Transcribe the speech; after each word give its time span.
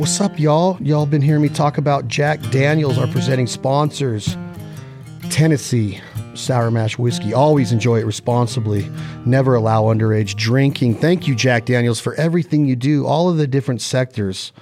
What's 0.00 0.18
up, 0.18 0.40
y'all? 0.40 0.78
Y'all 0.80 1.04
been 1.04 1.20
hearing 1.20 1.42
me 1.42 1.50
talk 1.50 1.76
about 1.76 2.08
Jack 2.08 2.40
Daniels, 2.50 2.96
our 2.96 3.06
presenting 3.08 3.46
sponsors. 3.46 4.34
Tennessee 5.28 6.00
Sour 6.32 6.70
Mash 6.70 6.96
Whiskey. 6.96 7.34
Always 7.34 7.70
enjoy 7.70 8.00
it 8.00 8.06
responsibly. 8.06 8.88
Never 9.26 9.56
allow 9.56 9.82
underage 9.82 10.36
drinking. 10.36 10.94
Thank 10.94 11.28
you, 11.28 11.34
Jack 11.34 11.66
Daniels, 11.66 12.00
for 12.00 12.14
everything 12.14 12.64
you 12.64 12.76
do, 12.76 13.06
all 13.06 13.28
of 13.28 13.36
the 13.36 13.46
different 13.46 13.82
sectors 13.82 14.52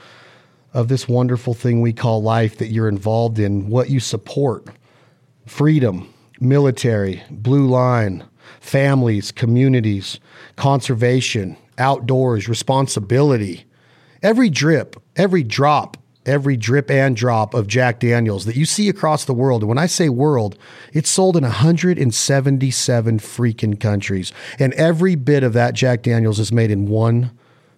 of 0.74 0.88
this 0.88 1.06
wonderful 1.06 1.54
thing 1.54 1.82
we 1.82 1.92
call 1.92 2.20
life 2.20 2.58
that 2.58 2.72
you're 2.72 2.88
involved 2.88 3.38
in, 3.38 3.68
what 3.68 3.90
you 3.90 4.00
support 4.00 4.66
freedom, 5.46 6.12
military, 6.40 7.22
blue 7.30 7.68
line, 7.68 8.24
families, 8.58 9.30
communities, 9.30 10.18
conservation, 10.56 11.56
outdoors, 11.78 12.48
responsibility. 12.48 13.67
Every 14.22 14.50
drip, 14.50 14.96
every 15.16 15.42
drop, 15.44 15.96
every 16.26 16.56
drip 16.56 16.90
and 16.90 17.16
drop 17.16 17.54
of 17.54 17.66
Jack 17.66 18.00
Daniels 18.00 18.44
that 18.44 18.56
you 18.56 18.64
see 18.64 18.88
across 18.88 19.24
the 19.24 19.32
world. 19.32 19.62
And 19.62 19.68
when 19.68 19.78
I 19.78 19.86
say 19.86 20.08
world, 20.08 20.58
it's 20.92 21.08
sold 21.08 21.36
in 21.36 21.44
177 21.44 23.18
freaking 23.18 23.80
countries. 23.80 24.32
And 24.58 24.72
every 24.74 25.14
bit 25.14 25.42
of 25.42 25.52
that 25.54 25.74
Jack 25.74 26.02
Daniels 26.02 26.40
is 26.40 26.52
made 26.52 26.70
in 26.70 26.86
one 26.86 27.30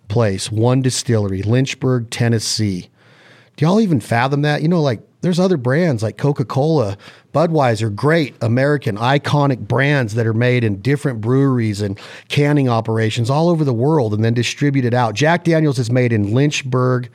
place, 0.08 0.50
one 0.50 0.82
distillery, 0.82 1.42
Lynchburg, 1.42 2.10
Tennessee. 2.10 2.88
Do 3.60 3.66
y'all 3.66 3.80
even 3.82 4.00
fathom 4.00 4.40
that? 4.40 4.62
You 4.62 4.68
know, 4.68 4.80
like 4.80 5.02
there's 5.20 5.38
other 5.38 5.58
brands 5.58 6.02
like 6.02 6.16
Coca 6.16 6.46
Cola, 6.46 6.96
Budweiser, 7.34 7.94
great 7.94 8.34
American 8.40 8.96
iconic 8.96 9.58
brands 9.68 10.14
that 10.14 10.26
are 10.26 10.32
made 10.32 10.64
in 10.64 10.80
different 10.80 11.20
breweries 11.20 11.82
and 11.82 12.00
canning 12.28 12.70
operations 12.70 13.28
all 13.28 13.50
over 13.50 13.62
the 13.62 13.74
world 13.74 14.14
and 14.14 14.24
then 14.24 14.32
distributed 14.32 14.94
out. 14.94 15.14
Jack 15.14 15.44
Daniels 15.44 15.78
is 15.78 15.90
made 15.90 16.10
in 16.10 16.32
Lynchburg, 16.32 17.10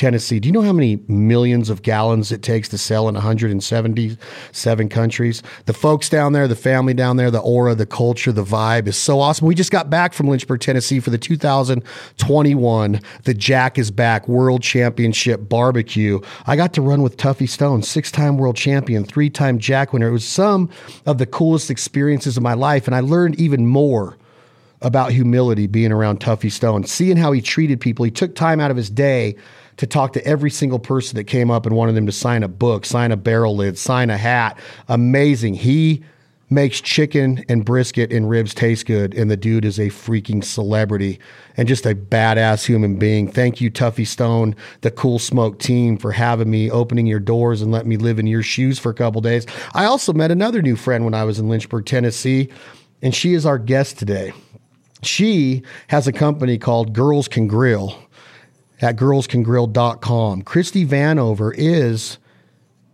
Tennessee. 0.00 0.40
Do 0.40 0.48
you 0.48 0.52
know 0.54 0.62
how 0.62 0.72
many 0.72 0.98
millions 1.08 1.68
of 1.68 1.82
gallons 1.82 2.32
it 2.32 2.40
takes 2.40 2.70
to 2.70 2.78
sell 2.78 3.06
in 3.06 3.14
177 3.16 4.88
countries? 4.88 5.42
The 5.66 5.74
folks 5.74 6.08
down 6.08 6.32
there, 6.32 6.48
the 6.48 6.56
family 6.56 6.94
down 6.94 7.18
there, 7.18 7.30
the 7.30 7.40
aura, 7.40 7.74
the 7.74 7.84
culture, 7.84 8.32
the 8.32 8.42
vibe 8.42 8.86
is 8.86 8.96
so 8.96 9.20
awesome. 9.20 9.46
We 9.46 9.54
just 9.54 9.70
got 9.70 9.90
back 9.90 10.14
from 10.14 10.26
Lynchburg, 10.28 10.62
Tennessee 10.62 11.00
for 11.00 11.10
the 11.10 11.18
2021 11.18 13.00
The 13.24 13.34
Jack 13.34 13.78
is 13.78 13.90
Back 13.90 14.26
World 14.26 14.62
Championship 14.62 15.50
Barbecue. 15.50 16.20
I 16.46 16.56
got 16.56 16.72
to 16.74 16.80
run 16.80 17.02
with 17.02 17.18
Tuffy 17.18 17.46
Stone, 17.46 17.82
six 17.82 18.10
time 18.10 18.38
world 18.38 18.56
champion, 18.56 19.04
three 19.04 19.28
time 19.28 19.58
Jack 19.58 19.92
winner. 19.92 20.08
It 20.08 20.12
was 20.12 20.26
some 20.26 20.70
of 21.04 21.18
the 21.18 21.26
coolest 21.26 21.70
experiences 21.70 22.38
of 22.38 22.42
my 22.42 22.54
life, 22.54 22.86
and 22.86 22.96
I 22.96 23.00
learned 23.00 23.38
even 23.38 23.66
more 23.66 24.16
about 24.80 25.12
humility 25.12 25.66
being 25.66 25.92
around 25.92 26.20
Tuffy 26.20 26.50
Stone, 26.50 26.84
seeing 26.84 27.18
how 27.18 27.32
he 27.32 27.42
treated 27.42 27.82
people. 27.82 28.06
He 28.06 28.10
took 28.10 28.34
time 28.34 28.60
out 28.60 28.70
of 28.70 28.78
his 28.78 28.88
day 28.88 29.36
to 29.80 29.86
talk 29.86 30.12
to 30.12 30.22
every 30.26 30.50
single 30.50 30.78
person 30.78 31.16
that 31.16 31.24
came 31.24 31.50
up 31.50 31.64
and 31.64 31.74
wanted 31.74 31.94
them 31.94 32.04
to 32.04 32.12
sign 32.12 32.42
a 32.42 32.48
book, 32.48 32.84
sign 32.84 33.10
a 33.12 33.16
barrel 33.16 33.56
lid, 33.56 33.78
sign 33.78 34.10
a 34.10 34.16
hat. 34.18 34.58
Amazing. 34.88 35.54
He 35.54 36.04
makes 36.50 36.82
chicken 36.82 37.42
and 37.48 37.64
brisket 37.64 38.12
and 38.12 38.28
ribs 38.28 38.52
taste 38.52 38.84
good, 38.84 39.14
and 39.14 39.30
the 39.30 39.38
dude 39.38 39.64
is 39.64 39.78
a 39.78 39.86
freaking 39.86 40.44
celebrity 40.44 41.18
and 41.56 41.66
just 41.66 41.86
a 41.86 41.94
badass 41.94 42.66
human 42.66 42.96
being. 42.96 43.26
Thank 43.26 43.62
you, 43.62 43.70
Tuffy 43.70 44.06
Stone, 44.06 44.54
the 44.82 44.90
Cool 44.90 45.18
Smoke 45.18 45.58
team, 45.58 45.96
for 45.96 46.12
having 46.12 46.50
me, 46.50 46.70
opening 46.70 47.06
your 47.06 47.18
doors, 47.18 47.62
and 47.62 47.72
letting 47.72 47.88
me 47.88 47.96
live 47.96 48.18
in 48.18 48.26
your 48.26 48.42
shoes 48.42 48.78
for 48.78 48.90
a 48.90 48.94
couple 48.94 49.22
days. 49.22 49.46
I 49.72 49.86
also 49.86 50.12
met 50.12 50.30
another 50.30 50.60
new 50.60 50.76
friend 50.76 51.06
when 51.06 51.14
I 51.14 51.24
was 51.24 51.38
in 51.38 51.48
Lynchburg, 51.48 51.86
Tennessee, 51.86 52.50
and 53.00 53.14
she 53.14 53.32
is 53.32 53.46
our 53.46 53.58
guest 53.58 53.98
today. 53.98 54.34
She 55.02 55.62
has 55.88 56.06
a 56.06 56.12
company 56.12 56.58
called 56.58 56.92
Girls 56.92 57.28
Can 57.28 57.46
Grill 57.46 57.96
at 58.80 58.96
girlscangrill.com. 58.96 60.42
Christie 60.42 60.86
Vanover 60.86 61.54
is 61.56 62.18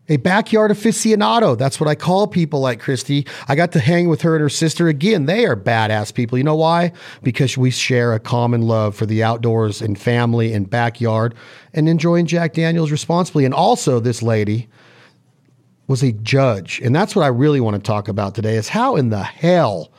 a 0.09 0.17
backyard 0.19 0.71
aficionado. 0.71 1.59
That's 1.59 1.81
what 1.81 1.89
I 1.89 1.95
call 1.95 2.27
people 2.27 2.61
like 2.61 2.81
Christie. 2.81 3.27
I 3.49 3.57
got 3.57 3.73
to 3.73 3.81
hang 3.81 4.09
with 4.09 4.23
her 4.23 4.37
and 4.37 4.43
her 4.43 4.49
sister 4.49 4.89
again. 4.89 5.27
They 5.27 5.45
are 5.47 5.57
badass 5.57 6.15
people. 6.15 6.39
You 6.39 6.45
know 6.45 6.57
why? 6.57 6.93
Because 7.23 7.57
we 7.59 7.71
share 7.71 8.13
a 8.13 8.21
common 8.21 8.63
love 8.63 8.95
for 8.95 9.07
the 9.07 9.23
outdoors 9.23 9.83
and 9.83 9.99
family 9.99 10.53
and 10.53 10.69
backyard 10.69 11.35
and 11.73 11.89
enjoying 11.89 12.27
Jack 12.27 12.53
Daniels 12.53 12.91
responsibly. 12.91 13.45
And 13.45 13.55
also, 13.55 13.99
this 13.99 14.23
lady 14.23 14.69
was 15.89 16.03
a 16.03 16.13
judge. 16.13 16.81
And 16.83 16.95
that's 16.95 17.17
what 17.17 17.25
I 17.25 17.29
really 17.29 17.61
want 17.61 17.75
to 17.77 17.83
talk 17.83 18.09
about 18.09 18.35
today 18.35 18.57
is 18.57 18.69
how 18.69 18.97
in 18.97 19.11
the 19.11 19.23
hell 19.23 19.91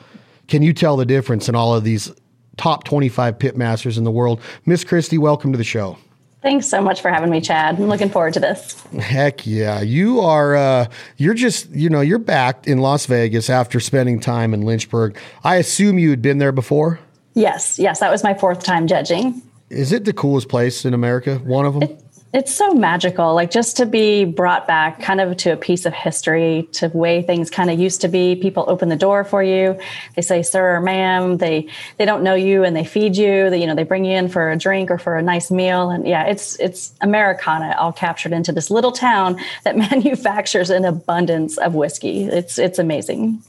can 0.47 0.61
you 0.61 0.73
tell 0.73 0.95
the 0.97 1.06
difference 1.06 1.50
in 1.50 1.56
all 1.56 1.75
of 1.75 1.84
these 1.84 2.11
top 2.57 2.84
25 2.84 3.40
pit 3.40 3.56
masters 3.56 3.97
in 3.97 4.03
the 4.03 4.12
world. 4.12 4.41
Miss 4.66 4.84
Christie, 4.84 5.18
welcome 5.18 5.51
to 5.51 5.57
the 5.57 5.63
show. 5.63 5.97
Thanks 6.41 6.68
so 6.68 6.81
much 6.81 7.01
for 7.01 7.09
having 7.09 7.29
me, 7.29 7.41
Chad. 7.41 7.75
I'm 7.75 7.88
looking 7.88 8.09
forward 8.09 8.34
to 8.35 8.40
this. 8.40 8.79
Heck 9.00 9.47
yeah. 9.47 9.81
You 9.81 10.19
are, 10.22 10.56
uh, 10.56 10.88
you're 11.17 11.34
just, 11.34 11.69
you 11.72 11.90
know, 11.90 12.00
you're 12.00 12.19
back 12.19 12.67
in 12.67 12.78
Las 12.78 13.06
Vegas 13.07 13.50
after 13.50 13.79
spending 13.79 14.19
time 14.19 14.53
in 14.53 14.62
Lynchburg. 14.62 15.17
I 15.44 15.56
assume 15.56 15.97
you 15.97 16.09
had 16.12 16.22
been 16.22 16.38
there 16.38 16.51
before? 16.51 17.00
Yes. 17.34 17.79
Yes. 17.79 18.00
That 18.00 18.12
was 18.12 18.23
my 18.23 18.34
fourth 18.34 18.63
time 18.63 18.88
judging. 18.88 19.41
Is 19.69 19.91
it 19.91 20.06
the 20.06 20.13
coolest 20.13 20.47
place 20.47 20.85
in 20.85 20.94
America? 20.94 21.40
One 21.40 21.66
of 21.66 21.73
them? 21.73 21.84
It, 21.84 22.03
it's 22.37 22.53
so 22.53 22.71
magical, 22.71 23.33
like 23.33 23.49
just 23.49 23.77
to 23.77 23.85
be 23.87 24.23
brought 24.23 24.67
back 24.67 25.01
kind 25.01 25.19
of 25.19 25.35
to 25.37 25.53
a 25.53 25.57
piece 25.57 25.87
of 25.87 25.93
history, 25.93 26.69
to 26.73 26.87
way 26.89 27.23
things 27.23 27.49
kind 27.49 27.71
of 27.71 27.79
used 27.79 28.01
to 28.01 28.07
be. 28.07 28.35
People 28.35 28.65
open 28.67 28.89
the 28.89 28.95
door 28.95 29.23
for 29.23 29.41
you. 29.41 29.79
They 30.15 30.21
say, 30.21 30.43
sir 30.43 30.75
or 30.75 30.79
ma'am. 30.79 31.37
They 31.37 31.67
they 31.97 32.05
don't 32.05 32.21
know 32.21 32.35
you 32.35 32.63
and 32.63 32.75
they 32.75 32.83
feed 32.83 33.17
you. 33.17 33.49
They, 33.49 33.59
you 33.59 33.65
know, 33.65 33.73
they 33.73 33.83
bring 33.83 34.05
you 34.05 34.15
in 34.15 34.29
for 34.29 34.51
a 34.51 34.55
drink 34.55 34.91
or 34.91 34.99
for 34.99 35.17
a 35.17 35.21
nice 35.23 35.49
meal. 35.49 35.89
And 35.89 36.07
yeah, 36.07 36.25
it's 36.25 36.55
it's 36.59 36.93
Americana 37.01 37.75
all 37.79 37.91
captured 37.91 38.33
into 38.33 38.51
this 38.51 38.69
little 38.69 38.91
town 38.91 39.39
that 39.63 39.75
manufactures 39.91 40.69
an 40.69 40.85
abundance 40.85 41.57
of 41.57 41.73
whiskey. 41.73 42.25
It's 42.25 42.59
it's 42.59 42.77
amazing. 42.77 43.41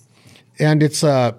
And 0.59 0.83
it's 0.83 1.05
uh 1.05 1.33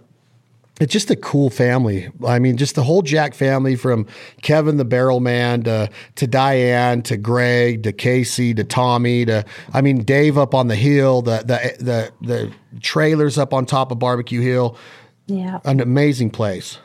it's 0.80 0.94
just 0.94 1.12
a 1.12 1.16
cool 1.16 1.50
family. 1.50 2.10
I 2.26 2.40
mean, 2.40 2.58
just 2.58 2.76
the 2.76 2.84
whole 2.84 3.02
Jack 3.02 3.34
family 3.34 3.76
from 3.76 4.08
Kevin 4.42 4.78
the 4.78 4.86
Barrel 4.86 5.20
Man 5.20 5.64
to, 5.64 5.90
to 6.16 6.28
Diane 6.28 7.02
to 7.04 7.18
Greg 7.18 7.84
to 7.84 7.92
Casey 7.92 8.54
to 8.54 8.64
Tommy 8.64 9.26
to 9.26 9.46
I 9.74 9.82
mean 9.82 10.04
Dave 10.04 10.38
up 10.38 10.56
on 10.56 10.68
the 10.68 10.76
hill, 10.76 11.22
the 11.22 11.40
the 11.40 11.84
the 11.84 12.12
the 12.26 12.54
trailers 12.82 13.38
up 13.38 13.54
on 13.54 13.66
top 13.66 13.92
of 13.92 14.00
Barbecue 14.00 14.42
Hill. 14.42 14.78
Yeah. 15.28 15.60
An 15.66 15.80
amazing 15.80 16.32
place. 16.32 16.80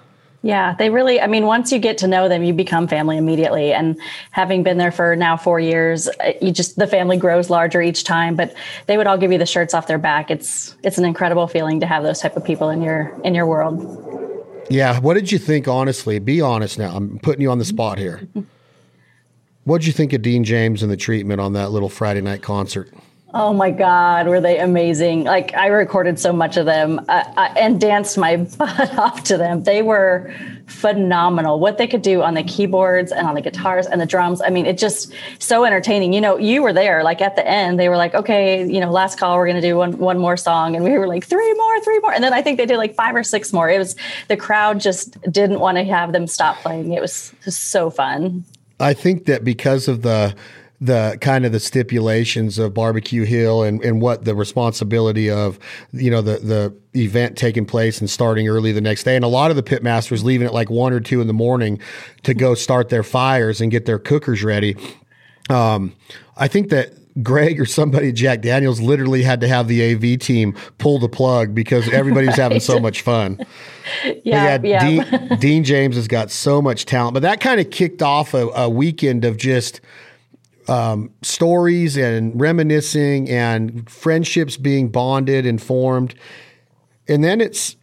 Yeah, 0.44 0.74
they 0.74 0.90
really, 0.90 1.22
I 1.22 1.26
mean, 1.26 1.46
once 1.46 1.72
you 1.72 1.78
get 1.78 1.96
to 1.98 2.06
know 2.06 2.28
them, 2.28 2.44
you 2.44 2.52
become 2.52 2.86
family 2.86 3.16
immediately. 3.16 3.72
And 3.72 3.98
having 4.30 4.62
been 4.62 4.76
there 4.76 4.92
for 4.92 5.16
now 5.16 5.38
four 5.38 5.58
years, 5.58 6.06
uh, 6.06 6.32
you 6.38 6.52
just, 6.52 6.76
the 6.76 6.86
family 6.86 7.16
grows 7.16 7.48
larger 7.48 7.80
each 7.80 8.04
time, 8.04 8.36
but 8.36 8.54
they 8.86 8.98
would 8.98 9.06
all 9.06 9.16
give 9.16 9.32
you 9.32 9.38
the 9.38 9.46
shirts 9.46 9.72
off 9.72 9.86
their 9.86 9.96
back. 9.96 10.30
It's, 10.30 10.76
it's 10.82 10.98
an 10.98 11.06
incredible 11.06 11.48
feeling 11.48 11.80
to 11.80 11.86
have 11.86 12.02
those 12.02 12.20
type 12.20 12.36
of 12.36 12.44
people 12.44 12.68
in 12.68 12.82
your, 12.82 13.18
in 13.24 13.34
your 13.34 13.46
world. 13.46 13.80
Yeah. 14.68 15.00
What 15.00 15.14
did 15.14 15.32
you 15.32 15.38
think, 15.38 15.66
honestly? 15.66 16.18
Be 16.18 16.42
honest 16.42 16.78
now. 16.78 16.94
I'm 16.94 17.18
putting 17.20 17.40
you 17.40 17.50
on 17.50 17.58
the 17.58 17.64
spot 17.64 17.96
here. 17.96 18.28
what 19.64 19.78
did 19.78 19.86
you 19.86 19.94
think 19.94 20.12
of 20.12 20.20
Dean 20.20 20.44
James 20.44 20.82
and 20.82 20.92
the 20.92 20.96
treatment 20.98 21.40
on 21.40 21.54
that 21.54 21.70
little 21.70 21.88
Friday 21.88 22.20
night 22.20 22.42
concert? 22.42 22.92
Oh 23.36 23.52
my 23.52 23.72
God, 23.72 24.28
were 24.28 24.40
they 24.40 24.60
amazing? 24.60 25.24
Like 25.24 25.54
I 25.54 25.66
recorded 25.66 26.20
so 26.20 26.32
much 26.32 26.56
of 26.56 26.66
them 26.66 27.00
uh, 27.08 27.24
uh, 27.36 27.52
and 27.56 27.80
danced 27.80 28.16
my 28.16 28.36
butt 28.58 28.96
off 28.96 29.24
to 29.24 29.36
them. 29.36 29.64
They 29.64 29.82
were 29.82 30.32
phenomenal. 30.66 31.58
What 31.58 31.76
they 31.76 31.88
could 31.88 32.02
do 32.02 32.22
on 32.22 32.34
the 32.34 32.44
keyboards 32.44 33.10
and 33.10 33.26
on 33.26 33.34
the 33.34 33.40
guitars 33.40 33.88
and 33.88 34.00
the 34.00 34.06
drums. 34.06 34.40
I 34.40 34.50
mean, 34.50 34.66
it 34.66 34.78
just 34.78 35.12
so 35.40 35.64
entertaining. 35.64 36.12
You 36.12 36.20
know, 36.20 36.38
you 36.38 36.62
were 36.62 36.72
there. 36.72 37.02
Like 37.02 37.20
at 37.20 37.34
the 37.34 37.44
end, 37.44 37.80
they 37.80 37.88
were 37.88 37.96
like, 37.96 38.14
"Okay, 38.14 38.64
you 38.68 38.78
know, 38.78 38.92
last 38.92 39.18
call. 39.18 39.36
We're 39.36 39.46
going 39.46 39.60
to 39.60 39.68
do 39.68 39.76
one 39.76 39.98
one 39.98 40.18
more 40.20 40.36
song," 40.36 40.76
and 40.76 40.84
we 40.84 40.92
were 40.96 41.08
like, 41.08 41.24
three 41.24 41.54
more, 41.54 41.80
three 41.80 41.98
more." 41.98 42.12
And 42.12 42.22
then 42.22 42.32
I 42.32 42.40
think 42.40 42.56
they 42.56 42.66
did 42.66 42.76
like 42.76 42.94
five 42.94 43.16
or 43.16 43.24
six 43.24 43.52
more. 43.52 43.68
It 43.68 43.78
was 43.78 43.96
the 44.28 44.36
crowd 44.36 44.78
just 44.78 45.20
didn't 45.22 45.58
want 45.58 45.76
to 45.78 45.82
have 45.82 46.12
them 46.12 46.28
stop 46.28 46.58
playing. 46.58 46.92
It 46.92 47.00
was 47.00 47.34
so 47.48 47.90
fun. 47.90 48.44
I 48.78 48.94
think 48.94 49.24
that 49.24 49.42
because 49.42 49.88
of 49.88 50.02
the 50.02 50.36
the 50.84 51.16
kind 51.22 51.46
of 51.46 51.52
the 51.52 51.60
stipulations 51.60 52.58
of 52.58 52.74
barbecue 52.74 53.24
hill 53.24 53.62
and, 53.62 53.82
and 53.82 54.02
what 54.02 54.26
the 54.26 54.34
responsibility 54.34 55.30
of 55.30 55.58
you 55.92 56.10
know 56.10 56.20
the 56.20 56.38
the 56.38 57.00
event 57.00 57.38
taking 57.38 57.64
place 57.64 58.00
and 58.00 58.10
starting 58.10 58.46
early 58.48 58.70
the 58.70 58.82
next 58.82 59.04
day 59.04 59.16
and 59.16 59.24
a 59.24 59.28
lot 59.28 59.50
of 59.50 59.56
the 59.56 59.62
pit 59.62 59.82
masters 59.82 60.22
leaving 60.22 60.46
at 60.46 60.52
like 60.52 60.68
one 60.68 60.92
or 60.92 61.00
two 61.00 61.22
in 61.22 61.26
the 61.26 61.32
morning 61.32 61.80
to 62.22 62.34
go 62.34 62.54
start 62.54 62.90
their 62.90 63.02
fires 63.02 63.62
and 63.62 63.70
get 63.70 63.86
their 63.86 63.98
cookers 63.98 64.44
ready 64.44 64.76
um, 65.48 65.94
i 66.36 66.46
think 66.46 66.68
that 66.68 66.92
Greg 67.22 67.60
or 67.60 67.64
somebody 67.64 68.10
Jack 68.10 68.42
Daniels 68.42 68.80
literally 68.80 69.22
had 69.22 69.40
to 69.40 69.46
have 69.46 69.68
the 69.68 69.94
AV 69.94 70.18
team 70.18 70.52
pull 70.78 70.98
the 70.98 71.08
plug 71.08 71.54
because 71.54 71.88
everybody 71.90 72.26
was 72.26 72.34
having 72.34 72.58
so 72.58 72.80
much 72.80 73.02
fun. 73.02 73.38
Yeah, 74.24 74.58
yeah. 74.62 74.80
Dean, 74.80 75.38
Dean, 75.38 75.62
James 75.62 75.96
has 75.96 76.08
got 76.08 76.30
so 76.30 76.62
much 76.62 76.86
talent, 76.86 77.12
but 77.12 77.20
that 77.20 77.40
kind 77.40 77.60
of 77.60 77.70
kicked 77.70 78.00
off 78.00 78.32
a, 78.32 78.48
a 78.48 78.66
weekend 78.66 79.26
of 79.26 79.36
just 79.36 79.82
um, 80.68 81.10
stories 81.22 81.96
and 81.96 82.38
reminiscing 82.40 83.28
and 83.28 83.88
friendships 83.88 84.56
being 84.56 84.88
bonded 84.88 85.46
and 85.46 85.62
formed. 85.62 86.14
And 87.08 87.22
then 87.22 87.40
it's 87.40 87.76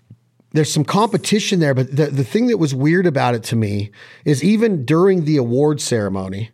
there's 0.53 0.71
some 0.71 0.83
competition 0.83 1.59
there, 1.59 1.73
but 1.73 1.95
the, 1.95 2.07
the 2.07 2.23
thing 2.23 2.47
that 2.47 2.57
was 2.57 2.75
weird 2.75 3.05
about 3.05 3.35
it 3.35 3.43
to 3.43 3.55
me 3.55 3.91
is 4.25 4.43
even 4.43 4.83
during 4.83 5.23
the 5.23 5.37
award 5.37 5.79
ceremony, 5.79 6.51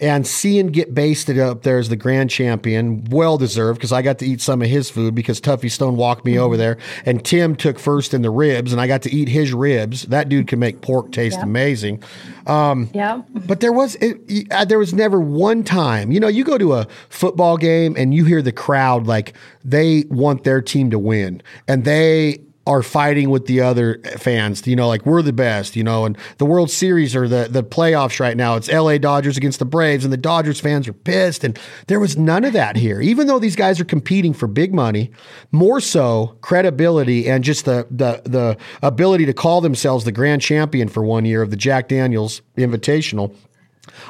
and 0.00 0.26
seeing 0.26 0.68
get 0.68 0.94
basted 0.94 1.38
up 1.38 1.62
there 1.62 1.78
as 1.78 1.90
the 1.90 1.96
grand 1.96 2.30
champion, 2.30 3.04
well 3.10 3.36
deserved 3.36 3.78
because 3.78 3.92
I 3.92 4.02
got 4.02 4.18
to 4.20 4.26
eat 4.26 4.40
some 4.40 4.62
of 4.62 4.68
his 4.68 4.88
food 4.88 5.14
because 5.14 5.40
Tuffy 5.40 5.70
Stone 5.70 5.96
walked 5.96 6.24
me 6.24 6.34
mm-hmm. 6.34 6.42
over 6.42 6.56
there, 6.56 6.78
and 7.04 7.24
Tim 7.24 7.54
took 7.54 7.78
first 7.78 8.14
in 8.14 8.22
the 8.22 8.30
ribs, 8.30 8.72
and 8.72 8.80
I 8.80 8.86
got 8.86 9.02
to 9.02 9.14
eat 9.14 9.28
his 9.28 9.52
ribs. 9.52 10.04
That 10.04 10.28
dude 10.28 10.48
can 10.48 10.58
make 10.58 10.80
pork 10.80 11.12
taste 11.12 11.38
yeah. 11.38 11.44
amazing. 11.44 12.02
Um, 12.46 12.88
yeah, 12.94 13.22
but 13.46 13.60
there 13.60 13.72
was 13.72 13.96
it, 13.96 14.46
uh, 14.50 14.64
there 14.64 14.78
was 14.78 14.94
never 14.94 15.20
one 15.20 15.62
time. 15.64 16.10
You 16.10 16.20
know, 16.20 16.28
you 16.28 16.44
go 16.44 16.56
to 16.56 16.74
a 16.74 16.86
football 17.10 17.56
game 17.56 17.94
and 17.98 18.14
you 18.14 18.24
hear 18.24 18.42
the 18.42 18.52
crowd 18.52 19.06
like 19.06 19.34
they 19.64 20.04
want 20.08 20.44
their 20.44 20.62
team 20.62 20.90
to 20.90 20.98
win, 20.98 21.42
and 21.68 21.84
they 21.84 22.38
are 22.66 22.82
fighting 22.82 23.30
with 23.30 23.46
the 23.46 23.60
other 23.60 24.00
fans, 24.18 24.66
you 24.66 24.76
know, 24.76 24.86
like 24.86 25.06
we're 25.06 25.22
the 25.22 25.32
best, 25.32 25.76
you 25.76 25.82
know, 25.82 26.04
and 26.04 26.16
the 26.38 26.44
World 26.44 26.70
Series 26.70 27.16
or 27.16 27.26
the 27.26 27.48
the 27.50 27.64
playoffs 27.64 28.20
right 28.20 28.36
now, 28.36 28.56
it's 28.56 28.70
LA 28.70 28.98
Dodgers 28.98 29.36
against 29.36 29.58
the 29.58 29.64
Braves 29.64 30.04
and 30.04 30.12
the 30.12 30.18
Dodgers 30.18 30.60
fans 30.60 30.86
are 30.86 30.92
pissed 30.92 31.42
and 31.42 31.58
there 31.86 31.98
was 31.98 32.16
none 32.18 32.44
of 32.44 32.52
that 32.52 32.76
here. 32.76 33.00
Even 33.00 33.26
though 33.26 33.38
these 33.38 33.56
guys 33.56 33.80
are 33.80 33.84
competing 33.84 34.34
for 34.34 34.46
big 34.46 34.74
money, 34.74 35.10
more 35.52 35.80
so 35.80 36.36
credibility 36.42 37.28
and 37.28 37.42
just 37.42 37.64
the 37.64 37.86
the 37.90 38.22
the 38.24 38.56
ability 38.82 39.24
to 39.26 39.32
call 39.32 39.60
themselves 39.60 40.04
the 40.04 40.12
grand 40.12 40.42
champion 40.42 40.88
for 40.88 41.02
one 41.02 41.24
year 41.24 41.42
of 41.42 41.50
the 41.50 41.56
Jack 41.56 41.88
Daniels 41.88 42.42
Invitational. 42.58 43.34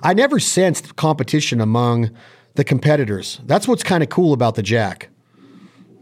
I 0.02 0.12
never 0.12 0.40
sensed 0.40 0.96
competition 0.96 1.60
among 1.60 2.10
the 2.54 2.64
competitors. 2.64 3.40
That's 3.44 3.68
what's 3.68 3.82
kind 3.82 4.02
of 4.02 4.08
cool 4.08 4.32
about 4.32 4.56
the 4.56 4.62
Jack. 4.62 5.08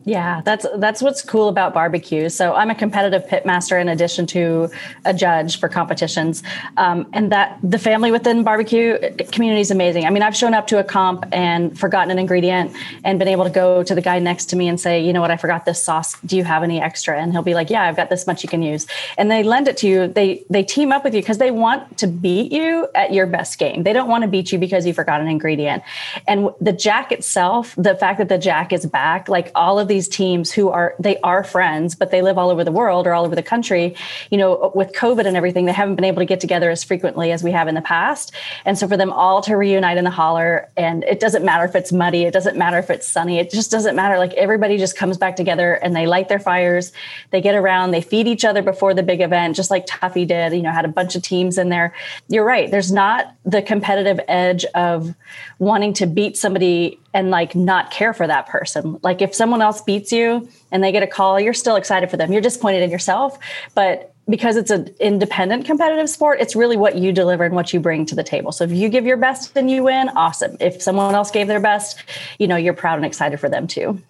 Yeah, 0.08 0.40
that's 0.42 0.64
that's 0.76 1.02
what's 1.02 1.20
cool 1.20 1.48
about 1.48 1.74
barbecue. 1.74 2.30
So 2.30 2.54
I'm 2.54 2.70
a 2.70 2.74
competitive 2.74 3.26
pitmaster 3.26 3.78
in 3.78 3.90
addition 3.90 4.24
to 4.28 4.70
a 5.04 5.12
judge 5.12 5.60
for 5.60 5.68
competitions, 5.68 6.42
um, 6.78 7.06
and 7.12 7.30
that 7.30 7.58
the 7.62 7.78
family 7.78 8.10
within 8.10 8.42
barbecue 8.42 8.98
community 9.32 9.60
is 9.60 9.70
amazing. 9.70 10.06
I 10.06 10.10
mean, 10.10 10.22
I've 10.22 10.34
shown 10.34 10.54
up 10.54 10.66
to 10.68 10.78
a 10.78 10.84
comp 10.84 11.26
and 11.30 11.78
forgotten 11.78 12.10
an 12.10 12.18
ingredient 12.18 12.74
and 13.04 13.18
been 13.18 13.28
able 13.28 13.44
to 13.44 13.50
go 13.50 13.82
to 13.82 13.94
the 13.94 14.00
guy 14.00 14.18
next 14.18 14.46
to 14.46 14.56
me 14.56 14.66
and 14.66 14.80
say, 14.80 14.98
you 14.98 15.12
know 15.12 15.20
what, 15.20 15.30
I 15.30 15.36
forgot 15.36 15.66
this 15.66 15.84
sauce. 15.84 16.18
Do 16.22 16.38
you 16.38 16.44
have 16.44 16.62
any 16.62 16.80
extra? 16.80 17.20
And 17.20 17.32
he'll 17.32 17.42
be 17.42 17.52
like, 17.52 17.68
yeah, 17.68 17.82
I've 17.82 17.96
got 17.96 18.08
this 18.08 18.26
much 18.26 18.42
you 18.42 18.48
can 18.48 18.62
use, 18.62 18.86
and 19.18 19.30
they 19.30 19.42
lend 19.42 19.68
it 19.68 19.76
to 19.78 19.86
you. 19.86 20.08
They 20.08 20.42
they 20.48 20.62
team 20.62 20.90
up 20.90 21.04
with 21.04 21.14
you 21.14 21.20
because 21.20 21.36
they 21.36 21.50
want 21.50 21.98
to 21.98 22.06
beat 22.06 22.50
you 22.50 22.88
at 22.94 23.12
your 23.12 23.26
best 23.26 23.58
game. 23.58 23.82
They 23.82 23.92
don't 23.92 24.08
want 24.08 24.22
to 24.22 24.28
beat 24.28 24.52
you 24.52 24.58
because 24.58 24.86
you 24.86 24.94
forgot 24.94 25.20
an 25.20 25.28
ingredient. 25.28 25.82
And 26.26 26.48
the 26.62 26.72
Jack 26.72 27.12
itself, 27.12 27.74
the 27.76 27.94
fact 27.94 28.16
that 28.16 28.30
the 28.30 28.38
Jack 28.38 28.72
is 28.72 28.86
back, 28.86 29.28
like 29.28 29.50
all 29.54 29.78
of 29.78 29.86
these 29.86 29.97
these 29.98 30.08
teams 30.08 30.52
who 30.52 30.68
are 30.68 30.94
they 30.98 31.16
are 31.32 31.42
friends 31.42 31.94
but 31.94 32.10
they 32.12 32.22
live 32.22 32.38
all 32.38 32.50
over 32.50 32.64
the 32.64 32.76
world 32.80 33.06
or 33.06 33.12
all 33.12 33.24
over 33.24 33.34
the 33.34 33.48
country 33.54 33.84
you 34.30 34.38
know 34.38 34.70
with 34.74 34.92
covid 34.92 35.26
and 35.26 35.36
everything 35.36 35.64
they 35.64 35.72
haven't 35.72 35.96
been 35.96 36.04
able 36.04 36.20
to 36.20 36.30
get 36.34 36.40
together 36.40 36.70
as 36.70 36.84
frequently 36.84 37.32
as 37.32 37.42
we 37.42 37.50
have 37.50 37.68
in 37.68 37.74
the 37.74 37.82
past. 37.82 38.32
And 38.64 38.78
so 38.78 38.86
for 38.86 38.96
them 38.96 39.12
all 39.12 39.42
to 39.42 39.56
reunite 39.56 39.96
in 39.96 40.04
the 40.04 40.10
holler 40.10 40.68
and 40.76 41.02
it 41.04 41.18
doesn't 41.20 41.44
matter 41.44 41.64
if 41.64 41.74
it's 41.74 41.92
muddy 41.92 42.22
it 42.24 42.32
doesn't 42.32 42.56
matter 42.56 42.78
if 42.78 42.90
it's 42.90 43.08
sunny 43.08 43.38
it 43.38 43.50
just 43.50 43.70
doesn't 43.70 43.96
matter. 43.96 44.18
Like 44.18 44.32
everybody 44.34 44.78
just 44.78 44.96
comes 44.96 45.16
back 45.16 45.34
together 45.36 45.74
and 45.74 45.96
they 45.96 46.06
light 46.06 46.28
their 46.28 46.38
fires. 46.38 46.92
They 47.30 47.40
get 47.40 47.54
around 47.54 47.90
they 47.90 48.00
feed 48.00 48.28
each 48.28 48.44
other 48.44 48.62
before 48.62 48.94
the 48.94 49.02
big 49.02 49.20
event 49.20 49.56
just 49.56 49.70
like 49.70 49.86
tuffy 49.86 50.26
did 50.26 50.52
you 50.52 50.62
know 50.62 50.72
had 50.72 50.84
a 50.84 50.88
bunch 50.88 51.16
of 51.16 51.22
teams 51.22 51.58
in 51.58 51.68
there. 51.68 51.94
You're 52.28 52.44
right. 52.44 52.70
There's 52.70 52.92
not 52.92 53.34
the 53.44 53.62
competitive 53.62 54.20
edge 54.28 54.64
of 54.74 55.14
wanting 55.58 55.92
to 55.94 56.06
beat 56.06 56.36
somebody 56.36 57.00
and 57.14 57.30
like 57.30 57.54
not 57.54 57.90
care 57.90 58.12
for 58.12 58.26
that 58.26 58.46
person. 58.46 58.98
Like 59.02 59.22
if 59.22 59.34
someone 59.34 59.62
else 59.62 59.80
beats 59.80 60.12
you 60.12 60.48
and 60.70 60.84
they 60.84 60.92
get 60.92 61.02
a 61.02 61.06
call, 61.06 61.40
you're 61.40 61.54
still 61.54 61.76
excited 61.76 62.10
for 62.10 62.16
them. 62.16 62.32
You're 62.32 62.42
disappointed 62.42 62.82
in 62.82 62.90
yourself, 62.90 63.38
but 63.74 64.14
because 64.28 64.56
it's 64.56 64.70
an 64.70 64.94
independent 65.00 65.64
competitive 65.64 66.10
sport, 66.10 66.40
it's 66.40 66.54
really 66.54 66.76
what 66.76 66.96
you 66.96 67.12
deliver 67.12 67.44
and 67.44 67.54
what 67.54 67.72
you 67.72 67.80
bring 67.80 68.04
to 68.06 68.14
the 68.14 68.22
table. 68.22 68.52
So 68.52 68.64
if 68.64 68.70
you 68.70 68.88
give 68.90 69.06
your 69.06 69.16
best 69.16 69.56
and 69.56 69.70
you 69.70 69.84
win, 69.84 70.10
awesome. 70.10 70.56
If 70.60 70.82
someone 70.82 71.14
else 71.14 71.30
gave 71.30 71.46
their 71.46 71.60
best, 71.60 72.02
you 72.38 72.46
know, 72.46 72.56
you're 72.56 72.74
proud 72.74 72.96
and 72.96 73.06
excited 73.06 73.40
for 73.40 73.48
them 73.48 73.66
too. 73.66 74.02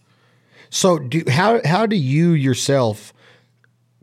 So 0.71 0.99
do 0.99 1.23
how 1.29 1.61
how 1.65 1.87
do 1.87 1.97
you 1.97 2.33
yourself 2.33 3.13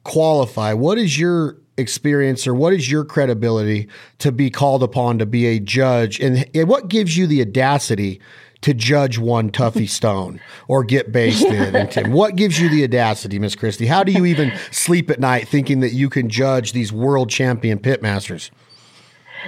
qualify? 0.04 0.74
What 0.74 0.98
is 0.98 1.20
your 1.20 1.58
experience 1.78 2.48
or 2.48 2.56
what 2.56 2.74
is 2.74 2.90
your 2.90 3.04
credibility 3.04 3.90
to 4.20 4.32
be 4.32 4.50
called 4.50 4.82
upon 4.82 5.20
to 5.20 5.26
be 5.26 5.46
a 5.46 5.60
judge 5.60 6.22
and, 6.22 6.50
and 6.56 6.70
what 6.70 6.88
gives 6.88 7.18
you 7.18 7.28
the 7.28 7.42
audacity 7.42 8.22
to 8.62 8.74
judge 8.74 9.18
one 9.18 9.52
Tuffy 9.52 9.88
Stone 9.90 10.40
or 10.68 10.84
get 10.84 11.12
basted 11.12 11.76
and 11.76 11.92
Tim? 11.92 12.12
What 12.12 12.36
gives 12.36 12.60
you 12.60 12.70
the 12.70 12.84
audacity, 12.84 13.40
Miss 13.40 13.56
Christie? 13.56 13.88
How 13.88 14.04
do 14.04 14.12
you 14.12 14.26
even 14.26 14.52
sleep 14.72 15.10
at 15.10 15.20
night 15.20 15.48
thinking 15.48 15.80
that 15.82 15.94
you 15.94 16.10
can 16.10 16.30
judge 16.30 16.72
these 16.72 16.92
world 16.92 17.30
champion 17.30 17.80
pitmasters? 17.80 18.52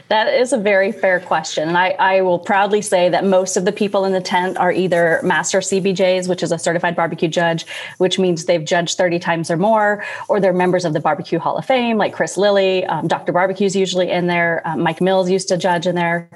That 0.10 0.28
is 0.34 0.54
a 0.54 0.58
very 0.58 0.92
fair 0.92 1.20
question. 1.20 1.68
And 1.68 1.78
I, 1.78 1.90
I, 2.00 2.22
will 2.22 2.40
proudly 2.40 2.82
say 2.82 3.10
that 3.10 3.26
most 3.26 3.58
of 3.58 3.66
the 3.66 3.72
people 3.72 4.06
in 4.06 4.14
the 4.14 4.22
tent 4.22 4.58
are 4.58 4.72
either 4.72 5.20
master 5.24 5.60
CBJs, 5.60 6.28
which 6.30 6.44
is 6.44 6.52
a 6.52 6.60
certified 6.60 6.96
barbecue 6.96 7.28
judge, 7.28 7.66
which 7.98 8.20
means 8.20 8.46
they've 8.46 8.64
judged 8.64 8.98
30 8.98 9.20
times 9.20 9.52
or 9.52 9.58
more, 9.58 10.04
or 10.30 10.40
they're 10.40 10.54
members 10.54 10.86
of 10.86 10.94
the 10.94 11.00
Barbecue 11.00 11.40
Hall 11.40 11.58
of 11.58 11.66
Fame, 11.66 11.98
like 11.98 12.14
Chris 12.14 12.38
Lilly. 12.38 12.86
Um, 12.86 13.08
Dr. 13.08 13.32
Barbecue's 13.32 13.76
usually 13.76 14.10
in 14.10 14.28
there. 14.28 14.62
Um, 14.66 14.82
Mike 14.82 15.02
Mills 15.02 15.30
used 15.30 15.48
to 15.50 15.58
judge 15.58 15.88
in 15.88 15.96
there. 15.96 16.30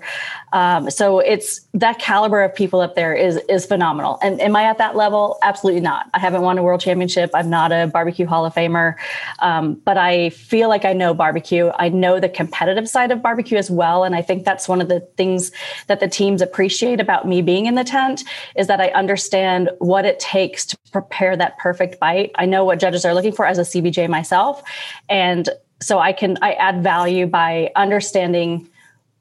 Um, 0.53 0.89
so 0.89 1.19
it's 1.19 1.61
that 1.73 1.99
caliber 1.99 2.41
of 2.41 2.53
people 2.53 2.81
up 2.81 2.95
there 2.95 3.13
is 3.13 3.37
is 3.47 3.65
phenomenal. 3.65 4.19
And 4.21 4.41
am 4.41 4.55
I 4.55 4.63
at 4.63 4.77
that 4.79 4.95
level? 4.95 5.37
Absolutely 5.41 5.81
not. 5.81 6.09
I 6.13 6.19
haven't 6.19 6.41
won 6.41 6.57
a 6.57 6.63
world 6.63 6.81
championship. 6.81 7.31
I'm 7.33 7.49
not 7.49 7.71
a 7.71 7.87
barbecue 7.87 8.25
Hall 8.25 8.45
of 8.45 8.53
Famer, 8.53 8.95
um, 9.39 9.75
but 9.85 9.97
I 9.97 10.29
feel 10.31 10.67
like 10.67 10.85
I 10.85 10.93
know 10.93 11.13
barbecue. 11.13 11.71
I 11.77 11.89
know 11.89 12.19
the 12.19 12.29
competitive 12.29 12.89
side 12.89 13.11
of 13.11 13.21
barbecue 13.21 13.50
as 13.57 13.71
well. 13.71 14.03
And 14.03 14.15
I 14.15 14.21
think 14.21 14.45
that's 14.45 14.67
one 14.67 14.81
of 14.81 14.87
the 14.87 15.01
things 15.17 15.51
that 15.87 15.99
the 15.99 16.07
teams 16.07 16.41
appreciate 16.41 16.99
about 16.99 17.27
me 17.27 17.41
being 17.41 17.65
in 17.65 17.75
the 17.75 17.83
tent 17.83 18.23
is 18.55 18.67
that 18.67 18.81
I 18.81 18.87
understand 18.89 19.69
what 19.79 20.05
it 20.05 20.19
takes 20.19 20.65
to 20.67 20.77
prepare 20.91 21.35
that 21.37 21.57
perfect 21.57 21.99
bite. 21.99 22.31
I 22.35 22.45
know 22.45 22.65
what 22.65 22.79
judges 22.79 23.05
are 23.05 23.13
looking 23.13 23.33
for 23.33 23.45
as 23.45 23.57
a 23.57 23.61
CBJ 23.61 24.09
myself. 24.09 24.63
And 25.09 25.49
so 25.81 25.99
I 25.99 26.13
can 26.13 26.37
I 26.41 26.53
add 26.53 26.83
value 26.83 27.25
by 27.25 27.71
understanding 27.75 28.69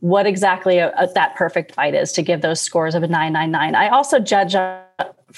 what 0.01 0.27
exactly 0.27 0.79
a, 0.79 0.93
a, 0.97 1.07
that 1.15 1.35
perfect 1.37 1.77
bite 1.77 1.95
is 1.95 2.13
to 2.13 2.23
give 2.23 2.41
those 2.41 2.61
scores 2.61 2.95
of 2.95 3.03
a 3.03 3.07
999. 3.07 3.75
I 3.75 3.89
also 3.89 4.19
judge 4.19 4.55
uh, 4.55 4.81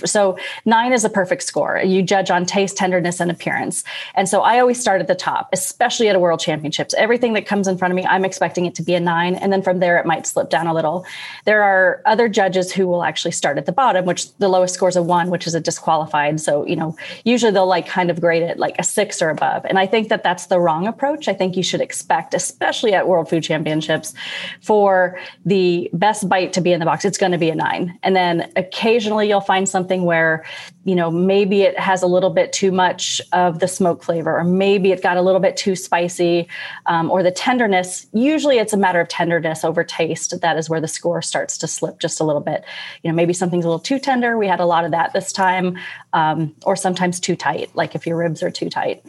so 0.04 0.38
nine 0.64 0.92
is 0.92 1.04
a 1.04 1.10
perfect 1.10 1.42
score. 1.42 1.80
You 1.82 2.02
judge 2.02 2.30
on 2.30 2.46
taste, 2.46 2.76
tenderness, 2.76 3.20
and 3.20 3.30
appearance. 3.30 3.84
And 4.14 4.28
so 4.28 4.42
I 4.42 4.58
always 4.58 4.80
start 4.80 5.00
at 5.00 5.08
the 5.08 5.14
top, 5.14 5.48
especially 5.52 6.08
at 6.08 6.16
a 6.16 6.18
world 6.18 6.40
championships. 6.40 6.94
Everything 6.94 7.32
that 7.34 7.46
comes 7.46 7.68
in 7.68 7.78
front 7.78 7.92
of 7.92 7.96
me, 7.96 8.06
I'm 8.06 8.24
expecting 8.24 8.66
it 8.66 8.74
to 8.76 8.82
be 8.82 8.94
a 8.94 9.00
nine. 9.00 9.34
And 9.34 9.52
then 9.52 9.62
from 9.62 9.78
there, 9.80 9.98
it 9.98 10.06
might 10.06 10.26
slip 10.26 10.50
down 10.50 10.66
a 10.66 10.74
little. 10.74 11.04
There 11.44 11.62
are 11.62 12.02
other 12.06 12.28
judges 12.28 12.72
who 12.72 12.86
will 12.86 13.04
actually 13.04 13.32
start 13.32 13.58
at 13.58 13.66
the 13.66 13.72
bottom, 13.72 14.04
which 14.04 14.32
the 14.38 14.48
lowest 14.48 14.74
score 14.74 14.88
is 14.88 14.96
a 14.96 15.02
one, 15.02 15.30
which 15.30 15.46
is 15.46 15.54
a 15.54 15.60
disqualified. 15.60 16.40
So, 16.40 16.66
you 16.66 16.76
know, 16.76 16.96
usually 17.24 17.52
they'll 17.52 17.66
like 17.66 17.86
kind 17.86 18.10
of 18.10 18.20
grade 18.20 18.42
it 18.42 18.58
like 18.58 18.76
a 18.78 18.82
six 18.82 19.20
or 19.22 19.30
above. 19.30 19.64
And 19.64 19.78
I 19.78 19.86
think 19.86 20.08
that 20.08 20.22
that's 20.22 20.46
the 20.46 20.60
wrong 20.60 20.86
approach. 20.86 21.28
I 21.28 21.34
think 21.34 21.56
you 21.56 21.62
should 21.62 21.80
expect, 21.80 22.34
especially 22.34 22.94
at 22.94 23.08
world 23.08 23.28
food 23.28 23.42
championships, 23.42 24.14
for 24.60 25.18
the 25.44 25.90
best 25.92 26.28
bite 26.28 26.52
to 26.54 26.60
be 26.60 26.72
in 26.72 26.80
the 26.80 26.86
box. 26.86 27.04
It's 27.04 27.18
going 27.18 27.32
to 27.32 27.38
be 27.38 27.50
a 27.50 27.54
nine. 27.54 27.98
And 28.02 28.14
then 28.16 28.50
occasionally 28.56 29.28
you'll 29.28 29.40
find 29.40 29.68
some 29.68 29.81
something 29.82 30.04
where 30.04 30.44
you 30.84 30.94
know 30.94 31.10
maybe 31.10 31.62
it 31.62 31.76
has 31.78 32.02
a 32.02 32.06
little 32.06 32.30
bit 32.30 32.52
too 32.52 32.70
much 32.70 33.20
of 33.32 33.58
the 33.58 33.66
smoke 33.66 34.04
flavor 34.04 34.38
or 34.38 34.44
maybe 34.44 34.92
it 34.92 35.02
got 35.02 35.16
a 35.16 35.22
little 35.22 35.40
bit 35.40 35.56
too 35.56 35.74
spicy 35.74 36.46
um, 36.86 37.10
or 37.10 37.22
the 37.22 37.32
tenderness 37.32 38.06
usually 38.12 38.58
it's 38.58 38.72
a 38.72 38.76
matter 38.76 39.00
of 39.00 39.08
tenderness 39.08 39.64
over 39.64 39.82
taste 39.82 40.40
that 40.40 40.56
is 40.56 40.70
where 40.70 40.80
the 40.80 40.86
score 40.86 41.20
starts 41.20 41.58
to 41.58 41.66
slip 41.66 41.98
just 41.98 42.20
a 42.20 42.24
little 42.24 42.40
bit. 42.40 42.64
You 43.02 43.10
know 43.10 43.16
maybe 43.16 43.32
something's 43.32 43.64
a 43.64 43.68
little 43.68 43.80
too 43.80 43.98
tender. 43.98 44.38
We 44.38 44.46
had 44.46 44.60
a 44.60 44.66
lot 44.66 44.84
of 44.84 44.92
that 44.92 45.12
this 45.12 45.32
time 45.32 45.78
um, 46.12 46.54
or 46.64 46.76
sometimes 46.76 47.18
too 47.18 47.34
tight 47.34 47.74
like 47.74 47.94
if 47.96 48.06
your 48.06 48.16
ribs 48.16 48.42
are 48.42 48.50
too 48.50 48.70
tight. 48.70 49.04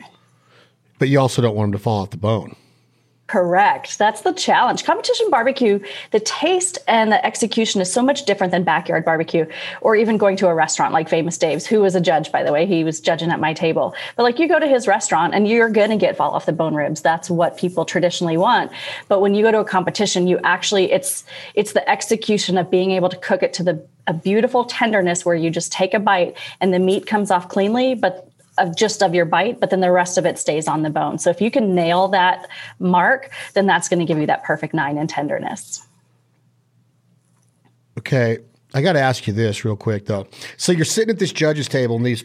But 0.97 1.09
you 1.09 1.19
also 1.19 1.41
don't 1.41 1.55
want 1.55 1.71
them 1.71 1.79
to 1.79 1.83
fall 1.83 2.01
off 2.01 2.09
the 2.09 2.17
bone 2.17 2.55
Correct. 3.33 3.97
That's 3.97 4.21
the 4.21 4.31
challenge. 4.31 4.83
Competition 4.83 5.31
barbecue, 5.31 5.79
the 6.11 6.19
taste 6.19 6.77
and 6.87 7.11
the 7.11 7.25
execution 7.25 7.81
is 7.81 7.91
so 7.91 8.03
much 8.03 8.25
different 8.25 8.51
than 8.51 8.63
backyard 8.63 9.03
barbecue 9.03 9.47
or 9.81 9.95
even 9.95 10.17
going 10.17 10.37
to 10.37 10.49
a 10.49 10.53
restaurant 10.53 10.93
like 10.93 11.09
Famous 11.09 11.35
Dave's, 11.39 11.65
who 11.65 11.81
was 11.81 11.95
a 11.95 11.99
judge, 11.99 12.31
by 12.31 12.43
the 12.43 12.51
way. 12.51 12.67
He 12.67 12.83
was 12.83 13.01
judging 13.01 13.31
at 13.31 13.39
my 13.39 13.51
table. 13.51 13.95
But 14.15 14.21
like 14.21 14.37
you 14.37 14.47
go 14.47 14.59
to 14.59 14.67
his 14.67 14.87
restaurant 14.87 15.33
and 15.33 15.47
you're 15.47 15.69
going 15.69 15.89
to 15.89 15.97
get 15.97 16.15
fall 16.15 16.29
off 16.29 16.45
the 16.45 16.53
bone 16.53 16.75
ribs. 16.75 17.01
That's 17.01 17.27
what 17.27 17.57
people 17.57 17.85
traditionally 17.85 18.37
want. 18.37 18.71
But 19.07 19.19
when 19.19 19.33
you 19.33 19.41
go 19.41 19.51
to 19.51 19.61
a 19.61 19.65
competition, 19.65 20.27
you 20.27 20.39
actually, 20.43 20.91
it's, 20.91 21.23
it's 21.55 21.73
the 21.73 21.89
execution 21.89 22.59
of 22.59 22.69
being 22.69 22.91
able 22.91 23.09
to 23.09 23.17
cook 23.17 23.41
it 23.41 23.51
to 23.53 23.63
the 23.63 23.83
a 24.05 24.13
beautiful 24.13 24.65
tenderness 24.65 25.25
where 25.25 25.35
you 25.35 25.49
just 25.49 25.71
take 25.71 25.93
a 25.93 25.99
bite 25.99 26.37
and 26.59 26.73
the 26.73 26.79
meat 26.79 27.07
comes 27.07 27.31
off 27.31 27.47
cleanly, 27.47 27.95
but 27.95 28.29
of 28.57 28.75
just 28.75 29.01
of 29.01 29.13
your 29.13 29.25
bite, 29.25 29.59
but 29.59 29.69
then 29.69 29.79
the 29.79 29.91
rest 29.91 30.17
of 30.17 30.25
it 30.25 30.37
stays 30.37 30.67
on 30.67 30.83
the 30.83 30.89
bone. 30.89 31.17
So 31.17 31.29
if 31.29 31.41
you 31.41 31.49
can 31.49 31.73
nail 31.73 32.07
that 32.09 32.47
mark, 32.79 33.31
then 33.53 33.65
that's 33.65 33.89
going 33.89 33.99
to 33.99 34.05
give 34.05 34.17
you 34.17 34.27
that 34.27 34.43
perfect 34.43 34.73
nine 34.73 34.97
in 34.97 35.07
tenderness. 35.07 35.85
Okay. 37.97 38.39
I 38.73 38.81
got 38.81 38.93
to 38.93 38.99
ask 38.99 39.27
you 39.27 39.33
this 39.33 39.63
real 39.63 39.75
quick 39.75 40.05
though. 40.05 40.27
So 40.57 40.71
you're 40.71 40.85
sitting 40.85 41.11
at 41.11 41.19
this 41.19 41.31
judge's 41.31 41.67
table 41.67 41.95
and 41.95 42.05
these 42.05 42.23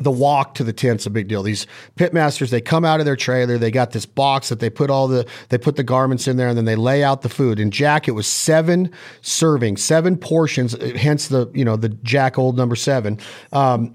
the 0.00 0.10
walk 0.10 0.54
to 0.54 0.64
the 0.64 0.72
tent's 0.72 1.06
a 1.06 1.10
big 1.10 1.28
deal. 1.28 1.42
These 1.42 1.66
pitmasters, 1.96 2.48
they 2.48 2.60
come 2.60 2.84
out 2.84 3.00
of 3.00 3.06
their 3.06 3.16
trailer, 3.16 3.58
they 3.58 3.70
got 3.70 3.90
this 3.90 4.06
box 4.06 4.48
that 4.48 4.58
they 4.58 4.70
put 4.70 4.90
all 4.90 5.06
the 5.06 5.26
they 5.50 5.58
put 5.58 5.76
the 5.76 5.82
garments 5.82 6.26
in 6.26 6.38
there, 6.38 6.48
and 6.48 6.56
then 6.56 6.64
they 6.64 6.74
lay 6.76 7.04
out 7.04 7.22
the 7.22 7.28
food. 7.28 7.60
And 7.60 7.72
Jack, 7.72 8.08
it 8.08 8.12
was 8.12 8.26
seven 8.26 8.90
servings, 9.22 9.80
seven 9.80 10.16
portions, 10.16 10.74
hence 10.96 11.28
the 11.28 11.50
you 11.54 11.64
know 11.64 11.76
the 11.76 11.90
Jack 11.90 12.38
Old 12.38 12.56
number 12.56 12.76
seven. 12.76 13.18
Um, 13.52 13.94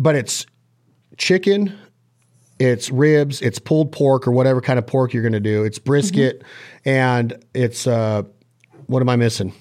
but 0.00 0.16
it's 0.16 0.46
chicken, 1.18 1.78
it's 2.58 2.90
ribs, 2.90 3.42
it's 3.42 3.58
pulled 3.58 3.92
pork 3.92 4.26
or 4.26 4.32
whatever 4.32 4.60
kind 4.60 4.78
of 4.78 4.86
pork 4.86 5.12
you're 5.12 5.22
going 5.22 5.34
to 5.34 5.40
do. 5.40 5.62
It's 5.62 5.78
brisket, 5.78 6.40
mm-hmm. 6.40 6.88
and 6.88 7.44
it's 7.54 7.86
uh, 7.86 8.22
what 8.86 9.02
am 9.02 9.08
I 9.10 9.16
missing? 9.16 9.52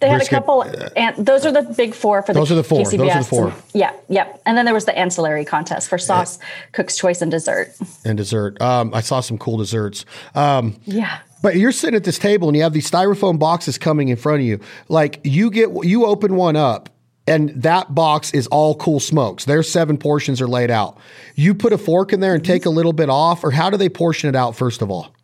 They 0.00 0.08
brisket, 0.08 0.30
had 0.30 0.38
a 0.38 0.40
couple, 0.40 0.62
and 0.96 1.26
those 1.26 1.46
are 1.46 1.52
the 1.52 1.62
big 1.62 1.94
four 1.94 2.22
for 2.22 2.32
the 2.32 2.40
those 2.40 2.50
are 2.50 2.56
the 2.56 2.64
four. 2.64 2.80
KCBS. 2.80 2.98
Those 2.98 3.10
are 3.10 3.18
the 3.18 3.24
four. 3.24 3.54
Yeah, 3.72 3.92
yeah, 4.08 4.36
and 4.44 4.58
then 4.58 4.64
there 4.64 4.74
was 4.74 4.84
the 4.84 4.98
ancillary 4.98 5.44
contest 5.44 5.88
for 5.88 5.98
sauce, 5.98 6.38
yeah. 6.40 6.46
cook's 6.72 6.96
choice, 6.96 7.22
and 7.22 7.30
dessert. 7.30 7.74
And 8.04 8.16
dessert. 8.16 8.60
Um, 8.60 8.92
I 8.92 9.00
saw 9.00 9.20
some 9.20 9.38
cool 9.38 9.58
desserts. 9.58 10.04
Um, 10.34 10.76
yeah. 10.84 11.20
But 11.42 11.56
you're 11.56 11.72
sitting 11.72 11.94
at 11.94 12.04
this 12.04 12.18
table 12.18 12.48
and 12.48 12.56
you 12.56 12.62
have 12.62 12.72
these 12.72 12.90
styrofoam 12.90 13.38
boxes 13.38 13.76
coming 13.76 14.08
in 14.08 14.16
front 14.16 14.40
of 14.40 14.46
you. 14.46 14.60
Like 14.88 15.20
you 15.24 15.50
get, 15.50 15.68
you 15.84 16.06
open 16.06 16.36
one 16.36 16.56
up 16.56 16.88
and 17.26 17.50
that 17.62 17.94
box 17.94 18.32
is 18.32 18.46
all 18.48 18.74
cool 18.74 19.00
smokes. 19.00 19.44
Their 19.44 19.62
seven 19.62 19.96
portions 19.96 20.40
are 20.40 20.48
laid 20.48 20.70
out. 20.70 20.98
You 21.34 21.54
put 21.54 21.72
a 21.72 21.78
fork 21.78 22.12
in 22.12 22.20
there 22.20 22.34
and 22.34 22.44
take 22.44 22.66
a 22.66 22.70
little 22.70 22.92
bit 22.92 23.08
off, 23.08 23.44
or 23.44 23.50
how 23.50 23.70
do 23.70 23.76
they 23.76 23.88
portion 23.88 24.28
it 24.28 24.36
out 24.36 24.56
first 24.56 24.82
of 24.82 24.90
all? 24.90 25.14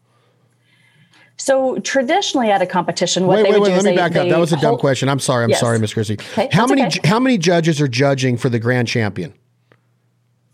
So 1.36 1.78
traditionally 1.78 2.50
at 2.50 2.60
a 2.60 2.66
competition, 2.66 3.26
what 3.26 3.36
wait, 3.36 3.42
they 3.44 3.50
wait, 3.52 3.60
would 3.60 3.62
wait, 3.62 3.68
do 3.70 3.76
let 3.76 3.84
me 3.84 3.90
they, 3.92 3.96
back 3.96 4.16
up. 4.16 4.28
That 4.28 4.38
was 4.38 4.52
a 4.52 4.58
dumb 4.58 4.76
question. 4.76 5.08
I'm 5.08 5.18
sorry. 5.18 5.44
I'm 5.44 5.50
yes. 5.50 5.60
sorry, 5.60 5.78
Miss 5.78 5.94
Chrissy. 5.94 6.18
Okay, 6.32 6.50
how 6.52 6.66
many 6.66 6.84
okay. 6.84 7.00
how 7.08 7.18
many 7.18 7.38
judges 7.38 7.80
are 7.80 7.88
judging 7.88 8.36
for 8.36 8.50
the 8.50 8.58
grand 8.58 8.88
champion? 8.88 9.32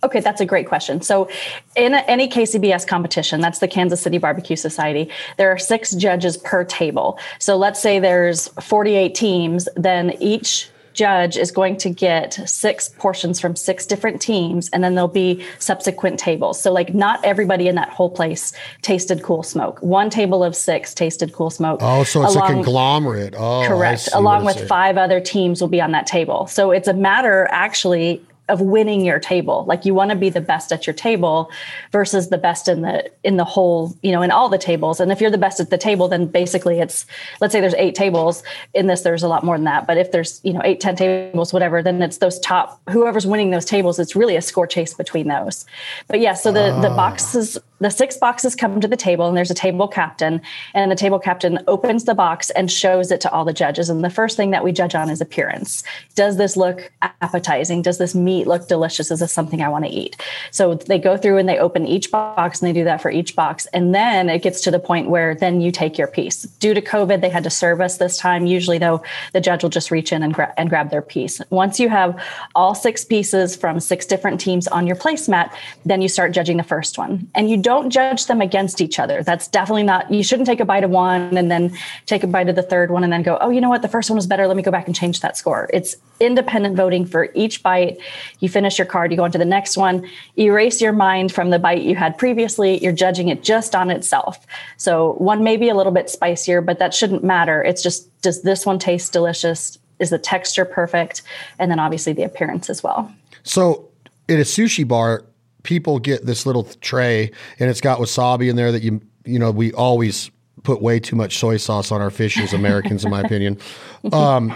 Okay, 0.05 0.21
that's 0.21 0.41
a 0.41 0.47
great 0.47 0.69
question. 0.69 1.01
So, 1.01 1.29
in 1.75 1.95
any 1.95 2.29
KCBS 2.29 2.87
competition, 2.87 3.41
that's 3.41 3.59
the 3.59 3.67
Kansas 3.67 4.01
City 4.01 4.19
Barbecue 4.19 4.55
Society, 4.55 5.11
there 5.39 5.51
are 5.51 5.59
six 5.59 5.93
judges 5.93 6.37
per 6.37 6.63
table. 6.63 7.19
So, 7.41 7.57
let's 7.57 7.81
say 7.81 7.99
there's 7.99 8.47
48 8.61 9.15
teams, 9.15 9.69
then 9.75 10.13
each 10.21 10.71
judge 10.97 11.37
is 11.37 11.53
going 11.53 11.77
to 11.77 11.91
get 11.91 12.35
six 12.49 12.89
portions 12.89 13.39
from 13.39 13.55
six 13.55 13.87
different 13.87 14.21
teams 14.21 14.69
and 14.71 14.83
then 14.83 14.95
there'll 14.95 15.09
be 15.09 15.45
subsequent 15.59 16.19
tables. 16.19 16.61
So 16.61 16.73
like 16.73 16.95
not 16.95 17.25
everybody 17.25 17.69
in 17.69 17.75
that 17.77 17.91
whole 17.91 18.11
place 18.11 18.53
tasted 18.83 19.23
cool 19.23 19.43
smoke. 19.43 19.81
One 19.83 20.11
table 20.11 20.43
of 20.43 20.57
six 20.57 20.95
tasted 20.95 21.33
cool 21.33 21.51
smoke. 21.51 21.81
Oh 21.83 22.03
so 22.03 22.25
it's 22.25 22.35
along, 22.35 22.51
a 22.51 22.55
conglomerate. 22.55 23.35
Oh 23.37 23.65
correct. 23.69 24.09
along 24.15 24.45
with 24.45 24.67
five 24.67 24.97
other 24.97 25.21
teams 25.21 25.61
will 25.61 25.69
be 25.69 25.81
on 25.81 25.93
that 25.93 26.07
table. 26.07 26.47
So 26.47 26.71
it's 26.71 26.89
a 26.89 26.95
matter 26.95 27.47
actually 27.51 28.23
of 28.49 28.61
winning 28.61 29.05
your 29.05 29.19
table. 29.19 29.65
Like 29.67 29.85
you 29.85 29.95
want 29.95 30.11
to 30.11 30.17
be 30.17 30.31
the 30.31 30.41
best 30.41 30.73
at 30.73 30.87
your 30.87 30.95
table 30.95 31.51
versus 31.91 32.29
the 32.29 32.39
best 32.39 32.69
in 32.69 32.83
the 32.83 33.11
in 33.25 33.37
the 33.37 33.45
whole 33.45 33.97
you 34.03 34.13
know 34.13 34.23
in 34.23 34.31
all 34.31 34.49
the 34.49 34.59
tables. 34.59 35.01
And 35.01 35.11
if 35.11 35.21
you're 35.21 35.31
the 35.31 35.39
best 35.39 35.61
at 35.61 35.71
the 35.71 35.79
table 35.79 36.09
then 36.09 36.27
basically 36.27 36.81
it's 36.81 37.07
let's 37.41 37.53
say 37.53 37.61
there's 37.61 37.75
eight 37.75 37.95
tables 37.95 38.43
in 38.75 38.87
this 38.87 39.03
there's 39.03 39.23
a 39.23 39.29
lot 39.29 39.45
more 39.45 39.57
than 39.57 39.65
that. 39.65 39.87
But 39.87 39.99
if 39.99 40.13
there's 40.13 40.41
you 40.45 40.53
know 40.53 40.63
eight 40.65 40.81
ten 40.81 40.97
tables 40.97 41.53
whatever 41.53 41.83
then 41.83 42.01
it's 42.03 42.19
those 42.19 42.39
top 42.41 42.81
whoever's 42.89 43.27
winning 43.27 43.51
those 43.51 43.65
tables 43.65 43.99
it's 43.99 44.15
really 44.15 44.37
a 44.37 44.43
score 44.43 44.67
chase 44.67 44.95
between 44.95 45.29
those. 45.29 45.65
But 46.07 46.21
yeah 46.21 46.35
so 46.35 46.53
the 46.53 46.79
the 46.81 46.91
ah. 46.91 46.97
boxes 46.97 47.59
the 47.79 47.91
six 47.91 48.17
boxes 48.17 48.55
come 48.55 48.81
to 48.81 48.89
the 48.89 48.97
table 48.97 49.29
and 49.29 49.37
there's 49.37 49.51
a 49.51 49.55
table 49.55 49.87
captain 49.87 50.41
and 50.75 50.91
the 50.91 50.97
table 50.97 51.19
captain 51.19 51.59
opens 51.67 52.05
the 52.05 52.15
box 52.15 52.51
and 52.51 52.71
shows 52.71 53.11
it 53.11 53.21
to 53.21 53.31
all 53.31 53.45
the 53.45 53.53
judges 53.53 53.91
and 53.91 54.03
the 54.03 54.11
first 54.11 54.37
thing 54.37 54.51
that 54.51 54.65
we 54.65 54.73
judge 54.73 54.95
on 54.95 55.11
is 55.11 55.21
appearance. 55.21 55.85
Does 56.15 56.37
this 56.37 56.57
look 56.57 56.91
appetizing? 57.03 57.83
Does 57.83 57.99
this 57.99 58.15
meat 58.15 58.47
look 58.47 58.69
delicious? 58.69 59.11
Is 59.11 59.21
this 59.21 59.33
something 59.33 59.61
i 59.61 59.69
want 59.69 59.85
to 59.85 59.91
eat? 59.91 60.17
So 60.51 60.75
they 60.75 60.99
go 60.99 61.17
through 61.17 61.39
and 61.39 61.49
they 61.49 61.59
open 61.59 61.87
each 61.87 62.11
box 62.11 62.61
and 62.61 62.69
they 62.69 62.73
do 62.73 62.85
that 62.85 63.03
for 63.03 63.11
each 63.11 63.37
box 63.37 63.67
and 63.67 63.95
then 63.95 64.31
it 64.31 64.43
gets 64.43 64.61
to 64.63 64.71
the 64.71 64.79
point 64.79 65.11
where 65.11 65.35
then 65.35 65.61
you 65.61 65.71
take 65.71 65.99
your 65.99 66.09
piece. 66.09 66.43
Due 66.43 66.75
to 66.75 66.81
covid 66.81 67.21
they 67.21 67.29
had 67.29 67.45
to 67.45 67.51
serve 67.51 67.81
us 67.81 67.99
this 67.99 68.17
time. 68.17 68.47
Usually 68.47 68.79
though 68.79 69.03
the 69.33 69.41
judge 69.41 69.63
will 69.63 69.71
just 69.71 69.91
reach 69.91 70.13
in 70.13 70.23
and, 70.23 70.33
gra- 70.33 70.55
and 70.57 70.71
grab 70.71 70.91
their 70.91 71.03
piece. 71.03 71.43
Once 71.51 71.79
you 71.79 71.89
have 71.89 72.19
all 72.55 72.75
six 72.75 73.05
pieces 73.05 73.55
from 73.55 73.81
six 73.81 74.07
different 74.07 74.41
teams 74.41 74.67
on 74.69 74.87
your 74.87 74.97
placemat 74.97 75.53
then 75.85 76.01
you 76.01 76.09
start 76.09 76.33
judging 76.33 76.57
the 76.57 76.63
first 76.63 76.97
one. 76.97 77.29
And 77.35 77.51
you 77.51 77.66
don't 77.67 77.91
judge 77.91 78.27
them 78.27 78.41
against 78.41 78.81
each 78.81 79.01
other. 79.01 79.25
That's 79.25 79.49
definitely 79.49 79.83
not, 79.83 80.09
you 80.09 80.23
shouldn't 80.23 80.47
take 80.47 80.61
a 80.61 80.65
bite 80.65 80.85
of 80.85 80.91
one 80.91 81.37
and 81.37 81.51
then 81.51 81.77
take 82.07 82.23
a 82.23 82.29
bite 82.29 82.49
of 82.49 82.55
the 82.55 82.63
third 82.63 82.93
one 82.93 83.03
and 83.03 83.13
then 83.13 83.25
go, 83.25 83.39
oh, 83.41 83.51
you 83.51 83.61
know 83.61 83.69
what? 83.69 83.83
The 83.83 83.89
first 83.89 84.09
one 84.09 84.15
was 84.15 84.29
better. 84.29 84.47
Let 84.47 84.57
me 84.57 84.63
go 84.63 84.71
back 84.71 84.87
and 84.87 84.95
change 84.95 85.19
that 85.19 85.37
score. 85.37 85.69
It's 85.73 85.97
independent 86.21 86.77
voting 86.77 87.05
for 87.05 87.29
each 87.35 87.65
bite. 87.65 87.99
You 88.39 88.49
finish 88.49 88.79
your 88.79 88.87
card, 88.87 89.11
you 89.11 89.17
go 89.17 89.25
on 89.25 89.33
to 89.33 89.39
the 89.39 89.45
next 89.45 89.77
one, 89.77 90.09
erase 90.39 90.81
your 90.81 90.93
mind 90.93 91.33
from 91.33 91.51
the 91.51 91.59
bite 91.59 91.83
you 91.83 91.97
had 91.97 92.17
previously. 92.17 92.81
You're 92.81 92.93
judging 92.93 93.31
it 93.31 93.43
just 93.43 93.75
on 93.75 93.91
itself. 93.91 94.47
So 94.77 95.15
one 95.15 95.43
may 95.43 95.57
be 95.57 95.69
a 95.69 95.75
little 95.75 95.91
bit 95.91 96.09
spicier, 96.09 96.61
but 96.61 96.79
that 96.79 96.95
shouldn't 96.95 97.25
matter. 97.25 97.65
It's 97.65 97.83
just, 97.83 98.09
does 98.23 98.43
this 98.43 98.65
one 98.65 98.79
taste 98.79 99.13
delicious? 99.13 99.77
Is 99.99 100.11
the 100.11 100.21
texture 100.21 100.65
perfect? 100.65 101.23
And 101.59 101.69
then 101.69 101.81
obviously 101.81 102.13
the 102.13 102.23
appearance 102.23 102.71
as 102.71 102.85
well. 102.85 103.13
So, 103.43 103.89
in 104.29 104.39
a 104.39 104.45
sushi 104.45 104.87
bar, 104.87 105.25
people 105.67 105.99
get 105.99 106.25
this 106.25 106.47
little 106.47 106.65
tray 106.81 107.31
and 107.59 107.69
it's 107.69 107.81
got 107.81 107.99
wasabi 107.99 108.49
in 108.49 108.57
there 108.57 108.73
that 108.73 108.83
you 108.83 109.01
you 109.25 109.39
know 109.39 109.51
we 109.51 109.73
always 109.73 110.31
put 110.63 110.81
way 110.81 110.99
too 110.99 111.17
much 111.17 111.39
soy 111.39 111.57
sauce 111.57 111.93
on 111.93 112.01
our 112.01 112.11
fish 112.11 112.39
as 112.39 112.53
Americans, 112.53 113.05
in 113.05 113.11
my 113.11 113.21
opinion. 113.21 113.59
Um, 114.13 114.55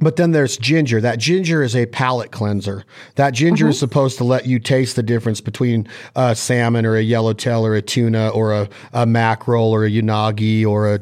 but 0.00 0.16
then 0.16 0.32
there's 0.32 0.56
ginger. 0.56 1.00
That 1.00 1.20
ginger 1.20 1.62
is 1.62 1.76
a 1.76 1.86
palate 1.86 2.32
cleanser. 2.32 2.84
That 3.14 3.34
ginger 3.34 3.66
mm-hmm. 3.66 3.70
is 3.70 3.78
supposed 3.78 4.18
to 4.18 4.24
let 4.24 4.46
you 4.46 4.58
taste 4.58 4.96
the 4.96 5.02
difference 5.02 5.40
between 5.40 5.86
a 6.16 6.34
salmon 6.34 6.84
or 6.86 6.96
a 6.96 7.02
yellowtail 7.02 7.64
or 7.64 7.76
a 7.76 7.82
tuna 7.82 8.30
or 8.30 8.52
a, 8.52 8.68
a 8.92 9.06
mackerel 9.06 9.70
or 9.70 9.84
a 9.84 9.90
unagi 9.90 10.66
or 10.66 10.92
a 10.92 11.00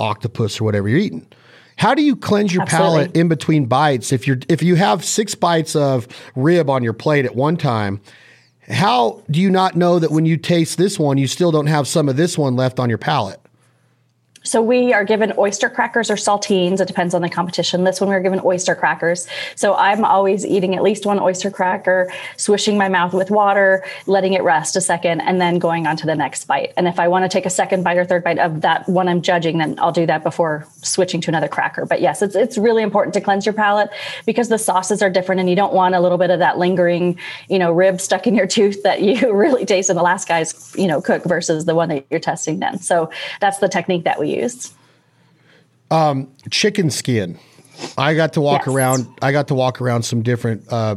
octopus 0.00 0.58
or 0.60 0.64
whatever 0.64 0.88
you're 0.88 0.98
eating. 0.98 1.26
How 1.76 1.94
do 1.94 2.02
you 2.02 2.16
cleanse 2.16 2.54
your 2.54 2.62
Absolutely. 2.62 2.98
palate 2.98 3.16
in 3.16 3.28
between 3.28 3.66
bites? 3.66 4.12
If 4.12 4.26
you're 4.26 4.38
if 4.48 4.62
you 4.62 4.76
have 4.76 5.04
six 5.04 5.34
bites 5.34 5.76
of 5.76 6.08
rib 6.34 6.70
on 6.70 6.82
your 6.82 6.94
plate 6.94 7.26
at 7.26 7.36
one 7.36 7.58
time, 7.58 8.00
how 8.68 9.22
do 9.30 9.40
you 9.40 9.50
not 9.50 9.76
know 9.76 9.98
that 9.98 10.10
when 10.10 10.26
you 10.26 10.36
taste 10.36 10.78
this 10.78 10.98
one, 10.98 11.18
you 11.18 11.26
still 11.26 11.52
don't 11.52 11.66
have 11.66 11.86
some 11.86 12.08
of 12.08 12.16
this 12.16 12.36
one 12.36 12.56
left 12.56 12.80
on 12.80 12.88
your 12.88 12.98
palate? 12.98 13.40
So 14.46 14.62
we 14.62 14.92
are 14.92 15.04
given 15.04 15.32
oyster 15.36 15.68
crackers 15.68 16.08
or 16.08 16.14
saltines. 16.14 16.80
It 16.80 16.86
depends 16.86 17.14
on 17.14 17.22
the 17.22 17.28
competition. 17.28 17.82
This 17.82 18.00
one 18.00 18.08
we 18.08 18.14
are 18.14 18.20
given 18.20 18.40
oyster 18.44 18.76
crackers. 18.76 19.26
So 19.56 19.74
I'm 19.74 20.04
always 20.04 20.46
eating 20.46 20.76
at 20.76 20.84
least 20.84 21.04
one 21.04 21.18
oyster 21.18 21.50
cracker, 21.50 22.12
swishing 22.36 22.78
my 22.78 22.88
mouth 22.88 23.12
with 23.12 23.30
water, 23.30 23.84
letting 24.06 24.34
it 24.34 24.44
rest 24.44 24.76
a 24.76 24.80
second, 24.80 25.20
and 25.22 25.40
then 25.40 25.58
going 25.58 25.88
on 25.88 25.96
to 25.96 26.06
the 26.06 26.14
next 26.14 26.44
bite. 26.44 26.72
And 26.76 26.86
if 26.86 27.00
I 27.00 27.08
want 27.08 27.24
to 27.24 27.28
take 27.28 27.44
a 27.44 27.50
second 27.50 27.82
bite 27.82 27.96
or 27.96 28.04
third 28.04 28.22
bite 28.22 28.38
of 28.38 28.60
that 28.60 28.88
one 28.88 29.08
I'm 29.08 29.20
judging, 29.20 29.58
then 29.58 29.74
I'll 29.78 29.90
do 29.90 30.06
that 30.06 30.22
before 30.22 30.66
switching 30.82 31.20
to 31.22 31.30
another 31.30 31.48
cracker. 31.48 31.84
But 31.84 32.00
yes, 32.00 32.22
it's 32.22 32.36
it's 32.36 32.56
really 32.56 32.84
important 32.84 33.14
to 33.14 33.20
cleanse 33.20 33.44
your 33.44 33.52
palate 33.52 33.90
because 34.26 34.48
the 34.48 34.58
sauces 34.58 35.02
are 35.02 35.10
different, 35.10 35.40
and 35.40 35.50
you 35.50 35.56
don't 35.56 35.72
want 35.72 35.96
a 35.96 36.00
little 36.00 36.18
bit 36.18 36.30
of 36.30 36.38
that 36.38 36.56
lingering, 36.56 37.18
you 37.48 37.58
know, 37.58 37.72
rib 37.72 38.00
stuck 38.00 38.28
in 38.28 38.36
your 38.36 38.46
tooth 38.46 38.84
that 38.84 39.02
you 39.02 39.32
really 39.32 39.66
taste 39.66 39.90
in 39.90 39.96
the 39.96 40.02
last 40.02 40.28
guy's, 40.28 40.72
you 40.76 40.86
know, 40.86 41.00
cook 41.00 41.24
versus 41.24 41.64
the 41.64 41.74
one 41.74 41.88
that 41.88 42.06
you're 42.10 42.20
testing 42.20 42.60
then. 42.60 42.78
So 42.78 43.10
that's 43.40 43.58
the 43.58 43.68
technique 43.68 44.04
that 44.04 44.20
we 44.20 44.28
use 44.28 44.35
used? 44.36 44.74
Um, 45.90 46.32
chicken 46.50 46.90
skin. 46.90 47.38
I 47.98 48.14
got 48.14 48.32
to 48.34 48.40
walk 48.40 48.66
yes. 48.66 48.74
around. 48.74 49.06
I 49.22 49.32
got 49.32 49.48
to 49.48 49.54
walk 49.54 49.80
around 49.80 50.02
some 50.02 50.22
different 50.22 50.64
uh, 50.72 50.96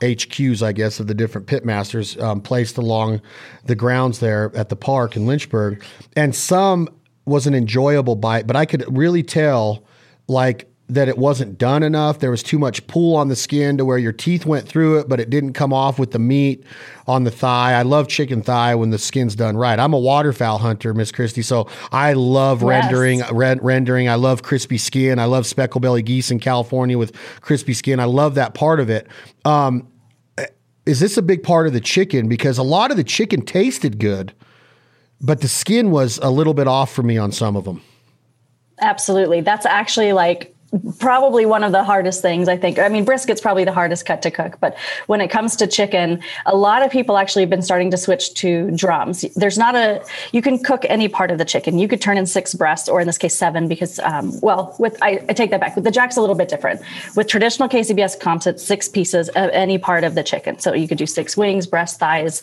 HQs, 0.00 0.62
I 0.62 0.72
guess, 0.72 1.00
of 1.00 1.06
the 1.06 1.14
different 1.14 1.46
pitmasters 1.46 2.20
um, 2.22 2.40
placed 2.40 2.78
along 2.78 3.20
the 3.64 3.74
grounds 3.74 4.20
there 4.20 4.50
at 4.54 4.68
the 4.68 4.76
park 4.76 5.16
in 5.16 5.26
Lynchburg, 5.26 5.84
and 6.16 6.34
some 6.34 6.88
was 7.24 7.46
an 7.46 7.54
enjoyable 7.54 8.16
bite, 8.16 8.46
but 8.46 8.56
I 8.56 8.64
could 8.64 8.84
really 8.96 9.22
tell 9.22 9.84
like 10.28 10.70
that 10.88 11.08
it 11.08 11.18
wasn't 11.18 11.58
done 11.58 11.82
enough. 11.82 12.20
There 12.20 12.30
was 12.30 12.44
too 12.44 12.58
much 12.58 12.86
pull 12.86 13.16
on 13.16 13.28
the 13.28 13.34
skin 13.34 13.76
to 13.78 13.84
where 13.84 13.98
your 13.98 14.12
teeth 14.12 14.46
went 14.46 14.68
through 14.68 15.00
it, 15.00 15.08
but 15.08 15.18
it 15.18 15.30
didn't 15.30 15.54
come 15.54 15.72
off 15.72 15.98
with 15.98 16.12
the 16.12 16.20
meat 16.20 16.64
on 17.08 17.24
the 17.24 17.30
thigh. 17.30 17.72
I 17.72 17.82
love 17.82 18.06
chicken 18.06 18.40
thigh 18.40 18.74
when 18.76 18.90
the 18.90 18.98
skin's 18.98 19.34
done 19.34 19.56
right. 19.56 19.78
I'm 19.78 19.92
a 19.92 19.98
waterfowl 19.98 20.58
hunter, 20.58 20.94
Miss 20.94 21.10
Christie, 21.10 21.42
so 21.42 21.68
I 21.90 22.12
love 22.12 22.62
yes. 22.62 22.68
rendering. 22.68 23.22
Red, 23.32 23.64
rendering. 23.64 24.08
I 24.08 24.14
love 24.14 24.42
crispy 24.42 24.78
skin. 24.78 25.18
I 25.18 25.24
love 25.24 25.44
speckled 25.44 25.82
belly 25.82 26.02
geese 26.02 26.30
in 26.30 26.38
California 26.38 26.96
with 26.96 27.16
crispy 27.40 27.74
skin. 27.74 27.98
I 27.98 28.04
love 28.04 28.36
that 28.36 28.54
part 28.54 28.78
of 28.78 28.88
it. 28.88 29.08
Um, 29.44 29.88
is 30.86 31.00
this 31.00 31.16
a 31.16 31.22
big 31.22 31.42
part 31.42 31.66
of 31.66 31.72
the 31.72 31.80
chicken? 31.80 32.28
Because 32.28 32.58
a 32.58 32.62
lot 32.62 32.92
of 32.92 32.96
the 32.96 33.04
chicken 33.04 33.42
tasted 33.42 33.98
good, 33.98 34.32
but 35.20 35.40
the 35.40 35.48
skin 35.48 35.90
was 35.90 36.18
a 36.18 36.30
little 36.30 36.54
bit 36.54 36.68
off 36.68 36.92
for 36.92 37.02
me 37.02 37.18
on 37.18 37.32
some 37.32 37.56
of 37.56 37.64
them. 37.64 37.82
Absolutely. 38.80 39.40
That's 39.40 39.66
actually 39.66 40.12
like 40.12 40.55
probably 40.98 41.46
one 41.46 41.64
of 41.64 41.72
the 41.72 41.84
hardest 41.84 42.22
things 42.22 42.48
I 42.48 42.56
think. 42.56 42.78
I 42.78 42.88
mean, 42.88 43.04
brisket's 43.04 43.40
probably 43.40 43.64
the 43.64 43.72
hardest 43.72 44.06
cut 44.06 44.22
to 44.22 44.30
cook, 44.30 44.58
but 44.60 44.76
when 45.06 45.20
it 45.20 45.28
comes 45.28 45.56
to 45.56 45.66
chicken, 45.66 46.20
a 46.46 46.56
lot 46.56 46.82
of 46.82 46.90
people 46.90 47.16
actually 47.16 47.42
have 47.42 47.50
been 47.50 47.62
starting 47.62 47.90
to 47.90 47.96
switch 47.96 48.34
to 48.34 48.70
drums. 48.72 49.22
There's 49.34 49.58
not 49.58 49.74
a 49.74 50.04
you 50.32 50.42
can 50.42 50.62
cook 50.62 50.84
any 50.88 51.08
part 51.08 51.30
of 51.30 51.38
the 51.38 51.44
chicken. 51.44 51.78
You 51.78 51.88
could 51.88 52.00
turn 52.00 52.18
in 52.18 52.26
six 52.26 52.54
breasts, 52.54 52.88
or 52.88 53.00
in 53.00 53.06
this 53.06 53.18
case, 53.18 53.34
seven, 53.34 53.68
because 53.68 53.98
um, 54.00 54.38
well, 54.40 54.74
with 54.78 55.00
I, 55.02 55.24
I, 55.28 55.32
take 55.32 55.50
that 55.50 55.60
back. 55.60 55.74
With 55.74 55.84
the 55.84 55.90
jack's 55.90 56.16
a 56.16 56.20
little 56.20 56.34
bit 56.34 56.48
different. 56.48 56.80
With 57.14 57.26
traditional 57.26 57.68
KCBS 57.68 58.18
comps, 58.20 58.46
it's 58.46 58.62
six 58.62 58.88
pieces 58.88 59.28
of 59.30 59.50
any 59.50 59.78
part 59.78 60.04
of 60.04 60.14
the 60.14 60.22
chicken. 60.22 60.58
So 60.58 60.74
you 60.74 60.88
could 60.88 60.98
do 60.98 61.06
six 61.06 61.36
wings, 61.36 61.66
breast, 61.66 61.98
thighs, 61.98 62.42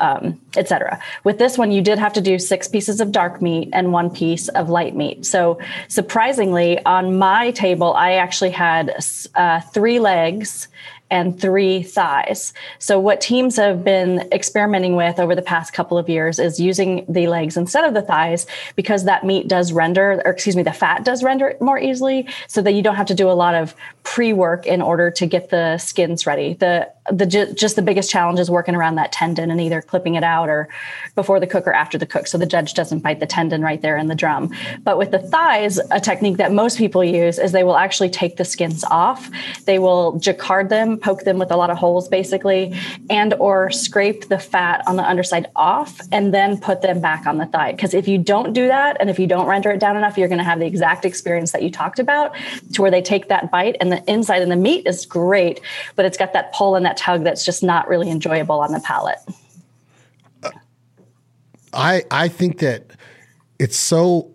um, 0.00 0.40
etc. 0.56 1.00
With 1.24 1.38
this 1.38 1.58
one, 1.58 1.72
you 1.72 1.82
did 1.82 1.98
have 1.98 2.12
to 2.14 2.20
do 2.20 2.38
six 2.38 2.68
pieces 2.68 3.00
of 3.00 3.12
dark 3.12 3.40
meat 3.40 3.70
and 3.72 3.92
one 3.92 4.10
piece 4.10 4.48
of 4.48 4.68
light 4.68 4.94
meat. 4.94 5.24
So 5.26 5.58
surprisingly, 5.88 6.84
on 6.84 7.18
my 7.18 7.50
table, 7.50 7.71
I 7.94 8.14
actually 8.14 8.50
had 8.50 8.94
uh, 9.34 9.60
three 9.60 9.98
legs 9.98 10.68
and 11.12 11.38
three 11.38 11.82
thighs. 11.82 12.54
So, 12.78 12.98
what 12.98 13.20
teams 13.20 13.56
have 13.56 13.84
been 13.84 14.26
experimenting 14.32 14.96
with 14.96 15.20
over 15.20 15.36
the 15.36 15.42
past 15.42 15.74
couple 15.74 15.98
of 15.98 16.08
years 16.08 16.38
is 16.38 16.58
using 16.58 17.04
the 17.06 17.26
legs 17.26 17.56
instead 17.56 17.84
of 17.84 17.92
the 17.92 18.00
thighs 18.00 18.46
because 18.74 19.04
that 19.04 19.24
meat 19.24 19.46
does 19.46 19.72
render, 19.72 20.22
or 20.24 20.32
excuse 20.32 20.56
me, 20.56 20.62
the 20.62 20.72
fat 20.72 21.04
does 21.04 21.22
render 21.22 21.54
more 21.60 21.78
easily 21.78 22.26
so 22.48 22.62
that 22.62 22.72
you 22.72 22.82
don't 22.82 22.96
have 22.96 23.06
to 23.06 23.14
do 23.14 23.30
a 23.30 23.32
lot 23.32 23.54
of 23.54 23.76
pre 24.04 24.32
work 24.32 24.66
in 24.66 24.80
order 24.80 25.10
to 25.10 25.26
get 25.26 25.50
the 25.50 25.76
skins 25.76 26.26
ready. 26.26 26.54
The 26.54 26.90
the 27.10 27.26
just 27.26 27.74
the 27.74 27.82
biggest 27.82 28.10
challenge 28.10 28.38
is 28.38 28.48
working 28.48 28.76
around 28.76 28.94
that 28.94 29.10
tendon 29.10 29.50
and 29.50 29.60
either 29.60 29.82
clipping 29.82 30.14
it 30.14 30.22
out 30.22 30.48
or 30.48 30.68
before 31.14 31.40
the 31.40 31.46
cook 31.46 31.66
or 31.66 31.72
after 31.72 31.98
the 31.98 32.06
cook 32.06 32.28
so 32.28 32.38
the 32.38 32.46
judge 32.46 32.74
doesn't 32.74 33.00
bite 33.00 33.18
the 33.18 33.26
tendon 33.26 33.60
right 33.60 33.82
there 33.82 33.96
in 33.96 34.06
the 34.06 34.14
drum 34.14 34.54
but 34.84 34.96
with 34.98 35.10
the 35.10 35.18
thighs 35.18 35.80
a 35.90 35.98
technique 35.98 36.36
that 36.36 36.52
most 36.52 36.78
people 36.78 37.02
use 37.02 37.40
is 37.40 37.50
they 37.50 37.64
will 37.64 37.76
actually 37.76 38.08
take 38.08 38.36
the 38.36 38.44
skins 38.44 38.84
off 38.84 39.30
they 39.64 39.80
will 39.80 40.16
jacquard 40.20 40.68
them 40.68 40.96
poke 41.02 41.24
them 41.24 41.38
with 41.38 41.50
a 41.50 41.56
lot 41.56 41.70
of 41.70 41.76
holes 41.76 42.08
basically 42.08 42.74
and 43.10 43.34
or 43.34 43.70
scrape 43.70 44.28
the 44.28 44.38
fat 44.38 44.82
on 44.86 44.96
the 44.96 45.02
underside 45.02 45.46
off 45.56 46.00
and 46.10 46.32
then 46.32 46.58
put 46.58 46.82
them 46.82 47.00
back 47.00 47.26
on 47.26 47.38
the 47.38 47.46
thigh 47.46 47.72
because 47.72 47.94
if 47.94 48.06
you 48.08 48.18
don't 48.18 48.52
do 48.52 48.66
that 48.66 48.96
and 49.00 49.10
if 49.10 49.18
you 49.18 49.26
don't 49.26 49.46
render 49.46 49.70
it 49.70 49.80
down 49.80 49.96
enough 49.96 50.16
you're 50.16 50.28
going 50.28 50.38
to 50.38 50.44
have 50.44 50.58
the 50.58 50.66
exact 50.66 51.04
experience 51.04 51.52
that 51.52 51.62
you 51.62 51.70
talked 51.70 51.98
about 51.98 52.34
to 52.72 52.82
where 52.82 52.90
they 52.90 53.02
take 53.02 53.28
that 53.28 53.50
bite 53.50 53.76
and 53.80 53.92
the 53.92 54.02
inside 54.10 54.42
and 54.42 54.50
the 54.50 54.56
meat 54.56 54.86
is 54.86 55.04
great 55.04 55.60
but 55.96 56.04
it's 56.04 56.16
got 56.16 56.32
that 56.32 56.52
pull 56.52 56.76
and 56.76 56.86
that 56.86 56.96
tug 56.96 57.24
that's 57.24 57.44
just 57.44 57.62
not 57.62 57.88
really 57.88 58.10
enjoyable 58.10 58.60
on 58.60 58.72
the 58.72 58.80
palate. 58.80 59.18
Uh, 60.42 60.50
I 61.72 62.02
I 62.10 62.28
think 62.28 62.58
that 62.58 62.90
it's 63.58 63.76
so 63.76 64.31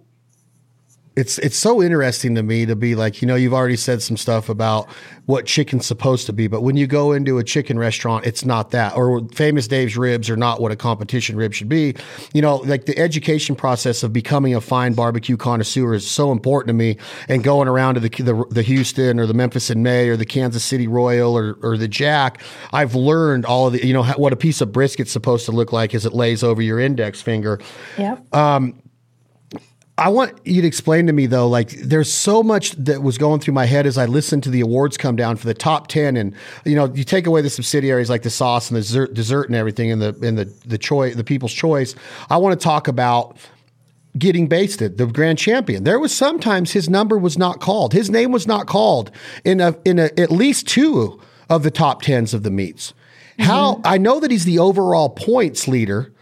it's 1.17 1.39
it's 1.39 1.57
so 1.57 1.81
interesting 1.81 2.35
to 2.35 2.43
me 2.43 2.67
to 2.67 2.75
be 2.75 2.93
like, 2.93 3.23
you 3.23 3.27
know, 3.27 3.33
you've 3.33 3.53
already 3.53 3.75
said 3.75 4.03
some 4.03 4.17
stuff 4.17 4.49
about 4.49 4.87
what 5.25 5.47
chicken's 5.47 5.85
supposed 5.85 6.27
to 6.27 6.31
be, 6.31 6.47
but 6.47 6.61
when 6.61 6.77
you 6.77 6.85
go 6.85 7.11
into 7.11 7.39
a 7.39 7.43
chicken 7.43 7.77
restaurant, 7.79 8.25
it's 8.25 8.45
not 8.45 8.69
that. 8.71 8.95
Or 8.95 9.27
famous 9.29 9.67
Dave's 9.67 9.97
ribs 9.97 10.29
are 10.29 10.37
not 10.37 10.61
what 10.61 10.71
a 10.71 10.75
competition 10.75 11.35
rib 11.35 11.55
should 11.55 11.67
be. 11.67 11.95
You 12.33 12.43
know, 12.43 12.57
like 12.57 12.85
the 12.85 12.97
education 12.99 13.55
process 13.55 14.03
of 14.03 14.13
becoming 14.13 14.53
a 14.53 14.61
fine 14.61 14.93
barbecue 14.93 15.37
connoisseur 15.37 15.95
is 15.95 16.07
so 16.07 16.31
important 16.31 16.67
to 16.69 16.73
me. 16.73 16.97
And 17.27 17.43
going 17.43 17.67
around 17.67 17.95
to 17.95 17.99
the 17.99 18.09
the, 18.09 18.45
the 18.51 18.61
Houston 18.61 19.19
or 19.19 19.25
the 19.25 19.33
Memphis 19.33 19.71
in 19.71 19.81
May 19.81 20.09
or 20.09 20.17
the 20.17 20.25
Kansas 20.25 20.63
City 20.63 20.87
Royal 20.87 21.35
or 21.35 21.57
or 21.63 21.77
the 21.77 21.87
Jack, 21.87 22.43
I've 22.71 22.93
learned 22.93 23.43
all 23.43 23.67
of 23.67 23.73
the 23.73 23.85
you 23.85 23.93
know 23.93 24.03
what 24.03 24.33
a 24.33 24.37
piece 24.37 24.61
of 24.61 24.71
brisket's 24.71 25.11
supposed 25.11 25.45
to 25.47 25.51
look 25.51 25.73
like 25.73 25.95
as 25.95 26.05
it 26.05 26.13
lays 26.13 26.43
over 26.43 26.61
your 26.61 26.79
index 26.79 27.23
finger. 27.23 27.59
Yeah. 27.97 28.17
Um, 28.33 28.79
I 29.99 30.09
want 30.09 30.39
you 30.45 30.61
to 30.61 30.67
explain 30.67 31.07
to 31.07 31.13
me 31.13 31.25
though, 31.25 31.47
like 31.47 31.69
there's 31.69 32.11
so 32.13 32.43
much 32.43 32.71
that 32.73 33.01
was 33.01 33.17
going 33.17 33.39
through 33.39 33.55
my 33.55 33.65
head 33.65 33.87
as 33.87 33.97
I 33.97 34.05
listened 34.05 34.43
to 34.43 34.51
the 34.51 34.61
awards 34.61 34.95
come 34.95 35.15
down 35.15 35.37
for 35.37 35.47
the 35.47 35.55
top 35.55 35.87
ten, 35.87 36.15
and 36.15 36.35
you 36.65 36.75
know, 36.75 36.85
you 36.93 37.03
take 37.03 37.25
away 37.25 37.41
the 37.41 37.49
subsidiaries 37.49 38.09
like 38.09 38.21
the 38.21 38.29
sauce 38.29 38.69
and 38.69 38.77
the 38.77 38.81
dessert, 38.81 39.15
dessert 39.15 39.47
and 39.47 39.55
everything, 39.55 39.91
and 39.91 40.01
the 40.01 40.15
and 40.21 40.37
the 40.37 40.45
the 40.65 40.77
choice, 40.77 41.15
the 41.15 41.23
people's 41.23 41.53
choice. 41.53 41.95
I 42.29 42.37
want 42.37 42.59
to 42.59 42.63
talk 42.63 42.87
about 42.87 43.37
getting 44.19 44.47
basted, 44.47 44.99
the 44.99 45.07
grand 45.07 45.39
champion. 45.39 45.83
There 45.83 45.99
was 45.99 46.15
sometimes 46.15 46.73
his 46.73 46.87
number 46.87 47.17
was 47.17 47.37
not 47.37 47.59
called, 47.59 47.93
his 47.93 48.09
name 48.09 48.31
was 48.31 48.45
not 48.45 48.67
called 48.67 49.09
in 49.43 49.59
a 49.59 49.75
in 49.83 49.97
a, 49.97 50.11
at 50.19 50.29
least 50.29 50.67
two 50.67 51.19
of 51.49 51.63
the 51.63 51.71
top 51.71 52.03
tens 52.03 52.35
of 52.35 52.43
the 52.43 52.51
meets. 52.51 52.91
Mm-hmm. 53.39 53.43
How 53.43 53.81
I 53.83 53.97
know 53.97 54.19
that 54.19 54.29
he's 54.29 54.45
the 54.45 54.59
overall 54.59 55.09
points 55.09 55.67
leader, 55.67 56.13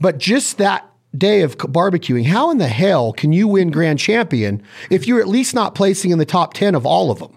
but 0.00 0.18
just 0.18 0.58
that 0.58 0.89
day 1.16 1.42
of 1.42 1.56
barbecuing, 1.58 2.26
how 2.26 2.50
in 2.50 2.58
the 2.58 2.68
hell 2.68 3.12
can 3.12 3.32
you 3.32 3.48
win 3.48 3.70
grand 3.70 3.98
champion 3.98 4.62
if 4.90 5.06
you're 5.06 5.20
at 5.20 5.28
least 5.28 5.54
not 5.54 5.74
placing 5.74 6.10
in 6.10 6.18
the 6.18 6.24
top 6.24 6.54
10 6.54 6.74
of 6.74 6.86
all 6.86 7.10
of 7.10 7.18
them? 7.18 7.36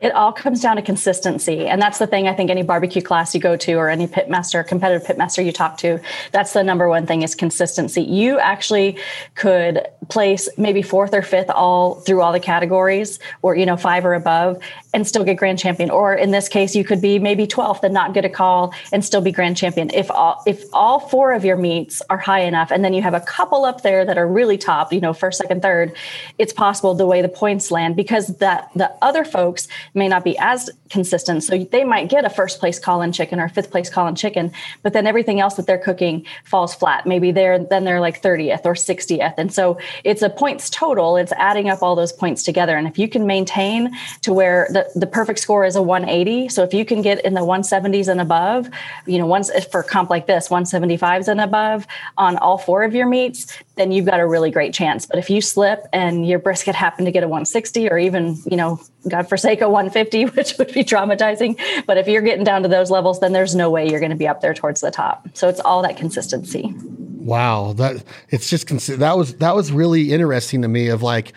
It 0.00 0.14
all 0.14 0.32
comes 0.32 0.62
down 0.62 0.76
to 0.76 0.82
consistency. 0.82 1.66
And 1.66 1.80
that's 1.80 1.98
the 1.98 2.06
thing 2.06 2.26
I 2.26 2.32
think 2.32 2.50
any 2.50 2.62
barbecue 2.62 3.02
class 3.02 3.34
you 3.34 3.40
go 3.40 3.54
to 3.56 3.74
or 3.74 3.90
any 3.90 4.06
pitmaster, 4.06 4.66
competitive 4.66 5.06
pitmaster 5.06 5.44
you 5.44 5.52
talk 5.52 5.76
to, 5.78 6.00
that's 6.32 6.54
the 6.54 6.64
number 6.64 6.88
one 6.88 7.06
thing 7.06 7.20
is 7.20 7.34
consistency. 7.34 8.02
You 8.02 8.38
actually 8.38 8.98
could 9.34 9.86
place 10.08 10.48
maybe 10.56 10.80
fourth 10.80 11.12
or 11.12 11.20
fifth 11.20 11.50
all 11.50 11.96
through 11.96 12.22
all 12.22 12.32
the 12.32 12.40
categories 12.40 13.18
or, 13.42 13.54
you 13.56 13.66
know, 13.66 13.76
five 13.76 14.06
or 14.06 14.14
above 14.14 14.58
and 14.92 15.06
still 15.06 15.24
get 15.24 15.36
grand 15.36 15.58
champion. 15.58 15.90
Or 15.90 16.14
in 16.14 16.30
this 16.30 16.48
case, 16.48 16.74
you 16.74 16.84
could 16.84 17.00
be 17.00 17.18
maybe 17.18 17.46
12th 17.46 17.82
and 17.82 17.94
not 17.94 18.14
get 18.14 18.24
a 18.24 18.28
call 18.28 18.74
and 18.92 19.04
still 19.04 19.20
be 19.20 19.32
grand 19.32 19.56
champion. 19.56 19.90
If 19.90 20.10
all, 20.10 20.42
if 20.46 20.64
all 20.72 21.00
four 21.00 21.32
of 21.32 21.44
your 21.44 21.56
meets 21.56 22.02
are 22.10 22.18
high 22.18 22.40
enough, 22.40 22.70
and 22.70 22.84
then 22.84 22.92
you 22.92 23.02
have 23.02 23.14
a 23.14 23.20
couple 23.20 23.64
up 23.64 23.82
there 23.82 24.04
that 24.04 24.18
are 24.18 24.26
really 24.26 24.58
top, 24.58 24.92
you 24.92 25.00
know, 25.00 25.12
first, 25.12 25.38
second, 25.38 25.62
third, 25.62 25.94
it's 26.38 26.52
possible 26.52 26.94
the 26.94 27.06
way 27.06 27.22
the 27.22 27.28
points 27.28 27.70
land 27.70 27.96
because 27.96 28.28
that 28.38 28.70
the 28.74 28.92
other 29.02 29.24
folks 29.24 29.68
may 29.94 30.08
not 30.08 30.24
be 30.24 30.36
as 30.38 30.70
consistent. 30.88 31.44
So 31.44 31.58
they 31.58 31.84
might 31.84 32.08
get 32.08 32.24
a 32.24 32.30
first 32.30 32.58
place 32.58 32.78
call 32.78 33.02
in 33.02 33.12
chicken 33.12 33.38
or 33.38 33.48
fifth 33.48 33.70
place 33.70 33.88
call 33.88 34.06
in 34.08 34.16
chicken, 34.16 34.52
but 34.82 34.92
then 34.92 35.06
everything 35.06 35.40
else 35.40 35.54
that 35.54 35.66
they're 35.66 35.78
cooking 35.78 36.26
falls 36.44 36.74
flat. 36.74 37.06
Maybe 37.06 37.30
they're, 37.30 37.58
then 37.58 37.84
they're 37.84 38.00
like 38.00 38.22
30th 38.22 38.66
or 38.66 38.74
60th. 38.74 39.34
And 39.38 39.52
so 39.52 39.78
it's 40.04 40.22
a 40.22 40.30
points 40.30 40.68
total. 40.68 41.16
It's 41.16 41.32
adding 41.32 41.68
up 41.68 41.82
all 41.82 41.94
those 41.94 42.12
points 42.12 42.42
together. 42.42 42.76
And 42.76 42.86
if 42.86 42.98
you 42.98 43.08
can 43.08 43.26
maintain 43.26 43.90
to 44.22 44.32
where 44.32 44.66
the 44.70 44.79
the, 44.80 45.00
the 45.00 45.06
perfect 45.06 45.38
score 45.38 45.64
is 45.64 45.76
a 45.76 45.82
180. 45.82 46.48
So 46.48 46.62
if 46.62 46.72
you 46.72 46.84
can 46.84 47.02
get 47.02 47.24
in 47.24 47.34
the 47.34 47.40
170s 47.40 48.08
and 48.08 48.20
above, 48.20 48.68
you 49.06 49.18
know, 49.18 49.26
once 49.26 49.50
for 49.66 49.82
comp 49.82 50.10
like 50.10 50.26
this, 50.26 50.48
175s 50.48 51.28
and 51.28 51.40
above 51.40 51.86
on 52.16 52.36
all 52.38 52.58
four 52.58 52.82
of 52.82 52.94
your 52.94 53.06
meets, 53.06 53.56
then 53.76 53.92
you've 53.92 54.06
got 54.06 54.20
a 54.20 54.26
really 54.26 54.50
great 54.50 54.74
chance. 54.74 55.06
But 55.06 55.18
if 55.18 55.30
you 55.30 55.40
slip 55.40 55.86
and 55.92 56.26
your 56.26 56.38
brisket 56.38 56.74
happened 56.74 57.06
to 57.06 57.12
get 57.12 57.22
a 57.22 57.28
160 57.28 57.90
or 57.90 57.98
even, 57.98 58.38
you 58.50 58.56
know, 58.56 58.80
God 59.08 59.28
forsake 59.28 59.60
a 59.60 59.68
150, 59.68 60.24
which 60.36 60.56
would 60.58 60.72
be 60.72 60.84
traumatizing. 60.84 61.58
But 61.86 61.98
if 61.98 62.06
you're 62.06 62.22
getting 62.22 62.44
down 62.44 62.62
to 62.62 62.68
those 62.68 62.90
levels, 62.90 63.20
then 63.20 63.32
there's 63.32 63.54
no 63.54 63.70
way 63.70 63.88
you're 63.88 64.00
going 64.00 64.10
to 64.10 64.16
be 64.16 64.28
up 64.28 64.40
there 64.40 64.54
towards 64.54 64.80
the 64.80 64.90
top. 64.90 65.28
So 65.34 65.48
it's 65.48 65.60
all 65.60 65.82
that 65.82 65.96
consistency. 65.96 66.74
Wow, 67.20 67.74
that 67.74 68.02
it's 68.30 68.48
just 68.48 68.66
that 68.98 69.16
was 69.16 69.34
that 69.36 69.54
was 69.54 69.70
really 69.70 70.10
interesting 70.10 70.62
to 70.62 70.68
me. 70.68 70.88
Of 70.88 71.02
like, 71.02 71.34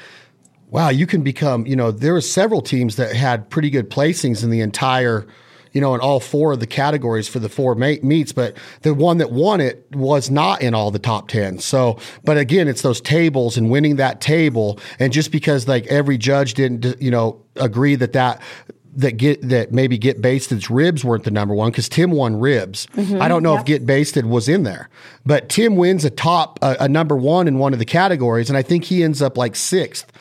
wow, 0.73 0.89
you 0.89 1.05
can 1.05 1.21
become, 1.21 1.67
you 1.67 1.75
know, 1.75 1.91
there 1.91 2.13
were 2.13 2.21
several 2.21 2.59
teams 2.59 2.95
that 2.95 3.15
had 3.15 3.47
pretty 3.51 3.69
good 3.69 3.91
placings 3.91 4.43
in 4.43 4.49
the 4.49 4.59
entire, 4.59 5.27
you 5.71 5.79
know, 5.79 5.93
in 5.93 6.01
all 6.01 6.19
four 6.19 6.51
of 6.51 6.59
the 6.59 6.65
categories 6.65 7.27
for 7.27 7.37
the 7.37 7.47
four 7.47 7.75
meets, 7.75 8.33
but 8.33 8.57
the 8.81 8.91
one 8.91 9.19
that 9.19 9.31
won 9.31 9.61
it 9.61 9.85
was 9.91 10.31
not 10.31 10.63
in 10.63 10.73
all 10.73 10.89
the 10.89 10.97
top 10.97 11.27
10. 11.27 11.59
So, 11.59 11.99
but 12.23 12.37
again, 12.37 12.67
it's 12.67 12.81
those 12.81 12.99
tables 12.99 13.55
and 13.55 13.69
winning 13.69 13.97
that 13.97 14.19
table. 14.19 14.79
And 14.97 15.13
just 15.13 15.31
because 15.31 15.67
like 15.67 15.85
every 15.87 16.17
judge 16.17 16.55
didn't, 16.55 16.99
you 16.99 17.11
know, 17.11 17.39
agree 17.55 17.93
that 17.95 18.13
that, 18.13 18.41
that 18.95 19.17
get 19.17 19.47
that 19.49 19.71
maybe 19.71 19.97
get 19.97 20.21
basted's 20.21 20.69
ribs 20.69 21.03
weren't 21.03 21.23
the 21.23 21.31
number 21.31 21.53
one 21.53 21.71
because 21.71 21.89
Tim 21.89 22.11
won 22.11 22.39
ribs. 22.39 22.87
Mm-hmm, 22.95 23.21
I 23.21 23.27
don't 23.27 23.41
know 23.41 23.53
yep. 23.53 23.61
if 23.61 23.65
get 23.65 23.85
basted 23.87 24.27
was 24.27 24.47
in 24.47 24.63
there, 24.63 24.87
but 25.25 25.49
Tim 25.49 25.75
wins 25.75 26.05
a 26.05 26.11
top 26.11 26.59
a, 26.61 26.77
a 26.81 26.87
number 26.87 27.17
one 27.17 27.47
in 27.47 27.57
one 27.57 27.73
of 27.73 27.79
the 27.79 27.85
categories, 27.85 28.49
and 28.51 28.57
I 28.57 28.61
think 28.61 28.83
he 28.83 29.01
ends 29.01 29.19
up 29.19 29.35
like 29.35 29.55
sixth 29.55 30.11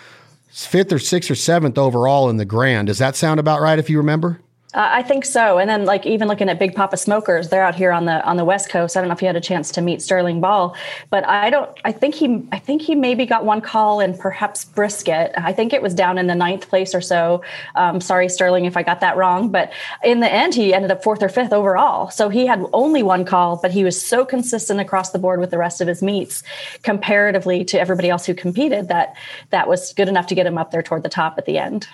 fifth 0.52 0.92
or 0.92 0.98
sixth 0.98 1.30
or 1.30 1.34
seventh 1.34 1.78
overall 1.78 2.28
in 2.28 2.36
the 2.36 2.44
grand. 2.44 2.88
Does 2.88 2.98
that 2.98 3.16
sound 3.16 3.40
about 3.40 3.60
right 3.60 3.78
if 3.78 3.88
you 3.88 3.98
remember? 3.98 4.40
Uh, 4.74 4.88
I 4.90 5.02
think 5.02 5.26
so. 5.26 5.58
And 5.58 5.68
then 5.68 5.85
like 5.85 6.06
even 6.06 6.28
looking 6.28 6.48
at 6.48 6.58
Big 6.58 6.74
Poppa 6.74 6.96
Smokers, 6.96 7.50
they're 7.50 7.62
out 7.62 7.74
here 7.74 7.92
on 7.92 8.06
the 8.06 8.24
on 8.24 8.38
the 8.38 8.44
West 8.44 8.70
Coast. 8.70 8.96
I 8.96 9.00
don't 9.00 9.08
know 9.08 9.14
if 9.14 9.20
you 9.20 9.26
had 9.26 9.37
a 9.37 9.40
chance 9.40 9.70
to 9.72 9.82
meet 9.82 10.00
Sterling 10.00 10.40
Ball, 10.40 10.74
but 11.11 11.26
I 11.26 11.50
don't 11.50 11.70
I 11.85 11.92
think 11.92 12.14
he 12.14 12.42
I 12.52 12.58
think 12.58 12.80
he 12.80 12.94
maybe 12.94 13.26
got 13.26 13.44
one 13.44 13.61
call 13.61 14.00
and 14.00 14.18
perhaps 14.18 14.64
brisket. 14.64 15.32
I 15.37 15.52
think 15.52 15.74
it 15.74 15.82
was 15.82 15.92
down 15.92 16.16
in 16.16 16.26
the 16.26 16.35
ninth 16.35 16.70
place 16.70 16.94
or 16.94 17.02
so. 17.02 17.42
Um, 17.74 18.00
sorry, 18.00 18.30
Sterling, 18.30 18.64
if 18.64 18.78
I 18.78 18.82
got 18.82 19.00
that 19.00 19.18
wrong. 19.18 19.50
But 19.50 19.72
in 20.02 20.20
the 20.20 20.32
end, 20.32 20.54
he 20.54 20.72
ended 20.72 20.90
up 20.90 21.04
fourth 21.04 21.22
or 21.22 21.28
fifth 21.28 21.52
overall. 21.52 22.08
So 22.08 22.30
he 22.30 22.46
had 22.46 22.64
only 22.72 23.02
one 23.02 23.26
call, 23.26 23.58
but 23.61 23.72
he 23.72 23.85
was 23.85 24.00
so 24.00 24.24
consistent 24.24 24.80
across 24.80 25.11
the 25.11 25.18
board 25.18 25.38
with 25.38 25.50
the 25.50 25.58
rest 25.58 25.82
of 25.82 25.88
his 25.88 26.02
meets 26.02 26.42
comparatively 26.82 27.62
to 27.66 27.78
everybody 27.78 28.08
else 28.08 28.24
who 28.24 28.32
competed 28.32 28.88
that 28.88 29.16
that 29.50 29.68
was 29.68 29.92
good 29.92 30.08
enough 30.08 30.28
to 30.28 30.35
get 30.35 30.46
him 30.46 30.56
up 30.56 30.70
there 30.70 30.82
toward 30.82 31.02
the 31.02 31.11
top 31.11 31.37
at 31.37 31.44
the 31.44 31.58
end. 31.58 31.88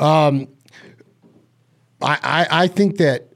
Um 0.00 0.48
I, 2.02 2.18
I, 2.22 2.62
I 2.64 2.66
think 2.68 2.96
that 2.98 3.30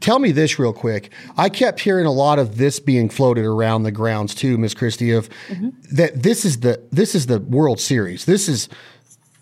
tell 0.00 0.18
me 0.18 0.32
this 0.32 0.58
real 0.58 0.72
quick. 0.72 1.12
I 1.36 1.48
kept 1.48 1.80
hearing 1.80 2.06
a 2.06 2.12
lot 2.12 2.38
of 2.38 2.56
this 2.56 2.80
being 2.80 3.08
floated 3.08 3.44
around 3.44 3.84
the 3.84 3.92
grounds 3.92 4.34
too, 4.34 4.58
Miss 4.58 4.74
Christie, 4.74 5.12
of 5.12 5.28
mm-hmm. 5.48 5.70
that 5.92 6.22
this 6.22 6.44
is 6.44 6.60
the 6.60 6.82
this 6.90 7.14
is 7.14 7.26
the 7.26 7.40
World 7.40 7.80
Series. 7.80 8.24
This 8.24 8.48
is 8.48 8.68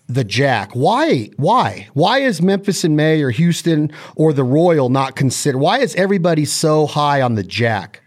the 0.07 0.23
Jack. 0.23 0.71
Why? 0.73 1.31
Why? 1.37 1.87
Why 1.93 2.19
is 2.19 2.41
Memphis 2.41 2.83
in 2.83 2.95
May 2.95 3.21
or 3.21 3.31
Houston 3.31 3.91
or 4.15 4.33
the 4.33 4.43
Royal 4.43 4.89
not 4.89 5.15
considered? 5.15 5.57
Why 5.57 5.79
is 5.79 5.95
everybody 5.95 6.45
so 6.45 6.85
high 6.85 7.21
on 7.21 7.35
the 7.35 7.43
Jack? 7.43 8.01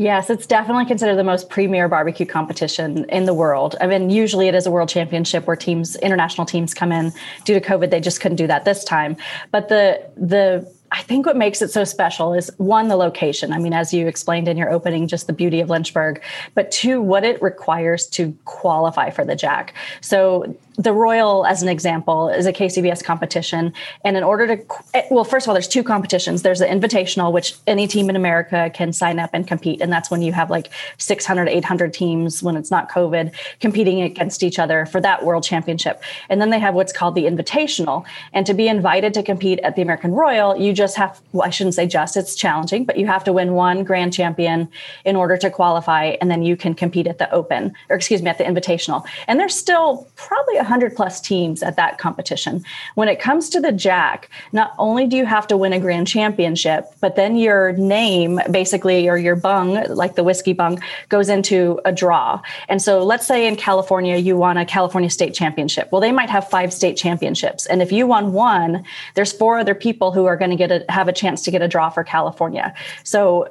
Yes, 0.00 0.30
it's 0.30 0.46
definitely 0.46 0.86
considered 0.86 1.16
the 1.16 1.24
most 1.24 1.50
premier 1.50 1.86
barbecue 1.86 2.24
competition 2.24 3.04
in 3.10 3.26
the 3.26 3.34
world. 3.34 3.76
I 3.82 3.86
mean, 3.86 4.08
usually 4.08 4.48
it 4.48 4.54
is 4.54 4.66
a 4.66 4.70
world 4.70 4.88
championship 4.88 5.46
where 5.46 5.56
teams, 5.56 5.94
international 5.96 6.46
teams 6.46 6.72
come 6.72 6.90
in. 6.90 7.12
Due 7.44 7.52
to 7.52 7.60
COVID, 7.60 7.90
they 7.90 8.00
just 8.00 8.18
couldn't 8.18 8.36
do 8.36 8.46
that 8.46 8.64
this 8.64 8.82
time. 8.82 9.18
But 9.50 9.68
the 9.68 10.02
the 10.16 10.66
I 10.90 11.02
think 11.02 11.26
what 11.26 11.36
makes 11.36 11.60
it 11.60 11.70
so 11.70 11.84
special 11.84 12.32
is 12.32 12.50
one, 12.56 12.88
the 12.88 12.96
location. 12.96 13.52
I 13.52 13.58
mean, 13.58 13.74
as 13.74 13.92
you 13.92 14.08
explained 14.08 14.48
in 14.48 14.56
your 14.56 14.70
opening, 14.70 15.06
just 15.06 15.26
the 15.26 15.34
beauty 15.34 15.60
of 15.60 15.68
Lynchburg, 15.68 16.22
but 16.54 16.70
two, 16.70 17.02
what 17.02 17.22
it 17.22 17.40
requires 17.42 18.06
to 18.08 18.34
qualify 18.46 19.10
for 19.10 19.24
the 19.26 19.36
Jack. 19.36 19.74
So 20.00 20.56
the 20.80 20.94
Royal, 20.94 21.44
as 21.44 21.62
an 21.62 21.68
example, 21.68 22.30
is 22.30 22.46
a 22.46 22.54
KCBS 22.54 23.04
competition. 23.04 23.74
And 24.02 24.16
in 24.16 24.22
order 24.22 24.56
to, 24.56 25.04
well, 25.10 25.24
first 25.24 25.44
of 25.44 25.50
all, 25.50 25.54
there's 25.54 25.68
two 25.68 25.84
competitions. 25.84 26.40
There's 26.40 26.60
the 26.60 26.64
Invitational, 26.64 27.32
which 27.32 27.54
any 27.66 27.86
team 27.86 28.08
in 28.08 28.16
America 28.16 28.70
can 28.72 28.94
sign 28.94 29.18
up 29.18 29.30
and 29.34 29.46
compete. 29.46 29.82
And 29.82 29.92
that's 29.92 30.10
when 30.10 30.22
you 30.22 30.32
have 30.32 30.48
like 30.48 30.70
600, 30.96 31.50
800 31.50 31.92
teams 31.92 32.42
when 32.42 32.56
it's 32.56 32.70
not 32.70 32.90
COVID 32.90 33.34
competing 33.60 34.00
against 34.00 34.42
each 34.42 34.58
other 34.58 34.86
for 34.86 35.02
that 35.02 35.22
world 35.22 35.44
championship. 35.44 36.02
And 36.30 36.40
then 36.40 36.48
they 36.48 36.58
have 36.58 36.74
what's 36.74 36.94
called 36.94 37.14
the 37.14 37.24
Invitational. 37.24 38.06
And 38.32 38.46
to 38.46 38.54
be 38.54 38.66
invited 38.66 39.12
to 39.14 39.22
compete 39.22 39.58
at 39.60 39.76
the 39.76 39.82
American 39.82 40.12
Royal, 40.12 40.56
you 40.56 40.72
just 40.72 40.96
have, 40.96 41.20
well, 41.32 41.46
I 41.46 41.50
shouldn't 41.50 41.74
say 41.74 41.86
just, 41.86 42.16
it's 42.16 42.34
challenging, 42.34 42.84
but 42.86 42.96
you 42.96 43.06
have 43.06 43.24
to 43.24 43.34
win 43.34 43.52
one 43.52 43.84
grand 43.84 44.14
champion 44.14 44.66
in 45.04 45.14
order 45.14 45.36
to 45.36 45.50
qualify. 45.50 46.16
And 46.22 46.30
then 46.30 46.42
you 46.42 46.56
can 46.56 46.74
compete 46.74 47.06
at 47.06 47.18
the 47.18 47.30
Open, 47.32 47.74
or 47.90 47.96
excuse 47.96 48.22
me, 48.22 48.30
at 48.30 48.38
the 48.38 48.44
Invitational. 48.44 49.04
And 49.28 49.38
there's 49.38 49.54
still 49.54 50.08
probably 50.16 50.56
100 50.70 50.94
plus 50.94 51.20
teams 51.20 51.62
at 51.62 51.74
that 51.76 51.98
competition. 51.98 52.64
When 52.94 53.08
it 53.08 53.18
comes 53.18 53.48
to 53.50 53.60
the 53.60 53.72
Jack, 53.72 54.30
not 54.52 54.72
only 54.78 55.06
do 55.06 55.16
you 55.16 55.26
have 55.26 55.46
to 55.48 55.56
win 55.56 55.72
a 55.72 55.80
grand 55.80 56.06
championship, 56.06 56.84
but 57.00 57.16
then 57.16 57.36
your 57.36 57.72
name, 57.72 58.40
basically, 58.50 59.08
or 59.08 59.18
your 59.18 59.34
bung, 59.34 59.84
like 59.88 60.14
the 60.14 60.22
whiskey 60.22 60.52
bung, 60.52 60.80
goes 61.08 61.28
into 61.28 61.80
a 61.84 61.92
draw. 61.92 62.40
And 62.68 62.80
so 62.80 63.02
let's 63.02 63.26
say 63.26 63.48
in 63.48 63.56
California, 63.56 64.16
you 64.16 64.36
won 64.36 64.56
a 64.56 64.64
California 64.64 65.10
state 65.10 65.34
championship. 65.34 65.90
Well, 65.90 66.00
they 66.00 66.12
might 66.12 66.30
have 66.30 66.48
five 66.48 66.72
state 66.72 66.96
championships. 66.96 67.66
And 67.66 67.82
if 67.82 67.90
you 67.90 68.06
won 68.06 68.32
one, 68.32 68.84
there's 69.16 69.32
four 69.32 69.58
other 69.58 69.74
people 69.74 70.12
who 70.12 70.26
are 70.26 70.36
going 70.36 70.52
to 70.52 70.56
get 70.56 70.70
a, 70.70 70.84
have 70.88 71.08
a 71.08 71.12
chance 71.12 71.42
to 71.42 71.50
get 71.50 71.62
a 71.62 71.68
draw 71.68 71.90
for 71.90 72.04
California. 72.04 72.72
So 73.02 73.48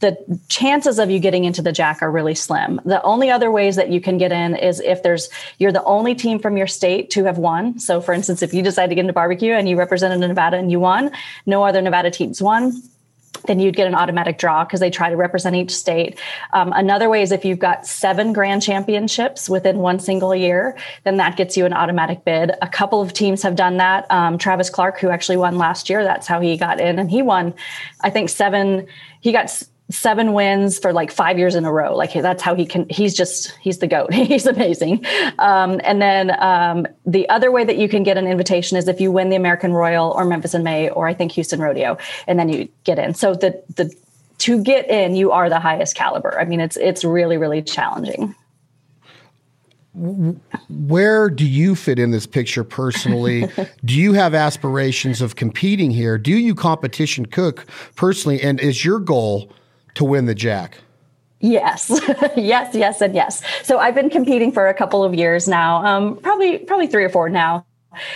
the 0.00 0.16
chances 0.48 0.98
of 0.98 1.10
you 1.10 1.18
getting 1.18 1.44
into 1.44 1.62
the 1.62 1.72
jack 1.72 2.02
are 2.02 2.10
really 2.10 2.34
slim. 2.34 2.80
The 2.84 3.02
only 3.02 3.30
other 3.30 3.50
ways 3.50 3.76
that 3.76 3.90
you 3.90 4.00
can 4.00 4.18
get 4.18 4.32
in 4.32 4.56
is 4.56 4.80
if 4.80 5.02
there's 5.02 5.28
you're 5.58 5.72
the 5.72 5.84
only 5.84 6.14
team 6.14 6.38
from 6.38 6.56
your 6.56 6.66
state 6.66 7.10
to 7.10 7.24
have 7.24 7.38
won. 7.38 7.78
So 7.78 8.00
for 8.00 8.12
instance, 8.12 8.42
if 8.42 8.52
you 8.52 8.62
decide 8.62 8.88
to 8.88 8.94
get 8.94 9.02
into 9.02 9.12
barbecue 9.12 9.52
and 9.52 9.68
you 9.68 9.76
represented 9.76 10.18
Nevada 10.20 10.56
and 10.56 10.70
you 10.70 10.80
won, 10.80 11.10
no 11.46 11.64
other 11.64 11.80
Nevada 11.80 12.10
teams 12.10 12.42
won, 12.42 12.82
then 13.46 13.58
you'd 13.58 13.76
get 13.76 13.86
an 13.86 13.94
automatic 13.94 14.38
draw 14.38 14.64
because 14.64 14.80
they 14.80 14.90
try 14.90 15.10
to 15.10 15.16
represent 15.16 15.56
each 15.56 15.74
state. 15.74 16.18
Um, 16.52 16.72
another 16.74 17.08
way 17.08 17.22
is 17.22 17.32
if 17.32 17.44
you've 17.44 17.58
got 17.58 17.86
seven 17.86 18.32
grand 18.32 18.62
championships 18.62 19.48
within 19.48 19.78
one 19.78 19.98
single 19.98 20.34
year, 20.34 20.76
then 21.04 21.16
that 21.16 21.36
gets 21.36 21.56
you 21.56 21.66
an 21.66 21.72
automatic 21.72 22.24
bid. 22.24 22.52
A 22.62 22.68
couple 22.68 23.00
of 23.00 23.12
teams 23.12 23.42
have 23.42 23.56
done 23.56 23.78
that. 23.78 24.06
Um, 24.10 24.38
Travis 24.38 24.70
Clark, 24.70 25.00
who 25.00 25.10
actually 25.10 25.38
won 25.38 25.58
last 25.58 25.90
year, 25.90 26.04
that's 26.04 26.26
how 26.26 26.40
he 26.40 26.56
got 26.56 26.80
in, 26.80 26.98
and 26.98 27.10
he 27.10 27.22
won, 27.22 27.54
I 28.02 28.10
think, 28.10 28.28
seven. 28.28 28.86
He 29.20 29.32
got 29.32 29.62
seven 29.92 30.32
wins 30.32 30.78
for 30.78 30.92
like 30.92 31.10
five 31.10 31.38
years 31.38 31.54
in 31.54 31.64
a 31.64 31.72
row. 31.72 31.94
Like 31.94 32.12
that's 32.12 32.42
how 32.42 32.54
he 32.54 32.66
can. 32.66 32.86
He's 32.88 33.14
just 33.14 33.56
he's 33.60 33.78
the 33.78 33.86
goat. 33.86 34.12
he's 34.14 34.46
amazing. 34.46 35.04
Um, 35.38 35.80
and 35.84 36.00
then 36.00 36.32
um, 36.42 36.86
the 37.06 37.28
other 37.28 37.50
way 37.50 37.64
that 37.64 37.76
you 37.76 37.88
can 37.88 38.02
get 38.02 38.16
an 38.16 38.26
invitation 38.26 38.76
is 38.76 38.88
if 38.88 39.00
you 39.00 39.12
win 39.12 39.28
the 39.28 39.36
American 39.36 39.72
Royal 39.72 40.10
or 40.10 40.24
Memphis 40.24 40.54
in 40.54 40.62
May 40.62 40.88
or 40.90 41.06
I 41.06 41.14
think 41.14 41.32
Houston 41.32 41.60
Rodeo, 41.60 41.98
and 42.26 42.38
then 42.38 42.48
you 42.48 42.68
get 42.84 42.98
in. 42.98 43.14
So 43.14 43.34
the 43.34 43.62
the 43.76 43.94
to 44.38 44.62
get 44.62 44.90
in, 44.90 45.14
you 45.14 45.30
are 45.30 45.48
the 45.48 45.60
highest 45.60 45.94
caliber. 45.94 46.38
I 46.38 46.44
mean, 46.44 46.60
it's 46.60 46.76
it's 46.76 47.04
really 47.04 47.36
really 47.36 47.62
challenging. 47.62 48.34
Where 49.94 51.28
do 51.28 51.46
you 51.46 51.74
fit 51.74 51.98
in 51.98 52.12
this 52.12 52.26
picture 52.26 52.64
personally? 52.64 53.46
do 53.84 53.94
you 53.94 54.14
have 54.14 54.34
aspirations 54.34 55.20
of 55.20 55.36
competing 55.36 55.90
here? 55.90 56.16
Do 56.16 56.32
you 56.32 56.54
competition 56.54 57.26
cook 57.26 57.66
personally? 57.94 58.40
And 58.40 58.58
is 58.58 58.86
your 58.86 58.98
goal 58.98 59.52
to 59.94 60.04
win 60.04 60.26
the 60.26 60.34
Jack? 60.34 60.78
Yes, 61.40 61.90
yes, 62.36 62.74
yes, 62.74 63.00
and 63.00 63.14
yes. 63.14 63.42
So 63.64 63.78
I've 63.78 63.94
been 63.94 64.10
competing 64.10 64.52
for 64.52 64.68
a 64.68 64.74
couple 64.74 65.02
of 65.02 65.12
years 65.12 65.48
now, 65.48 65.84
um, 65.84 66.16
probably 66.18 66.58
probably 66.58 66.86
three 66.86 67.04
or 67.04 67.08
four 67.08 67.28
now. 67.28 67.66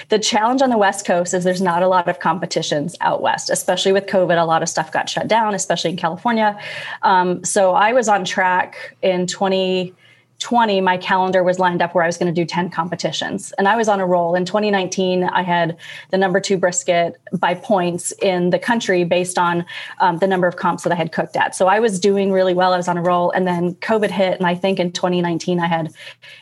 The 0.09 0.19
challenge 0.19 0.63
on 0.63 0.71
the 0.71 0.79
West 0.79 1.05
Coast 1.05 1.35
is 1.35 1.45
there's 1.45 1.61
not 1.61 1.83
a 1.83 1.89
lot 1.89 2.09
of 2.09 2.19
competitions 2.21 2.97
out 3.01 3.21
west, 3.21 3.51
especially 3.51 3.93
with 3.93 4.07
COVID. 4.07 4.41
A 4.41 4.47
lot 4.47 4.63
of 4.63 4.71
stuff 4.71 4.91
got 4.91 5.09
shut 5.09 5.29
down, 5.29 5.55
especially 5.55 5.91
in 5.91 5.97
California. 5.99 6.59
Um, 7.03 7.45
so 7.45 7.75
I 7.75 7.93
was 7.93 8.09
on 8.09 8.25
track 8.25 8.97
in 9.03 9.27
20- 9.27 9.93
20, 10.39 10.81
my 10.83 10.99
calendar 10.99 11.43
was 11.43 11.59
lined 11.59 11.81
up 11.81 11.95
where 11.95 12.05
I 12.05 12.07
was 12.07 12.19
going 12.19 12.33
to 12.33 12.41
do 12.41 12.45
10 12.45 12.71
competitions. 12.71 13.53
And 13.59 13.67
I 13.67 13.77
was 13.77 13.89
on 13.89 14.01
a 14.01 14.07
roll. 14.07 14.35
In 14.35 14.45
2019, 14.45 15.25
I 15.25 15.43
had 15.43 15.77
the 16.11 16.19
number 16.19 16.41
two 16.41 16.59
brisket 16.59 17.19
by 17.39 17.55
points 17.55 18.13
in 18.23 18.51
the 18.51 18.59
country 18.59 19.05
based 19.05 19.39
on 19.39 19.65
um, 20.01 20.19
the 20.19 20.27
number 20.27 20.47
of 20.47 20.57
comps 20.57 20.83
that 20.83 20.93
I 20.93 20.97
had 20.97 21.13
cooked 21.13 21.37
at. 21.37 21.55
So 21.55 21.69
I 21.69 21.81
was 21.81 21.99
doing 21.99 22.33
really 22.33 22.55
well. 22.55 22.75
I 22.75 22.77
was 22.77 22.89
on 22.89 22.99
a 22.99 23.03
roll. 23.03 23.31
And 23.31 23.47
then 23.47 23.75
COVID 23.77 24.11
hit. 24.11 24.37
And 24.37 24.47
I 24.47 24.55
think 24.55 24.79
in 24.79 24.93
2019, 24.93 25.59
I 25.59 25.67
had 25.67 25.93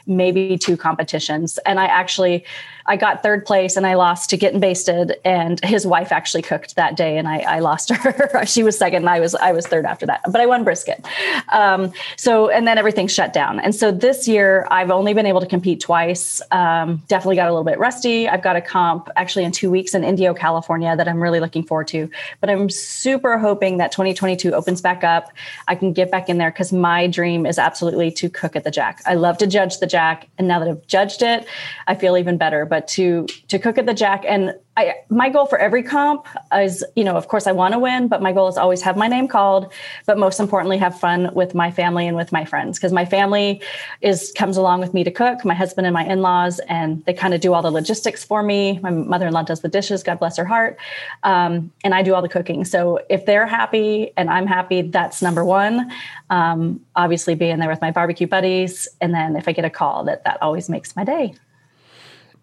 maybe 0.06 0.58
two 0.58 0.76
competitions. 0.76 1.58
And 1.58 1.78
I 1.78 1.86
actually, 1.86 2.44
I 2.86 2.96
got 2.96 3.22
third 3.22 3.46
place 3.46 3.76
and 3.76 3.86
I 3.86 3.94
lost 3.94 4.30
to 4.30 4.36
Getting 4.36 4.60
Basted, 4.60 5.16
and 5.24 5.62
his 5.64 5.86
wife 5.86 6.12
actually 6.12 6.42
cooked 6.42 6.76
that 6.76 6.96
day, 6.96 7.16
and 7.16 7.26
I, 7.26 7.38
I 7.38 7.58
lost 7.60 7.90
her. 7.94 8.44
she 8.46 8.62
was 8.62 8.76
second, 8.76 9.02
and 9.02 9.08
I 9.08 9.20
was 9.20 9.34
I 9.34 9.52
was 9.52 9.66
third 9.66 9.86
after 9.86 10.06
that, 10.06 10.20
but 10.30 10.40
I 10.40 10.46
won 10.46 10.64
brisket. 10.64 11.04
Um, 11.50 11.92
so 12.16 12.50
and 12.50 12.66
then 12.66 12.76
everything 12.76 13.06
shut 13.06 13.32
down, 13.32 13.60
and 13.60 13.74
so 13.74 13.90
this 13.90 14.28
year 14.28 14.66
I've 14.70 14.90
only 14.90 15.14
been 15.14 15.26
able 15.26 15.40
to 15.40 15.46
compete 15.46 15.80
twice. 15.80 16.42
Um, 16.50 17.02
definitely 17.08 17.36
got 17.36 17.48
a 17.48 17.52
little 17.52 17.64
bit 17.64 17.78
rusty. 17.78 18.28
I've 18.28 18.42
got 18.42 18.56
a 18.56 18.60
comp 18.60 19.08
actually 19.16 19.44
in 19.44 19.52
two 19.52 19.70
weeks 19.70 19.94
in 19.94 20.04
Indio, 20.04 20.34
California, 20.34 20.94
that 20.96 21.08
I'm 21.08 21.22
really 21.22 21.40
looking 21.40 21.62
forward 21.62 21.88
to. 21.88 22.10
But 22.40 22.50
I'm 22.50 22.68
super 22.68 23.38
hoping 23.38 23.78
that 23.78 23.92
2022 23.92 24.52
opens 24.52 24.80
back 24.80 25.04
up. 25.04 25.32
I 25.68 25.74
can 25.74 25.92
get 25.92 26.10
back 26.10 26.28
in 26.28 26.38
there 26.38 26.50
because 26.50 26.72
my 26.72 27.06
dream 27.06 27.46
is 27.46 27.58
absolutely 27.58 28.10
to 28.12 28.28
cook 28.28 28.56
at 28.56 28.64
the 28.64 28.70
Jack. 28.70 29.00
I 29.06 29.14
love 29.14 29.38
to 29.38 29.46
judge 29.46 29.78
the 29.78 29.86
Jack, 29.86 30.28
and 30.36 30.46
now 30.46 30.58
that 30.58 30.68
I've 30.68 30.86
judged 30.86 31.22
it, 31.22 31.46
I 31.86 31.94
feel 31.94 32.18
even 32.18 32.36
better 32.36 32.66
but 32.73 32.73
to 32.80 33.26
to 33.48 33.58
cook 33.58 33.78
at 33.78 33.86
the 33.86 33.94
jack 33.94 34.24
and 34.26 34.54
I, 34.76 34.94
my 35.08 35.28
goal 35.28 35.46
for 35.46 35.56
every 35.56 35.84
comp 35.84 36.26
is, 36.52 36.84
you 36.96 37.04
know, 37.04 37.16
of 37.16 37.28
course 37.28 37.46
I 37.46 37.52
want 37.52 37.74
to 37.74 37.78
win, 37.78 38.08
but 38.08 38.20
my 38.20 38.32
goal 38.32 38.48
is 38.48 38.56
always 38.56 38.82
have 38.82 38.96
my 38.96 39.06
name 39.06 39.28
called, 39.28 39.72
but 40.04 40.18
most 40.18 40.40
importantly, 40.40 40.78
have 40.78 40.98
fun 40.98 41.32
with 41.32 41.54
my 41.54 41.70
family 41.70 42.08
and 42.08 42.16
with 42.16 42.32
my 42.32 42.44
friends. 42.44 42.78
Cause 42.80 42.92
my 42.92 43.04
family 43.04 43.62
is, 44.00 44.32
comes 44.36 44.56
along 44.56 44.80
with 44.80 44.92
me 44.92 45.04
to 45.04 45.12
cook, 45.12 45.44
my 45.44 45.54
husband 45.54 45.86
and 45.86 45.94
my 45.94 46.04
in-laws, 46.04 46.58
and 46.68 47.04
they 47.04 47.12
kind 47.12 47.34
of 47.34 47.40
do 47.40 47.54
all 47.54 47.62
the 47.62 47.70
logistics 47.70 48.24
for 48.24 48.42
me. 48.42 48.80
My 48.82 48.90
mother-in-law 48.90 49.44
does 49.44 49.60
the 49.60 49.68
dishes, 49.68 50.02
God 50.02 50.18
bless 50.18 50.36
her 50.38 50.44
heart. 50.44 50.76
Um, 51.22 51.70
and 51.84 51.94
I 51.94 52.02
do 52.02 52.14
all 52.14 52.22
the 52.22 52.28
cooking. 52.28 52.64
So 52.64 53.00
if 53.08 53.26
they're 53.26 53.46
happy 53.46 54.10
and 54.16 54.28
I'm 54.28 54.46
happy, 54.48 54.82
that's 54.82 55.22
number 55.22 55.44
one. 55.44 55.92
Um, 56.30 56.80
obviously 56.96 57.36
being 57.36 57.60
there 57.60 57.68
with 57.68 57.80
my 57.80 57.92
barbecue 57.92 58.26
buddies. 58.26 58.88
And 59.00 59.14
then 59.14 59.36
if 59.36 59.46
I 59.46 59.52
get 59.52 59.64
a 59.64 59.70
call 59.70 60.02
that, 60.04 60.24
that 60.24 60.42
always 60.42 60.68
makes 60.68 60.96
my 60.96 61.04
day. 61.04 61.34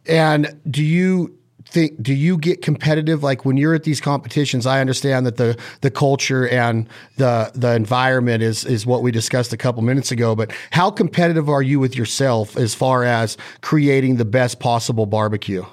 And 0.07 0.59
do 0.69 0.83
you 0.83 1.37
think 1.65 2.01
do 2.01 2.13
you 2.13 2.37
get 2.37 2.61
competitive? 2.61 3.23
Like 3.23 3.45
when 3.45 3.57
you're 3.57 3.73
at 3.73 3.83
these 3.83 4.01
competitions 4.01 4.65
i 4.65 4.81
understand 4.81 5.25
that 5.25 5.37
the 5.37 5.57
the 5.81 5.91
culture 5.91 6.47
and 6.47 6.87
the 7.17 7.51
the 7.55 7.73
environment 7.73 8.43
is 8.43 8.65
is 8.65 8.85
what 8.85 9.01
we 9.01 9.11
discussed 9.11 9.53
a 9.53 9.57
couple 9.57 9.81
minutes 9.81 10.11
ago 10.11 10.35
but 10.35 10.51
how 10.71 10.91
competitive 10.91 11.49
are 11.49 11.61
you 11.61 11.79
with 11.79 11.95
yourself 11.95 12.57
as 12.57 12.75
far 12.75 13.03
as 13.03 13.37
creating 13.61 14.17
the 14.17 14.25
best 14.25 14.59
possible 14.59 15.05
barbecue 15.05 15.63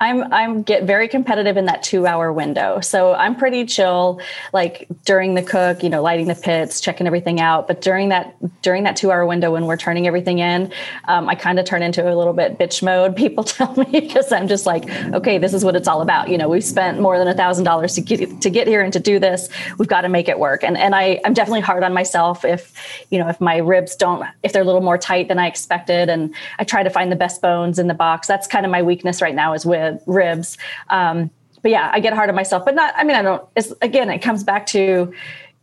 I'm 0.00 0.32
I'm 0.32 0.62
get 0.62 0.84
very 0.84 1.08
competitive 1.08 1.56
in 1.56 1.66
that 1.66 1.82
two 1.82 2.06
hour 2.06 2.32
window. 2.32 2.80
So 2.80 3.14
I'm 3.14 3.36
pretty 3.36 3.64
chill, 3.64 4.20
like 4.52 4.86
during 5.04 5.34
the 5.34 5.42
cook, 5.42 5.82
you 5.82 5.88
know, 5.88 6.02
lighting 6.02 6.26
the 6.26 6.34
pits, 6.34 6.80
checking 6.80 7.06
everything 7.06 7.40
out. 7.40 7.66
But 7.66 7.80
during 7.80 8.08
that 8.10 8.34
during 8.62 8.84
that 8.84 8.96
two 8.96 9.10
hour 9.10 9.26
window 9.26 9.52
when 9.52 9.66
we're 9.66 9.76
turning 9.76 10.06
everything 10.06 10.38
in, 10.38 10.72
um, 11.04 11.28
I 11.28 11.34
kind 11.34 11.58
of 11.58 11.64
turn 11.64 11.82
into 11.82 12.02
a 12.02 12.14
little 12.14 12.32
bit 12.32 12.58
bitch 12.58 12.82
mode. 12.82 13.16
People 13.20 13.44
tell 13.44 13.74
me 13.74 14.00
because 14.00 14.32
I'm 14.32 14.48
just 14.48 14.66
like, 14.66 14.88
okay, 15.14 15.38
this 15.38 15.54
is 15.54 15.64
what 15.64 15.76
it's 15.76 15.88
all 15.88 16.02
about. 16.02 16.28
You 16.28 16.38
know, 16.38 16.48
we've 16.48 16.64
spent 16.64 17.00
more 17.00 17.18
than 17.18 17.28
a 17.28 17.34
thousand 17.34 17.64
dollars 17.64 17.94
to 17.94 18.00
get 18.00 18.40
to 18.40 18.50
get 18.50 18.66
here 18.66 18.82
and 18.82 18.92
to 18.92 19.00
do 19.00 19.18
this. 19.18 19.48
We've 19.78 19.88
got 19.88 20.02
to 20.02 20.08
make 20.08 20.28
it 20.28 20.38
work. 20.38 20.64
And 20.64 20.76
and 20.76 20.94
I 20.94 21.20
I'm 21.24 21.34
definitely 21.34 21.60
hard 21.60 21.84
on 21.84 21.92
myself 21.92 22.44
if 22.44 22.72
you 23.10 23.18
know 23.18 23.28
if 23.28 23.40
my 23.40 23.58
ribs 23.58 23.96
don't 23.96 24.26
if 24.42 24.52
they're 24.52 24.62
a 24.62 24.64
little 24.64 24.80
more 24.80 24.98
tight 24.98 25.28
than 25.28 25.38
I 25.38 25.46
expected, 25.46 26.08
and 26.08 26.34
I 26.58 26.64
try 26.64 26.82
to 26.82 26.90
find 26.90 27.10
the 27.10 27.16
best 27.16 27.40
bones 27.40 27.78
in 27.78 27.86
the 27.86 27.94
box. 27.94 28.26
That's 28.26 28.46
kind 28.46 28.64
of 28.64 28.72
my 28.72 28.82
weakness 28.82 29.22
right 29.22 29.34
now 29.34 29.52
with 29.64 30.02
ribs. 30.06 30.58
Um, 30.88 31.30
but 31.62 31.70
yeah, 31.70 31.90
I 31.92 32.00
get 32.00 32.12
hard 32.12 32.28
on 32.28 32.34
myself, 32.34 32.64
but 32.64 32.74
not, 32.74 32.94
I 32.96 33.04
mean, 33.04 33.16
I 33.16 33.22
don't, 33.22 33.46
it's 33.54 33.72
again, 33.82 34.10
it 34.10 34.20
comes 34.20 34.44
back 34.44 34.66
to, 34.66 35.12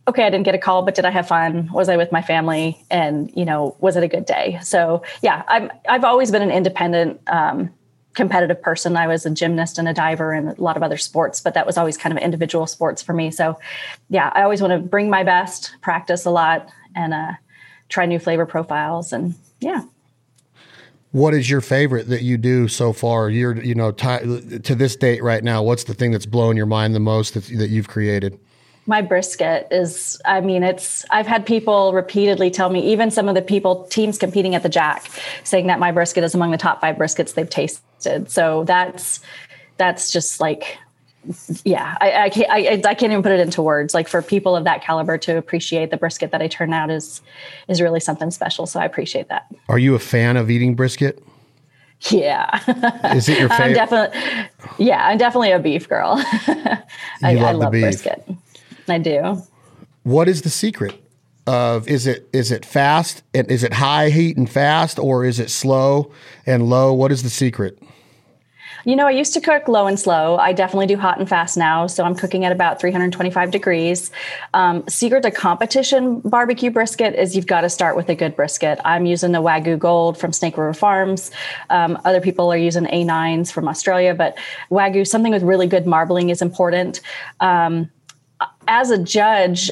okay, 0.07 0.23
I 0.23 0.29
didn't 0.29 0.45
get 0.45 0.55
a 0.55 0.59
call, 0.59 0.83
but 0.83 0.95
did 0.95 1.05
I 1.05 1.09
have 1.09 1.27
fun? 1.27 1.69
Was 1.73 1.89
I 1.89 1.97
with 1.97 2.11
my 2.11 2.21
family? 2.21 2.77
And, 2.89 3.31
you 3.35 3.45
know, 3.45 3.75
was 3.79 3.95
it 3.95 4.03
a 4.03 4.07
good 4.07 4.25
day? 4.25 4.59
So 4.61 5.03
yeah, 5.21 5.43
I'm, 5.47 5.71
I've 5.89 6.03
always 6.03 6.31
been 6.31 6.41
an 6.41 6.51
independent, 6.51 7.19
um, 7.27 7.73
competitive 8.13 8.59
person. 8.61 8.97
I 8.97 9.05
was 9.05 9.25
a 9.25 9.29
gymnast 9.29 9.77
and 9.77 9.87
a 9.87 9.93
diver 9.93 10.33
and 10.33 10.49
a 10.49 10.61
lot 10.61 10.75
of 10.75 10.81
other 10.81 10.97
sports, 10.97 11.39
but 11.39 11.53
that 11.53 11.67
was 11.67 11.77
always 11.77 11.97
kind 11.97 12.17
of 12.17 12.23
individual 12.23 12.65
sports 12.65 13.01
for 13.01 13.13
me. 13.13 13.29
So, 13.29 13.59
yeah, 14.09 14.31
I 14.33 14.41
always 14.41 14.59
want 14.61 14.73
to 14.73 14.79
bring 14.79 15.09
my 15.09 15.23
best, 15.23 15.75
practice 15.81 16.25
a 16.25 16.31
lot, 16.31 16.67
and 16.95 17.13
uh, 17.13 17.33
try 17.89 18.07
new 18.07 18.17
flavor 18.17 18.47
profiles. 18.47 19.13
And 19.13 19.35
yeah. 19.59 19.83
What 21.17 21.33
is 21.33 21.49
your 21.49 21.61
favorite 21.61 22.09
that 22.09 22.21
you 22.21 22.37
do 22.37 22.67
so 22.67 22.93
far? 22.93 23.27
You're, 23.27 23.59
you 23.59 23.73
know, 23.73 23.91
t- 23.91 24.59
to 24.59 24.75
this 24.75 24.95
date 24.95 25.23
right 25.23 25.43
now. 25.43 25.63
What's 25.63 25.85
the 25.85 25.95
thing 25.95 26.11
that's 26.11 26.27
blown 26.27 26.55
your 26.55 26.67
mind 26.67 26.93
the 26.93 26.99
most 26.99 27.33
that, 27.33 27.45
that 27.57 27.69
you've 27.69 27.87
created? 27.87 28.39
my 28.89 29.01
brisket 29.01 29.67
is 29.69 30.17
i 30.23 30.39
mean 30.39 30.63
it's 30.63 31.03
i've 31.09 31.27
had 31.27 31.45
people 31.45 31.91
repeatedly 31.91 32.49
tell 32.49 32.69
me 32.69 32.79
even 32.79 33.11
some 33.11 33.27
of 33.27 33.35
the 33.35 33.41
people 33.41 33.83
teams 33.87 34.17
competing 34.17 34.55
at 34.55 34.63
the 34.63 34.69
jack 34.69 35.05
saying 35.43 35.67
that 35.67 35.77
my 35.77 35.91
brisket 35.91 36.23
is 36.23 36.33
among 36.33 36.51
the 36.51 36.57
top 36.57 36.79
five 36.79 36.95
briskets 36.95 37.33
they've 37.33 37.49
tasted 37.49 38.31
so 38.31 38.63
that's 38.63 39.19
that's 39.75 40.09
just 40.09 40.39
like 40.39 40.77
yeah 41.65 41.97
i 41.99 42.23
i 42.23 42.29
can't 42.29 42.49
I, 42.49 42.81
I 42.89 42.93
can't 42.93 43.11
even 43.11 43.21
put 43.21 43.33
it 43.33 43.39
into 43.39 43.61
words 43.61 43.93
like 43.93 44.07
for 44.07 44.21
people 44.21 44.55
of 44.55 44.63
that 44.63 44.81
caliber 44.81 45.17
to 45.17 45.37
appreciate 45.37 45.91
the 45.91 45.97
brisket 45.97 46.31
that 46.31 46.41
i 46.41 46.47
turn 46.47 46.71
out 46.71 46.89
is 46.89 47.21
is 47.67 47.81
really 47.81 47.99
something 47.99 48.31
special 48.31 48.65
so 48.65 48.79
i 48.79 48.85
appreciate 48.85 49.27
that 49.27 49.45
are 49.67 49.79
you 49.79 49.93
a 49.95 49.99
fan 49.99 50.37
of 50.37 50.49
eating 50.49 50.75
brisket 50.75 51.21
yeah. 52.11 52.59
Is 53.15 53.27
it 53.27 53.39
your 53.39 53.49
favorite? 53.49 53.65
I'm 53.65 53.73
definitely, 53.73 54.19
yeah, 54.77 55.07
I'm 55.07 55.17
definitely 55.17 55.51
a 55.51 55.59
beef 55.59 55.89
girl. 55.89 56.15
I, 57.23 57.33
love, 57.33 57.43
I 57.43 57.51
love 57.53 57.71
brisket. 57.71 58.23
I 58.87 58.99
do. 58.99 59.41
What 60.03 60.27
is 60.27 60.43
the 60.43 60.49
secret? 60.49 61.03
Of 61.47 61.87
is 61.87 62.07
it 62.07 62.27
is 62.33 62.51
it 62.51 62.65
fast 62.65 63.23
and 63.33 63.49
is 63.49 63.63
it 63.63 63.71
high 63.71 64.09
heat 64.09 64.35
and 64.35 64.49
fast 64.49 64.99
or 64.99 65.23
is 65.23 65.39
it 65.39 65.49
slow 65.49 66.11
and 66.45 66.69
low? 66.69 66.91
What 66.91 67.09
is 67.09 67.23
the 67.23 67.29
secret? 67.29 67.81
You 68.87 68.95
know, 68.95 69.05
I 69.05 69.11
used 69.11 69.33
to 69.33 69.41
cook 69.41 69.67
low 69.67 69.85
and 69.85 69.99
slow. 69.99 70.37
I 70.37 70.53
definitely 70.53 70.87
do 70.87 70.95
hot 70.95 71.19
and 71.19 71.27
fast 71.27 71.57
now. 71.57 71.87
So 71.87 72.05
I'm 72.05 72.15
cooking 72.15 72.45
at 72.45 72.53
about 72.53 72.79
325 72.79 73.51
degrees. 73.51 74.11
Um, 74.53 74.87
secret 74.87 75.23
to 75.23 75.31
competition 75.31 76.21
barbecue 76.21 76.71
brisket 76.71 77.13
is 77.13 77.35
you've 77.35 77.47
got 77.47 77.61
to 77.61 77.69
start 77.69 77.97
with 77.97 78.07
a 78.07 78.15
good 78.15 78.33
brisket. 78.37 78.79
I'm 78.85 79.05
using 79.05 79.33
the 79.33 79.41
Wagyu 79.41 79.77
Gold 79.77 80.17
from 80.17 80.31
Snake 80.31 80.57
River 80.57 80.73
Farms. 80.73 81.31
Um, 81.69 81.99
other 82.05 82.21
people 82.21 82.49
are 82.49 82.57
using 82.57 82.85
A9s 82.85 83.51
from 83.51 83.67
Australia, 83.67 84.15
but 84.15 84.37
Wagyu, 84.71 85.05
something 85.05 85.33
with 85.33 85.43
really 85.43 85.67
good 85.67 85.85
marbling 85.85 86.29
is 86.29 86.41
important. 86.41 87.01
Um, 87.41 87.91
as 88.69 88.89
a 88.89 89.03
judge, 89.03 89.69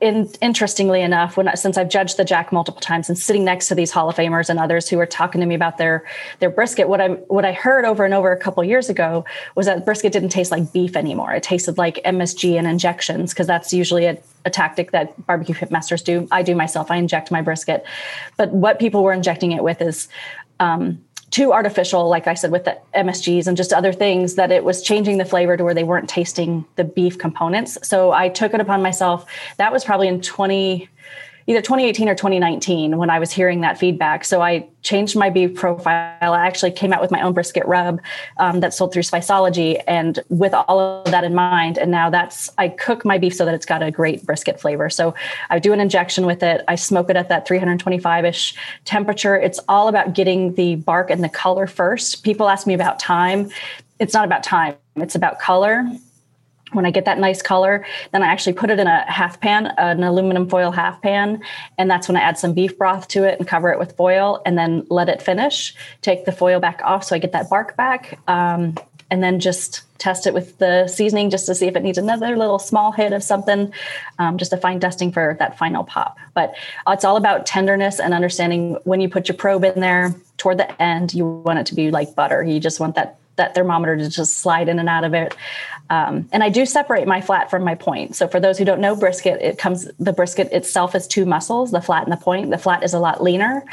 in, 0.00 0.30
interestingly 0.40 1.02
enough, 1.02 1.36
when 1.36 1.54
since 1.56 1.76
I've 1.76 1.88
judged 1.88 2.16
the 2.16 2.24
Jack 2.24 2.52
multiple 2.52 2.80
times 2.80 3.08
and 3.08 3.18
sitting 3.18 3.44
next 3.44 3.68
to 3.68 3.74
these 3.74 3.90
Hall 3.90 4.08
of 4.08 4.16
Famers 4.16 4.48
and 4.48 4.58
others 4.58 4.88
who 4.88 4.98
are 5.00 5.06
talking 5.06 5.40
to 5.40 5.46
me 5.46 5.54
about 5.54 5.78
their 5.78 6.04
their 6.38 6.50
brisket, 6.50 6.88
what 6.88 7.00
I 7.00 7.08
what 7.08 7.44
I 7.44 7.52
heard 7.52 7.84
over 7.84 8.04
and 8.04 8.14
over 8.14 8.30
a 8.30 8.38
couple 8.38 8.62
years 8.62 8.88
ago 8.88 9.24
was 9.54 9.66
that 9.66 9.84
brisket 9.84 10.12
didn't 10.12 10.28
taste 10.28 10.50
like 10.50 10.72
beef 10.72 10.96
anymore. 10.96 11.32
It 11.32 11.42
tasted 11.42 11.78
like 11.78 12.00
MSG 12.04 12.56
and 12.56 12.66
injections 12.66 13.32
because 13.32 13.46
that's 13.46 13.72
usually 13.72 14.06
a, 14.06 14.18
a 14.44 14.50
tactic 14.50 14.92
that 14.92 15.26
barbecue 15.26 15.54
pitmasters 15.54 16.04
do. 16.04 16.28
I 16.30 16.42
do 16.42 16.54
myself. 16.54 16.90
I 16.90 16.96
inject 16.96 17.30
my 17.30 17.42
brisket, 17.42 17.84
but 18.36 18.52
what 18.52 18.78
people 18.78 19.02
were 19.02 19.12
injecting 19.12 19.52
it 19.52 19.64
with 19.64 19.82
is 19.82 20.08
um, 20.60 21.04
too 21.30 21.52
artificial, 21.52 22.08
like 22.08 22.26
I 22.26 22.34
said, 22.34 22.50
with 22.50 22.64
the 22.64 22.78
MSGs 22.94 23.46
and 23.46 23.56
just 23.56 23.72
other 23.72 23.92
things, 23.92 24.36
that 24.36 24.50
it 24.50 24.64
was 24.64 24.82
changing 24.82 25.18
the 25.18 25.24
flavor 25.24 25.56
to 25.56 25.64
where 25.64 25.74
they 25.74 25.84
weren't 25.84 26.08
tasting 26.08 26.64
the 26.76 26.84
beef 26.84 27.18
components. 27.18 27.76
So 27.82 28.12
I 28.12 28.28
took 28.28 28.54
it 28.54 28.60
upon 28.60 28.82
myself. 28.82 29.26
That 29.58 29.72
was 29.72 29.84
probably 29.84 30.08
in 30.08 30.20
20, 30.20 30.88
either 31.48 31.62
2018 31.62 32.10
or 32.10 32.14
2019 32.14 32.98
when 32.98 33.08
I 33.08 33.18
was 33.18 33.32
hearing 33.32 33.62
that 33.62 33.78
feedback. 33.78 34.26
So 34.26 34.42
I 34.42 34.68
changed 34.82 35.16
my 35.16 35.30
beef 35.30 35.54
profile. 35.54 36.34
I 36.34 36.46
actually 36.46 36.72
came 36.72 36.92
out 36.92 37.00
with 37.00 37.10
my 37.10 37.22
own 37.22 37.32
brisket 37.32 37.66
rub 37.66 38.00
um, 38.36 38.62
sold 38.70 38.92
through 38.92 39.02
Spiceology, 39.02 39.82
and 39.88 40.20
with 40.28 40.52
all 40.52 40.78
of 40.78 41.10
that 41.10 41.24
in 41.24 41.34
mind, 41.34 41.78
and 41.78 41.90
now 41.90 42.10
that's 42.10 42.50
I 42.58 42.68
cook 42.68 43.04
my 43.04 43.16
beef 43.16 43.34
so 43.34 43.46
that 43.46 43.54
it's 43.54 43.64
got 43.64 43.82
a 43.82 43.90
great 43.90 44.26
brisket 44.26 44.60
flavor. 44.60 44.90
So 44.90 45.14
I 45.48 45.58
do 45.58 45.72
an 45.72 45.80
injection 45.80 46.26
with 46.26 46.42
it. 46.42 46.62
I 46.68 46.74
smoke 46.74 47.08
it 47.08 47.16
at 47.16 47.30
that 47.30 47.48
325 47.48 48.26
ish 48.26 48.54
temperature. 48.84 49.34
It's 49.34 49.58
all 49.68 49.88
about 49.88 50.12
getting 50.12 50.54
the 50.54 50.76
bark 50.76 51.08
and 51.10 51.24
the 51.24 51.30
color 51.30 51.66
first. 51.66 52.24
People 52.24 52.50
ask 52.50 52.66
me 52.66 52.74
about 52.74 52.98
time. 52.98 53.50
It's 53.98 54.12
not 54.12 54.26
about 54.26 54.42
time. 54.42 54.76
It's 54.96 55.14
about 55.14 55.40
color 55.40 55.90
when 56.72 56.84
I 56.86 56.90
get 56.90 57.04
that 57.06 57.18
nice 57.18 57.42
color, 57.42 57.84
then 58.12 58.22
I 58.22 58.26
actually 58.26 58.52
put 58.52 58.70
it 58.70 58.78
in 58.78 58.86
a 58.86 59.10
half 59.10 59.40
pan, 59.40 59.66
an 59.78 60.02
aluminum 60.02 60.48
foil 60.48 60.70
half 60.70 61.00
pan, 61.00 61.42
and 61.78 61.90
that's 61.90 62.08
when 62.08 62.16
I 62.16 62.20
add 62.20 62.38
some 62.38 62.54
beef 62.54 62.76
broth 62.76 63.08
to 63.08 63.24
it 63.24 63.38
and 63.38 63.48
cover 63.48 63.70
it 63.70 63.78
with 63.78 63.96
foil, 63.96 64.42
and 64.44 64.58
then 64.58 64.86
let 64.90 65.08
it 65.08 65.22
finish. 65.22 65.74
Take 66.02 66.24
the 66.24 66.32
foil 66.32 66.60
back 66.60 66.80
off 66.84 67.04
so 67.04 67.16
I 67.16 67.18
get 67.18 67.32
that 67.32 67.48
bark 67.48 67.76
back, 67.76 68.18
um, 68.28 68.74
and 69.10 69.22
then 69.22 69.40
just 69.40 69.84
test 69.98 70.26
it 70.26 70.34
with 70.34 70.58
the 70.58 70.86
seasoning 70.86 71.30
just 71.30 71.46
to 71.46 71.54
see 71.54 71.66
if 71.66 71.74
it 71.74 71.82
needs 71.82 71.98
another 71.98 72.36
little 72.36 72.58
small 72.58 72.92
hit 72.92 73.12
of 73.12 73.22
something, 73.22 73.72
um, 74.18 74.38
just 74.38 74.52
a 74.52 74.56
fine 74.56 74.78
dusting 74.78 75.10
for 75.10 75.36
that 75.38 75.58
final 75.58 75.82
pop. 75.82 76.18
But 76.34 76.54
it's 76.86 77.04
all 77.04 77.16
about 77.16 77.46
tenderness 77.46 77.98
and 77.98 78.14
understanding 78.14 78.78
when 78.84 79.00
you 79.00 79.08
put 79.08 79.28
your 79.28 79.36
probe 79.36 79.64
in 79.64 79.80
there 79.80 80.14
toward 80.36 80.58
the 80.58 80.80
end, 80.80 81.14
you 81.14 81.26
want 81.26 81.58
it 81.58 81.66
to 81.66 81.74
be 81.74 81.90
like 81.90 82.14
butter. 82.14 82.42
You 82.42 82.60
just 82.60 82.78
want 82.78 82.94
that 82.94 83.18
that 83.36 83.54
thermometer 83.54 83.96
to 83.96 84.10
just 84.10 84.38
slide 84.38 84.68
in 84.68 84.78
and 84.78 84.88
out 84.88 85.04
of 85.04 85.14
it. 85.14 85.34
Um, 85.90 86.28
and 86.32 86.42
I 86.42 86.48
do 86.50 86.66
separate 86.66 87.06
my 87.06 87.20
flat 87.20 87.50
from 87.50 87.64
my 87.64 87.74
point. 87.74 88.14
So 88.14 88.28
for 88.28 88.40
those 88.40 88.58
who 88.58 88.64
don't 88.64 88.80
know 88.80 88.94
brisket, 88.94 89.40
it 89.40 89.58
comes 89.58 89.88
the 89.98 90.12
brisket 90.12 90.52
itself 90.52 90.94
is 90.94 91.06
two 91.06 91.24
muscles, 91.24 91.70
the 91.70 91.80
flat 91.80 92.04
and 92.04 92.12
the 92.12 92.16
point. 92.16 92.50
The 92.50 92.58
flat 92.58 92.82
is 92.82 92.94
a 92.94 92.98
lot 92.98 93.22
leaner, 93.22 93.64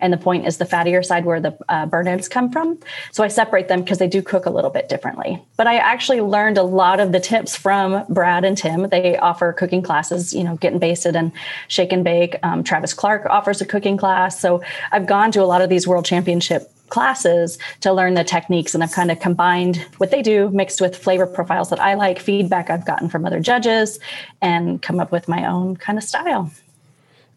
and 0.00 0.12
the 0.12 0.18
point 0.18 0.46
is 0.46 0.58
the 0.58 0.64
fattier 0.64 1.04
side 1.04 1.24
where 1.24 1.40
the 1.40 1.56
uh, 1.68 1.86
burnt 1.86 2.08
ends 2.08 2.28
come 2.28 2.50
from. 2.50 2.78
So 3.12 3.24
I 3.24 3.28
separate 3.28 3.68
them 3.68 3.80
because 3.80 3.98
they 3.98 4.08
do 4.08 4.22
cook 4.22 4.46
a 4.46 4.50
little 4.50 4.70
bit 4.70 4.88
differently. 4.88 5.42
But 5.56 5.66
I 5.66 5.76
actually 5.76 6.20
learned 6.20 6.58
a 6.58 6.62
lot 6.62 7.00
of 7.00 7.12
the 7.12 7.20
tips 7.20 7.56
from 7.56 8.04
Brad 8.08 8.44
and 8.44 8.56
Tim. 8.56 8.88
They 8.88 9.16
offer 9.16 9.52
cooking 9.52 9.82
classes, 9.82 10.32
you 10.32 10.44
know, 10.44 10.56
getting 10.56 10.78
basted 10.78 11.16
and 11.16 11.32
shake 11.68 11.92
and 11.92 12.04
bake. 12.04 12.36
Um, 12.42 12.62
Travis 12.62 12.94
Clark 12.94 13.26
offers 13.26 13.60
a 13.60 13.66
cooking 13.66 13.96
class. 13.96 14.38
So 14.40 14.62
I've 14.92 15.06
gone 15.06 15.32
to 15.32 15.42
a 15.42 15.46
lot 15.46 15.62
of 15.62 15.68
these 15.68 15.86
world 15.86 16.04
championship 16.04 16.73
classes 16.88 17.58
to 17.80 17.92
learn 17.92 18.14
the 18.14 18.24
techniques 18.24 18.74
and 18.74 18.82
I've 18.82 18.92
kind 18.92 19.10
of 19.10 19.20
combined 19.20 19.84
what 19.98 20.10
they 20.10 20.22
do 20.22 20.50
mixed 20.50 20.80
with 20.80 20.96
flavor 20.96 21.26
profiles 21.26 21.70
that 21.70 21.80
I 21.80 21.94
like, 21.94 22.18
feedback 22.18 22.70
I've 22.70 22.86
gotten 22.86 23.08
from 23.08 23.24
other 23.24 23.40
judges, 23.40 23.98
and 24.40 24.80
come 24.80 25.00
up 25.00 25.10
with 25.10 25.28
my 25.28 25.46
own 25.46 25.76
kind 25.76 25.98
of 25.98 26.04
style. 26.04 26.50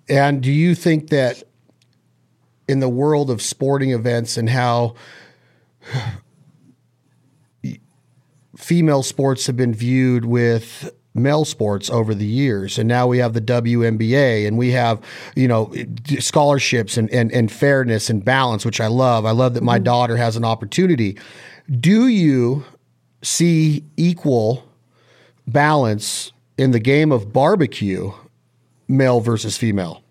And 0.09 0.41
do 0.41 0.51
you 0.51 0.75
think 0.75 1.09
that 1.09 1.43
in 2.67 2.79
the 2.79 2.89
world 2.89 3.29
of 3.29 3.41
sporting 3.41 3.91
events 3.91 4.37
and 4.37 4.49
how 4.49 4.95
female 8.57 9.03
sports 9.03 9.47
have 9.47 9.55
been 9.55 9.73
viewed 9.73 10.25
with 10.25 10.91
male 11.17 11.45
sports 11.45 11.89
over 11.89 12.13
the 12.13 12.25
years. 12.25 12.77
And 12.77 12.87
now 12.87 13.07
we 13.07 13.17
have 13.17 13.33
the 13.33 13.41
WNBA 13.41 14.47
and 14.47 14.57
we 14.57 14.71
have, 14.71 15.01
you 15.35 15.47
know, 15.47 15.73
scholarships 16.19 16.97
and, 16.97 17.09
and, 17.11 17.31
and 17.31 17.51
fairness 17.51 18.09
and 18.09 18.23
balance, 18.23 18.65
which 18.65 18.79
I 18.79 18.87
love. 18.87 19.25
I 19.25 19.31
love 19.31 19.53
that 19.55 19.63
my 19.63 19.77
mm-hmm. 19.77 19.83
daughter 19.83 20.17
has 20.17 20.35
an 20.35 20.45
opportunity. 20.45 21.17
Do 21.69 22.07
you 22.07 22.65
see 23.21 23.83
equal 23.97 24.63
balance 25.47 26.31
in 26.57 26.71
the 26.71 26.79
game 26.79 27.11
of 27.11 27.33
barbecue, 27.33 28.11
male 28.87 29.19
versus 29.19 29.57
female? 29.57 30.03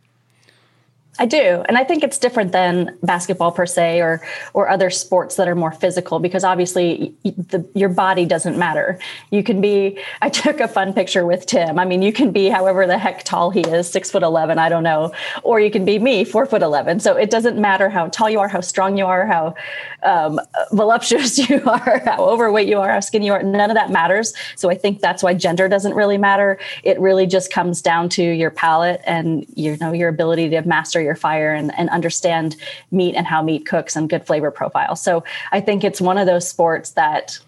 I 1.18 1.26
do, 1.26 1.64
and 1.66 1.78
I 1.78 1.84
think 1.84 2.02
it's 2.02 2.18
different 2.18 2.52
than 2.52 2.96
basketball 3.02 3.50
per 3.50 3.64
se, 3.64 4.00
or 4.00 4.20
or 4.52 4.68
other 4.68 4.90
sports 4.90 5.36
that 5.36 5.48
are 5.48 5.54
more 5.54 5.72
physical 5.72 6.18
because 6.18 6.44
obviously 6.44 7.14
the, 7.24 7.66
your 7.74 7.88
body 7.88 8.26
doesn't 8.26 8.58
matter. 8.58 8.98
You 9.30 9.42
can 9.42 9.60
be. 9.60 9.98
I 10.22 10.28
took 10.28 10.60
a 10.60 10.68
fun 10.68 10.92
picture 10.92 11.24
with 11.24 11.46
Tim. 11.46 11.78
I 11.78 11.84
mean, 11.84 12.02
you 12.02 12.12
can 12.12 12.32
be 12.32 12.48
however 12.48 12.86
the 12.86 12.98
heck 12.98 13.24
tall 13.24 13.50
he 13.50 13.60
is, 13.60 13.88
six 13.88 14.10
foot 14.10 14.22
eleven, 14.22 14.58
I 14.58 14.68
don't 14.68 14.82
know, 14.82 15.12
or 15.42 15.60
you 15.60 15.70
can 15.70 15.84
be 15.84 15.98
me, 15.98 16.24
four 16.24 16.44
foot 16.44 16.62
eleven. 16.62 17.00
So 17.00 17.16
it 17.16 17.30
doesn't 17.30 17.58
matter 17.58 17.88
how 17.88 18.08
tall 18.08 18.28
you 18.28 18.40
are, 18.40 18.48
how 18.48 18.60
strong 18.60 18.98
you 18.98 19.06
are, 19.06 19.26
how 19.26 19.54
um, 20.02 20.38
voluptuous 20.72 21.38
you 21.48 21.62
are, 21.64 22.02
how 22.04 22.24
overweight 22.24 22.68
you 22.68 22.78
are, 22.78 22.90
how 22.90 23.00
skinny 23.00 23.26
you 23.26 23.32
are. 23.32 23.42
None 23.42 23.70
of 23.70 23.74
that 23.76 23.90
matters. 23.90 24.34
So 24.56 24.70
I 24.70 24.74
think 24.74 25.00
that's 25.00 25.22
why 25.22 25.32
gender 25.32 25.68
doesn't 25.68 25.94
really 25.94 26.18
matter. 26.18 26.58
It 26.82 27.00
really 27.00 27.26
just 27.26 27.50
comes 27.50 27.80
down 27.80 28.10
to 28.10 28.22
your 28.22 28.50
palate 28.50 29.00
and 29.04 29.46
you 29.54 29.76
know 29.80 29.92
your 29.92 30.08
ability 30.08 30.50
to 30.50 30.62
master 30.62 31.05
your 31.06 31.16
fire 31.16 31.54
and, 31.54 31.72
and 31.78 31.88
understand 31.90 32.56
meat 32.90 33.14
and 33.14 33.26
how 33.26 33.42
meat 33.42 33.64
cooks 33.66 33.96
and 33.96 34.10
good 34.10 34.26
flavor 34.26 34.50
profile. 34.50 34.96
So 34.96 35.24
I 35.52 35.60
think 35.60 35.84
it's 35.84 36.00
one 36.00 36.18
of 36.18 36.26
those 36.26 36.46
sports 36.46 36.90
that 36.90 37.38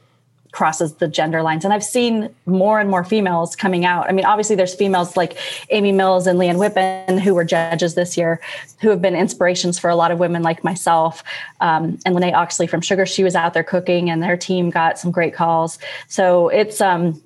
crosses 0.53 0.95
the 0.95 1.09
gender 1.09 1.43
lines. 1.43 1.65
And 1.65 1.75
I've 1.75 1.85
seen 1.85 2.35
more 2.47 2.81
and 2.81 2.89
more 2.89 3.05
females 3.05 3.55
coming 3.55 3.85
out. 3.85 4.09
I 4.09 4.13
mean, 4.13 4.25
obviously, 4.25 4.57
there's 4.57 4.75
females 4.75 5.17
like 5.17 5.37
Amy 5.71 5.93
Mills 5.93 6.27
and 6.27 6.39
Leanne 6.39 6.57
Whippen 6.57 7.21
who 7.21 7.35
were 7.35 7.45
judges 7.45 7.95
this 7.95 8.17
year, 8.17 8.41
who 8.81 8.89
have 8.91 9.03
been 9.03 9.15
inspirations 9.15 9.79
for 9.79 9.91
a 9.91 9.97
lot 9.97 10.11
of 10.11 10.19
women 10.19 10.43
like 10.43 10.65
myself. 10.65 11.23
Um, 11.61 11.99
and 12.05 12.15
Lene 12.15 12.35
Oxley 12.35 12.67
from 12.67 12.81
Sugar, 12.81 13.07
she 13.07 13.25
was 13.25 13.35
out 13.35 13.55
there 13.55 13.63
cooking, 13.63 14.11
and 14.11 14.23
their 14.23 14.37
team 14.37 14.71
got 14.71 14.99
some 14.99 15.11
great 15.11 15.35
calls. 15.35 15.79
So 16.09 16.49
it's 16.49 16.81
um, 16.81 17.23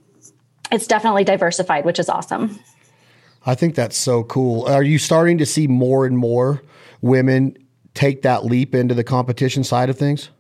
it's 0.71 0.87
definitely 0.87 1.25
diversified, 1.25 1.85
which 1.85 1.99
is 1.99 2.09
awesome. 2.09 2.59
I 3.45 3.55
think 3.55 3.75
that's 3.75 3.97
so 3.97 4.25
cool. 4.25 4.67
Are 4.67 4.83
you 4.83 4.99
starting 4.99 5.39
to 5.39 5.47
see 5.47 5.67
more 5.67 6.07
and 6.07 6.17
more 6.17 6.63
women 7.01 7.57
take 7.95 8.23
that 8.23 8.45
leap 8.45 8.75
into 8.75 8.95
the 8.95 9.05
competition 9.05 9.65
side 9.65 9.91
of 9.91 9.99
things? 9.99 10.31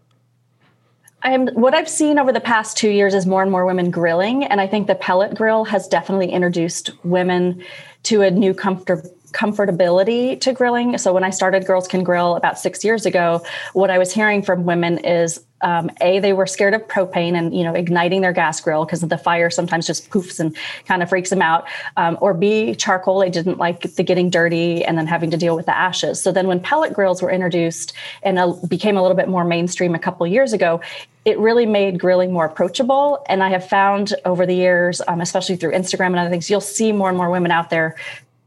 I'm 1.24 1.48
what 1.48 1.74
I've 1.74 1.88
seen 1.88 2.18
over 2.18 2.32
the 2.32 2.40
past 2.40 2.76
two 2.76 2.90
years 2.90 3.14
is 3.14 3.26
more 3.26 3.42
and 3.42 3.50
more 3.50 3.64
women 3.64 3.90
grilling, 3.90 4.44
and 4.44 4.60
I 4.60 4.66
think 4.66 4.88
the 4.88 4.94
pellet 4.96 5.36
grill 5.36 5.64
has 5.64 5.86
definitely 5.86 6.30
introduced 6.30 6.90
women 7.04 7.62
to 8.04 8.22
a 8.22 8.30
new 8.30 8.54
comfort 8.54 9.06
comfortability 9.32 10.40
to 10.40 10.52
grilling. 10.52 10.98
So 10.98 11.12
when 11.12 11.24
I 11.24 11.30
started 11.30 11.66
Girls 11.66 11.88
Can 11.88 12.04
Grill 12.04 12.36
about 12.36 12.58
six 12.58 12.84
years 12.84 13.06
ago, 13.06 13.42
what 13.72 13.90
I 13.90 13.98
was 13.98 14.12
hearing 14.12 14.42
from 14.42 14.64
women 14.64 14.98
is 14.98 15.40
um, 15.62 15.90
a 16.00 16.20
they 16.20 16.32
were 16.32 16.46
scared 16.46 16.74
of 16.74 16.82
propane 16.88 17.34
and 17.34 17.54
you 17.56 17.64
know 17.64 17.74
igniting 17.74 18.20
their 18.20 18.32
gas 18.32 18.60
grill 18.60 18.84
because 18.84 19.00
the 19.00 19.18
fire 19.18 19.50
sometimes 19.50 19.86
just 19.86 20.10
poofs 20.10 20.38
and 20.40 20.56
kind 20.86 21.02
of 21.02 21.08
freaks 21.08 21.30
them 21.30 21.42
out 21.42 21.66
um, 21.96 22.18
or 22.20 22.34
b 22.34 22.74
charcoal 22.74 23.20
they 23.20 23.30
didn't 23.30 23.58
like 23.58 23.80
the 23.94 24.02
getting 24.02 24.30
dirty 24.30 24.84
and 24.84 24.98
then 24.98 25.06
having 25.06 25.30
to 25.30 25.36
deal 25.36 25.56
with 25.56 25.66
the 25.66 25.76
ashes 25.76 26.20
so 26.20 26.32
then 26.32 26.46
when 26.46 26.60
pellet 26.60 26.92
grills 26.92 27.22
were 27.22 27.30
introduced 27.30 27.92
and 28.22 28.38
became 28.68 28.96
a 28.96 29.02
little 29.02 29.16
bit 29.16 29.28
more 29.28 29.44
mainstream 29.44 29.94
a 29.94 29.98
couple 29.98 30.26
years 30.26 30.52
ago 30.52 30.80
it 31.24 31.38
really 31.38 31.66
made 31.66 32.00
grilling 32.00 32.32
more 32.32 32.44
approachable 32.44 33.24
and 33.28 33.42
i 33.42 33.48
have 33.48 33.66
found 33.66 34.14
over 34.24 34.46
the 34.46 34.54
years 34.54 35.00
um, 35.08 35.20
especially 35.20 35.56
through 35.56 35.72
instagram 35.72 36.06
and 36.06 36.18
other 36.18 36.30
things 36.30 36.50
you'll 36.50 36.60
see 36.60 36.92
more 36.92 37.08
and 37.08 37.16
more 37.16 37.30
women 37.30 37.50
out 37.50 37.70
there 37.70 37.96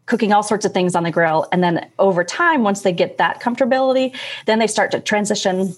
cooking 0.05 0.31
all 0.31 0.43
sorts 0.43 0.65
of 0.65 0.73
things 0.73 0.95
on 0.95 1.03
the 1.03 1.11
grill. 1.11 1.47
And 1.51 1.63
then 1.63 1.89
over 1.99 2.23
time, 2.23 2.63
once 2.63 2.81
they 2.81 2.91
get 2.91 3.17
that 3.17 3.41
comfortability, 3.41 4.15
then 4.45 4.59
they 4.59 4.67
start 4.67 4.91
to 4.91 4.99
transition. 4.99 5.75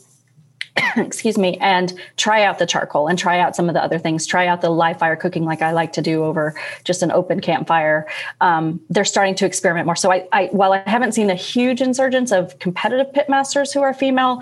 excuse 0.97 1.37
me, 1.37 1.57
and 1.57 1.93
try 2.17 2.43
out 2.43 2.59
the 2.59 2.65
charcoal 2.65 3.07
and 3.07 3.17
try 3.17 3.39
out 3.39 3.55
some 3.55 3.69
of 3.69 3.73
the 3.73 3.83
other 3.83 3.99
things. 3.99 4.25
Try 4.25 4.47
out 4.47 4.61
the 4.61 4.69
live 4.69 4.99
fire 4.99 5.15
cooking, 5.15 5.45
like 5.45 5.61
I 5.61 5.71
like 5.71 5.93
to 5.93 6.01
do 6.01 6.23
over 6.23 6.55
just 6.83 7.01
an 7.01 7.11
open 7.11 7.39
campfire. 7.39 8.07
Um, 8.41 8.79
they're 8.89 9.05
starting 9.05 9.35
to 9.35 9.45
experiment 9.45 9.85
more. 9.85 9.95
So, 9.95 10.11
I, 10.11 10.27
I, 10.31 10.45
while 10.47 10.73
I 10.73 10.79
haven't 10.87 11.13
seen 11.13 11.29
a 11.29 11.35
huge 11.35 11.81
insurgence 11.81 12.31
of 12.31 12.57
competitive 12.59 13.13
pitmasters 13.13 13.73
who 13.73 13.81
are 13.81 13.93
female, 13.93 14.41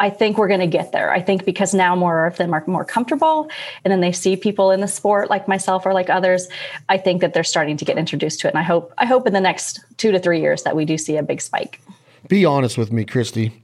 I 0.00 0.08
think 0.08 0.38
we're 0.38 0.48
going 0.48 0.60
to 0.60 0.66
get 0.66 0.92
there. 0.92 1.12
I 1.12 1.20
think 1.20 1.44
because 1.44 1.74
now 1.74 1.94
more 1.94 2.26
of 2.26 2.38
them 2.38 2.54
are 2.54 2.64
more 2.66 2.86
comfortable 2.86 3.50
and 3.84 3.92
then 3.92 4.00
they 4.00 4.12
see 4.12 4.34
people 4.34 4.70
in 4.70 4.80
the 4.80 4.88
sport 4.88 5.28
like 5.28 5.46
myself 5.46 5.84
or 5.84 5.92
like 5.92 6.08
others, 6.08 6.48
I 6.88 6.96
think 6.96 7.20
that 7.20 7.34
they're 7.34 7.44
starting 7.44 7.76
to 7.76 7.84
get 7.84 7.98
introduced 7.98 8.40
to 8.40 8.48
it. 8.48 8.52
And 8.52 8.58
I 8.58 8.62
hope 8.62 8.94
I 8.96 9.04
hope 9.04 9.26
in 9.26 9.34
the 9.34 9.42
next 9.42 9.80
2 9.98 10.10
to 10.10 10.18
3 10.18 10.40
years 10.40 10.62
that 10.62 10.74
we 10.74 10.86
do 10.86 10.96
see 10.96 11.18
a 11.18 11.22
big 11.22 11.42
spike. 11.42 11.82
Be 12.28 12.46
honest 12.46 12.78
with 12.78 12.90
me, 12.90 13.04
Christie. 13.04 13.62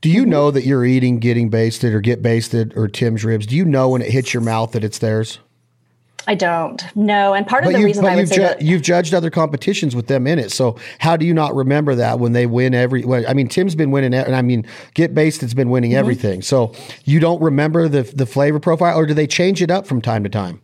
Do 0.00 0.08
you 0.08 0.22
mm-hmm. 0.22 0.30
know 0.30 0.50
that 0.50 0.64
you're 0.64 0.84
eating 0.84 1.18
getting 1.18 1.48
basted 1.48 1.92
or 1.92 2.00
get 2.00 2.22
basted 2.22 2.72
or 2.76 2.88
Tim's 2.88 3.24
ribs? 3.24 3.46
Do 3.46 3.56
you 3.56 3.64
know 3.64 3.88
when 3.90 4.02
it 4.02 4.10
hits 4.10 4.32
your 4.32 4.42
mouth 4.42 4.72
that 4.72 4.84
it's 4.84 4.98
theirs? 4.98 5.40
I 6.28 6.34
don't. 6.34 6.84
No, 6.94 7.32
and 7.32 7.46
part 7.46 7.64
of 7.64 7.72
the 7.72 7.82
reason 7.82 8.04
I 8.04 8.14
would 8.14 8.28
say 8.28 8.36
ju- 8.36 8.42
that 8.42 8.60
you've 8.60 8.82
judged 8.82 9.14
other 9.14 9.30
competitions 9.30 9.96
with 9.96 10.08
them 10.08 10.26
in 10.26 10.38
it. 10.38 10.52
So 10.52 10.76
how 10.98 11.16
do 11.16 11.24
you 11.24 11.32
not 11.32 11.54
remember 11.54 11.94
that 11.94 12.18
when 12.18 12.32
they 12.32 12.44
win 12.44 12.74
every? 12.74 13.02
Well, 13.02 13.24
I 13.26 13.32
mean, 13.32 13.48
Tim's 13.48 13.74
been 13.74 13.90
winning, 13.90 14.12
and 14.12 14.36
I 14.36 14.42
mean, 14.42 14.66
Get 14.92 15.14
Basted's 15.14 15.54
been 15.54 15.70
winning 15.70 15.92
mm-hmm. 15.92 16.00
everything. 16.00 16.42
So 16.42 16.74
you 17.04 17.18
don't 17.18 17.40
remember 17.40 17.88
the 17.88 18.02
the 18.02 18.26
flavor 18.26 18.60
profile, 18.60 18.98
or 18.98 19.06
do 19.06 19.14
they 19.14 19.26
change 19.26 19.62
it 19.62 19.70
up 19.70 19.86
from 19.86 20.02
time 20.02 20.22
to 20.22 20.28
time? 20.28 20.60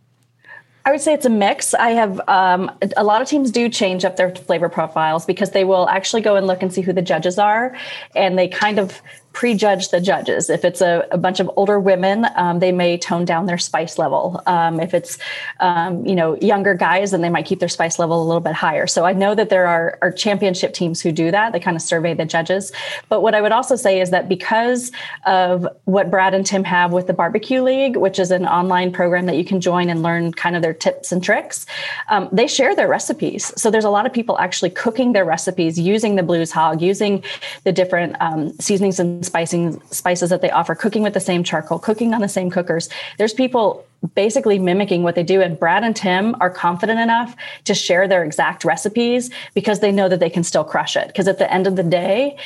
I 0.84 0.90
would 0.90 1.00
say 1.00 1.14
it's 1.14 1.24
a 1.24 1.30
mix. 1.30 1.72
I 1.72 1.90
have 1.92 2.20
um, 2.28 2.70
a 2.94 3.04
lot 3.04 3.22
of 3.22 3.28
teams 3.28 3.50
do 3.50 3.70
change 3.70 4.04
up 4.04 4.16
their 4.16 4.34
flavor 4.34 4.68
profiles 4.68 5.24
because 5.24 5.52
they 5.52 5.64
will 5.64 5.88
actually 5.88 6.20
go 6.20 6.36
and 6.36 6.46
look 6.46 6.62
and 6.62 6.70
see 6.70 6.82
who 6.82 6.92
the 6.92 7.00
judges 7.00 7.38
are, 7.38 7.74
and 8.14 8.38
they 8.38 8.48
kind 8.48 8.78
of 8.78 9.00
prejudge 9.34 9.90
the 9.90 10.00
judges. 10.00 10.48
If 10.48 10.64
it's 10.64 10.80
a, 10.80 11.06
a 11.10 11.18
bunch 11.18 11.40
of 11.40 11.50
older 11.56 11.78
women, 11.78 12.26
um, 12.36 12.60
they 12.60 12.72
may 12.72 12.96
tone 12.96 13.24
down 13.24 13.46
their 13.46 13.58
spice 13.58 13.98
level. 13.98 14.40
Um, 14.46 14.80
if 14.80 14.94
it's 14.94 15.18
um, 15.60 16.06
you 16.06 16.14
know 16.14 16.36
younger 16.36 16.74
guys, 16.74 17.10
then 17.10 17.20
they 17.20 17.28
might 17.28 17.44
keep 17.44 17.58
their 17.58 17.68
spice 17.68 17.98
level 17.98 18.22
a 18.22 18.24
little 18.24 18.40
bit 18.40 18.54
higher. 18.54 18.86
So 18.86 19.04
I 19.04 19.12
know 19.12 19.34
that 19.34 19.50
there 19.50 19.66
are, 19.66 19.98
are 20.00 20.12
championship 20.12 20.72
teams 20.72 21.00
who 21.02 21.12
do 21.12 21.30
that. 21.32 21.52
They 21.52 21.60
kind 21.60 21.76
of 21.76 21.82
survey 21.82 22.14
the 22.14 22.24
judges. 22.24 22.72
But 23.08 23.20
what 23.20 23.34
I 23.34 23.42
would 23.42 23.52
also 23.52 23.76
say 23.76 24.00
is 24.00 24.10
that 24.10 24.28
because 24.28 24.92
of 25.26 25.66
what 25.84 26.10
Brad 26.10 26.32
and 26.32 26.46
Tim 26.46 26.64
have 26.64 26.92
with 26.92 27.08
the 27.08 27.12
Barbecue 27.12 27.60
League, 27.62 27.96
which 27.96 28.20
is 28.20 28.30
an 28.30 28.46
online 28.46 28.92
program 28.92 29.26
that 29.26 29.36
you 29.36 29.44
can 29.44 29.60
join 29.60 29.90
and 29.90 30.02
learn 30.02 30.32
kind 30.32 30.54
of 30.54 30.62
their 30.62 30.72
tips 30.72 31.10
and 31.10 31.22
tricks, 31.22 31.66
um, 32.08 32.28
they 32.30 32.46
share 32.46 32.76
their 32.76 32.88
recipes. 32.88 33.52
So 33.60 33.70
there's 33.70 33.84
a 33.84 33.90
lot 33.90 34.06
of 34.06 34.12
people 34.12 34.38
actually 34.38 34.70
cooking 34.70 35.12
their 35.12 35.24
recipes 35.24 35.78
using 35.78 36.14
the 36.14 36.22
Blues 36.22 36.52
Hog, 36.52 36.80
using 36.80 37.24
the 37.64 37.72
different 37.72 38.16
um, 38.20 38.52
seasonings 38.60 39.00
and 39.00 39.23
spicing 39.24 39.80
spices 39.90 40.30
that 40.30 40.42
they 40.42 40.50
offer, 40.50 40.74
cooking 40.74 41.02
with 41.02 41.14
the 41.14 41.20
same 41.20 41.42
charcoal, 41.42 41.78
cooking 41.78 42.14
on 42.14 42.20
the 42.20 42.28
same 42.28 42.50
cookers. 42.50 42.88
There's 43.18 43.34
people 43.34 43.86
basically 44.14 44.58
mimicking 44.58 45.02
what 45.02 45.14
they 45.14 45.22
do. 45.22 45.40
And 45.40 45.58
Brad 45.58 45.82
and 45.82 45.96
Tim 45.96 46.36
are 46.40 46.50
confident 46.50 47.00
enough 47.00 47.34
to 47.64 47.74
share 47.74 48.06
their 48.06 48.22
exact 48.24 48.64
recipes 48.64 49.30
because 49.54 49.80
they 49.80 49.92
know 49.92 50.08
that 50.08 50.20
they 50.20 50.30
can 50.30 50.44
still 50.44 50.64
crush 50.64 50.96
it. 50.96 51.06
Because 51.06 51.26
at 51.26 51.38
the 51.38 51.50
end 51.52 51.66
of 51.66 51.76
the 51.76 51.82
day, 51.82 52.36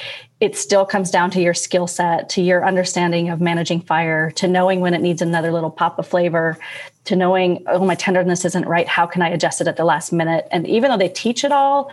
it 0.41 0.57
still 0.57 0.87
comes 0.87 1.11
down 1.11 1.31
to 1.33 1.41
your 1.41 1.55
skill 1.55 1.89
set, 1.89 2.29
to 2.31 2.43
your 2.43 2.65
understanding 2.65 3.29
of 3.29 3.41
managing 3.41 3.81
fire, 3.81 4.31
to 4.33 4.47
knowing 4.47 4.81
when 4.81 4.95
it 4.95 5.01
needs 5.01 5.21
another 5.21 5.51
little 5.51 5.71
pop 5.71 5.99
of 5.99 6.07
flavor, 6.07 6.57
to 7.05 7.17
knowing, 7.17 7.65
oh, 7.67 7.85
my 7.85 7.97
tenderness 7.97 8.45
isn't 8.45 8.67
right. 8.67 8.87
How 8.87 9.07
can 9.07 9.23
I 9.23 9.31
adjust 9.31 9.61
it 9.61 9.67
at 9.67 9.77
the 9.77 9.85
last 9.85 10.13
minute? 10.13 10.47
And 10.53 10.67
even 10.69 10.91
though 10.91 10.99
they 10.99 11.09
teach 11.09 11.43
it 11.43 11.51
all, 11.51 11.91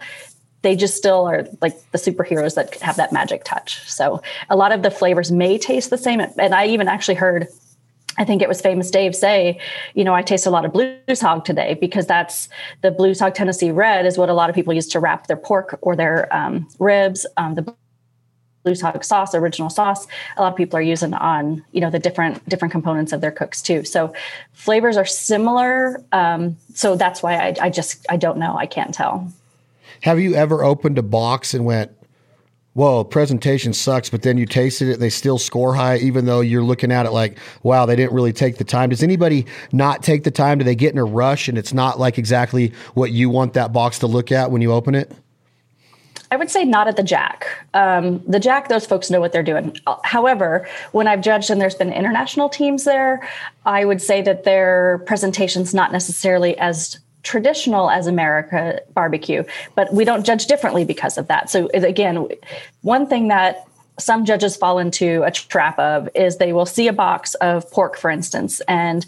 they 0.65 0.75
just 0.75 0.97
still 0.97 1.25
are 1.25 1.47
like 1.62 1.80
the 1.91 1.99
superheroes 1.99 2.56
that 2.56 2.73
have 2.82 2.95
that 2.97 3.13
magic 3.13 3.43
touch. 3.43 3.88
So 3.88 4.19
a 4.49 4.56
lot 4.56 4.71
of 4.71 4.82
the 4.82 4.89
flavors 4.89 5.32
may 5.32 5.60
taste 5.60 5.91
the 5.91 5.97
same. 5.97 6.19
And 6.19 6.56
I 6.56 6.65
even 6.65 6.88
actually 6.88 7.15
heard 7.15 7.47
I 8.17 8.23
think 8.23 8.41
it 8.41 8.47
was 8.47 8.62
famous 8.62 8.89
Dave 8.89 9.13
say, 9.13 9.60
you 9.93 10.06
know, 10.06 10.15
I 10.15 10.21
taste 10.21 10.45
a 10.45 10.49
lot 10.49 10.63
of 10.63 10.71
blues 10.71 11.19
hog 11.19 11.43
today 11.43 11.73
because 11.73 12.08
that's 12.08 12.49
the 12.82 12.89
blues 12.89 13.19
hog 13.19 13.36
Tennessee 13.36 13.71
red 13.71 14.06
is 14.06 14.17
what 14.17 14.30
a 14.30 14.34
lot 14.34 14.49
of 14.49 14.56
people 14.56 14.73
use 14.73 14.88
to 14.88 15.01
wrap 15.01 15.28
their 15.28 15.38
pork 15.38 15.78
or 15.82 15.97
their 15.97 16.34
um, 16.34 16.67
ribs. 16.80 17.28
Um, 17.36 17.56
the 17.56 17.75
blues 18.63 18.82
hog 18.82 19.04
sauce, 19.04 19.36
original 19.36 19.69
sauce, 19.69 20.08
a 20.38 20.41
lot 20.41 20.54
of 20.54 20.56
people 20.56 20.80
are 20.80 20.82
using 20.82 21.13
on 21.13 21.63
you 21.73 21.82
know 21.82 21.91
the 21.91 21.99
different 21.99 22.47
different 22.49 22.71
components 22.71 23.12
of 23.12 23.19
their 23.19 23.32
cooks 23.32 23.62
too. 23.62 23.84
So 23.84 24.13
flavors 24.54 24.95
are 24.97 25.06
similar. 25.06 26.01
Um, 26.13 26.56
so 26.73 26.95
that's 26.95 27.21
why 27.21 27.36
I, 27.36 27.56
I 27.62 27.69
just 27.69 28.06
I 28.10 28.15
don't 28.15 28.38
know. 28.38 28.58
I 28.58 28.65
can't 28.65 28.93
tell. 28.93 29.30
Have 30.01 30.19
you 30.19 30.36
ever 30.36 30.63
opened 30.63 30.97
a 30.97 31.03
box 31.03 31.53
and 31.53 31.65
went, 31.65 31.91
whoa, 32.73 33.05
presentation 33.05 33.73
sucks, 33.73 34.10
but 34.10 34.21
then 34.21 34.38
you 34.38 34.45
tasted 34.45 34.89
it, 34.89 34.99
they 34.99 35.10
still 35.10 35.39
score 35.39 35.73
high, 35.73 35.97
even 35.97 36.25
though 36.25 36.41
you're 36.41 36.62
looking 36.62 36.91
at 36.91 37.05
it 37.05 37.12
like, 37.12 37.38
wow, 37.63 37.86
they 37.86 37.95
didn't 37.95 38.13
really 38.13 38.34
take 38.34 38.58
the 38.58 38.65
time. 38.65 38.89
Does 38.89 39.01
anybody 39.01 39.45
not 39.71 40.03
take 40.03 40.25
the 40.25 40.31
time? 40.31 40.58
Do 40.58 40.65
they 40.65 40.75
get 40.75 40.91
in 40.91 40.99
a 40.99 41.05
rush 41.05 41.47
and 41.47 41.58
it's 41.58 41.73
not 41.73 41.99
like 41.99 42.17
exactly 42.17 42.73
what 42.93 43.12
you 43.12 43.29
want 43.29 43.53
that 43.53 43.71
box 43.71 43.99
to 43.99 44.08
look 44.08 44.29
at 44.31 44.51
when 44.51 44.62
you 44.62 44.73
open 44.73 44.93
it? 44.93 45.12
I 46.31 46.36
would 46.38 46.51
say 46.51 46.65
not 46.65 46.89
at 46.89 46.97
the 46.97 47.03
Jack. 47.03 47.47
Um, 47.73 48.21
the 48.27 48.41
Jack, 48.41 48.67
those 48.67 48.86
folks 48.86 49.10
know 49.10 49.21
what 49.21 49.31
they're 49.31 49.43
doing. 49.43 49.77
However, 50.03 50.67
when 50.91 51.08
I've 51.08 51.21
judged 51.21 51.49
and 51.49 51.62
there's 51.62 51.75
been 51.75 51.93
international 51.93 52.49
teams 52.49 52.84
there, 52.84 53.25
I 53.65 53.86
would 53.86 54.01
say 54.01 54.21
that 54.23 54.43
their 54.43 55.01
presentation's 55.05 55.73
not 55.73 55.93
necessarily 55.93 56.58
as 56.58 56.99
traditional 57.25 57.89
as 57.89 58.07
America 58.07 58.79
barbecue, 58.93 59.43
but 59.75 59.93
we 59.93 60.05
don't 60.05 60.25
judge 60.25 60.45
differently 60.45 60.85
because 60.85 61.17
of 61.17 61.27
that. 61.27 61.49
So 61.49 61.69
again, 61.73 62.27
one 62.81 63.07
thing 63.07 63.27
that 63.27 63.67
some 63.99 64.25
judges 64.25 64.55
fall 64.55 64.79
into 64.79 65.23
a 65.23 65.31
trap 65.31 65.77
of 65.79 66.07
is 66.15 66.38
they 66.38 66.53
will 66.53 66.65
see 66.65 66.88
a 66.88 66.93
box 66.93 67.33
of 67.35 67.69
pork, 67.71 67.97
for 67.97 68.09
instance, 68.09 68.61
and 68.67 69.05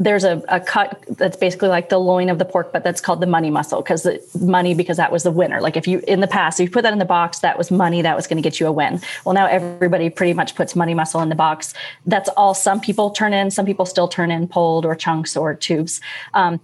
there's 0.00 0.24
a, 0.24 0.42
a 0.48 0.58
cut 0.58 1.04
that's 1.10 1.36
basically 1.36 1.68
like 1.68 1.90
the 1.90 1.98
loin 1.98 2.30
of 2.30 2.38
the 2.38 2.44
pork, 2.46 2.72
but 2.72 2.82
that's 2.82 3.02
called 3.02 3.20
the 3.20 3.26
money 3.26 3.50
muscle 3.50 3.82
because 3.82 4.02
the 4.02 4.18
money 4.40 4.72
because 4.72 4.96
that 4.96 5.12
was 5.12 5.24
the 5.24 5.30
winner. 5.30 5.60
Like 5.60 5.76
if 5.76 5.86
you 5.86 6.02
in 6.08 6.20
the 6.20 6.26
past, 6.26 6.58
if 6.58 6.64
you 6.64 6.72
put 6.72 6.82
that 6.84 6.94
in 6.94 6.98
the 6.98 7.04
box, 7.04 7.40
that 7.40 7.58
was 7.58 7.70
money 7.70 8.00
that 8.00 8.16
was 8.16 8.26
going 8.26 8.38
to 8.38 8.42
get 8.42 8.58
you 8.58 8.66
a 8.66 8.72
win. 8.72 8.98
Well, 9.26 9.34
now 9.34 9.44
everybody 9.44 10.08
pretty 10.08 10.32
much 10.32 10.54
puts 10.54 10.74
money 10.74 10.94
muscle 10.94 11.20
in 11.20 11.28
the 11.28 11.34
box. 11.34 11.74
That's 12.06 12.30
all 12.30 12.54
some 12.54 12.80
people 12.80 13.10
turn 13.10 13.34
in. 13.34 13.50
Some 13.50 13.66
people 13.66 13.84
still 13.84 14.08
turn 14.08 14.30
in 14.30 14.48
pulled 14.48 14.86
or 14.86 14.96
chunks 14.96 15.36
or 15.36 15.54
tubes. 15.54 16.00
Um, 16.32 16.60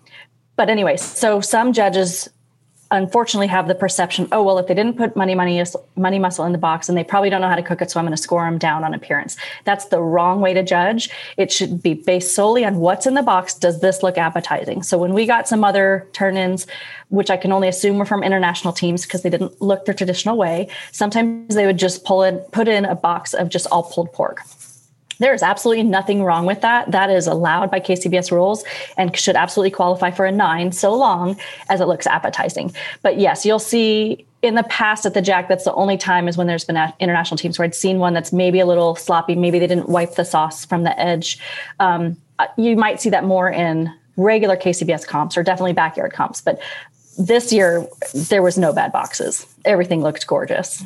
but 0.56 0.68
anyway, 0.68 0.96
so 0.96 1.40
some 1.40 1.72
judges 1.72 2.28
unfortunately 2.90 3.48
have 3.48 3.66
the 3.66 3.74
perception, 3.74 4.28
oh 4.30 4.42
well, 4.42 4.58
if 4.58 4.66
they 4.66 4.74
didn't 4.74 4.96
put 4.96 5.16
money 5.16 5.34
money 5.34 5.62
money 5.96 6.18
muscle 6.18 6.44
in 6.44 6.52
the 6.52 6.58
box, 6.58 6.88
and 6.88 6.96
they 6.96 7.04
probably 7.04 7.30
don't 7.30 7.40
know 7.40 7.48
how 7.48 7.56
to 7.56 7.62
cook 7.62 7.82
it, 7.82 7.90
so 7.90 7.98
I'm 7.98 8.06
going 8.06 8.16
to 8.16 8.22
score 8.22 8.44
them 8.44 8.58
down 8.58 8.84
on 8.84 8.94
appearance. 8.94 9.36
That's 9.64 9.86
the 9.86 10.00
wrong 10.00 10.40
way 10.40 10.54
to 10.54 10.62
judge. 10.62 11.10
It 11.36 11.50
should 11.52 11.82
be 11.82 11.94
based 11.94 12.34
solely 12.34 12.64
on 12.64 12.76
what's 12.76 13.06
in 13.06 13.14
the 13.14 13.22
box. 13.22 13.54
Does 13.54 13.80
this 13.80 14.02
look 14.02 14.18
appetizing? 14.18 14.82
So 14.82 14.98
when 14.98 15.14
we 15.14 15.26
got 15.26 15.48
some 15.48 15.64
other 15.64 16.06
turn-ins, 16.12 16.66
which 17.08 17.30
I 17.30 17.36
can 17.36 17.52
only 17.52 17.68
assume 17.68 17.98
were 17.98 18.04
from 18.04 18.22
international 18.22 18.72
teams 18.72 19.02
because 19.02 19.22
they 19.22 19.30
didn't 19.30 19.60
look 19.60 19.84
the 19.84 19.94
traditional 19.94 20.36
way, 20.36 20.68
sometimes 20.92 21.54
they 21.54 21.66
would 21.66 21.78
just 21.78 22.04
pull 22.04 22.22
in 22.22 22.38
put 22.52 22.68
in 22.68 22.84
a 22.84 22.94
box 22.94 23.34
of 23.34 23.48
just 23.48 23.66
all 23.68 23.82
pulled 23.82 24.12
pork. 24.12 24.42
There 25.18 25.34
is 25.34 25.42
absolutely 25.42 25.84
nothing 25.84 26.22
wrong 26.22 26.46
with 26.46 26.60
that. 26.60 26.90
That 26.90 27.10
is 27.10 27.26
allowed 27.26 27.70
by 27.70 27.80
KCBS 27.80 28.30
rules 28.30 28.64
and 28.96 29.16
should 29.16 29.36
absolutely 29.36 29.70
qualify 29.70 30.10
for 30.10 30.26
a 30.26 30.32
nine 30.32 30.72
so 30.72 30.94
long 30.94 31.38
as 31.68 31.80
it 31.80 31.86
looks 31.86 32.06
appetizing. 32.06 32.74
But 33.02 33.18
yes, 33.18 33.46
you'll 33.46 33.58
see 33.58 34.26
in 34.42 34.54
the 34.54 34.62
past 34.64 35.06
at 35.06 35.14
the 35.14 35.22
Jack, 35.22 35.48
that's 35.48 35.64
the 35.64 35.74
only 35.74 35.96
time 35.96 36.28
is 36.28 36.36
when 36.36 36.46
there's 36.46 36.64
been 36.64 36.78
international 37.00 37.38
teams 37.38 37.58
where 37.58 37.64
I'd 37.64 37.74
seen 37.74 37.98
one 37.98 38.14
that's 38.14 38.32
maybe 38.32 38.60
a 38.60 38.66
little 38.66 38.94
sloppy. 38.94 39.34
Maybe 39.34 39.58
they 39.58 39.66
didn't 39.66 39.88
wipe 39.88 40.14
the 40.14 40.24
sauce 40.24 40.64
from 40.64 40.82
the 40.84 40.98
edge. 41.00 41.38
Um, 41.80 42.16
uh, 42.38 42.46
you 42.56 42.76
might 42.76 43.00
see 43.00 43.10
that 43.10 43.24
more 43.24 43.50
in 43.50 43.92
regular 44.16 44.56
KCBS 44.56 45.06
comps 45.06 45.36
or 45.36 45.42
definitely 45.42 45.72
backyard 45.72 46.12
comps. 46.12 46.40
But 46.40 46.60
this 47.18 47.52
year, 47.52 47.86
there 48.14 48.42
was 48.42 48.58
no 48.58 48.72
bad 48.72 48.92
boxes. 48.92 49.46
Everything 49.64 50.02
looked 50.02 50.26
gorgeous 50.26 50.84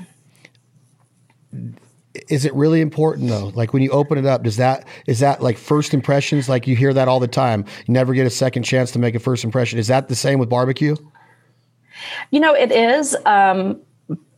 is 2.28 2.44
it 2.44 2.54
really 2.54 2.80
important 2.80 3.28
though? 3.28 3.52
Like 3.54 3.72
when 3.72 3.82
you 3.82 3.90
open 3.90 4.18
it 4.18 4.26
up, 4.26 4.42
does 4.42 4.56
that 4.56 4.86
is 5.06 5.20
that 5.20 5.42
like 5.42 5.56
first 5.58 5.94
impressions? 5.94 6.48
Like 6.48 6.66
you 6.66 6.74
hear 6.76 6.92
that 6.92 7.08
all 7.08 7.20
the 7.20 7.28
time. 7.28 7.64
You 7.86 7.94
never 7.94 8.14
get 8.14 8.26
a 8.26 8.30
second 8.30 8.64
chance 8.64 8.90
to 8.92 8.98
make 8.98 9.14
a 9.14 9.20
first 9.20 9.44
impression. 9.44 9.78
Is 9.78 9.86
that 9.88 10.08
the 10.08 10.16
same 10.16 10.38
with 10.38 10.48
barbecue? 10.48 10.96
You 12.30 12.40
know, 12.40 12.54
it 12.54 12.72
is. 12.72 13.16
Um, 13.26 13.80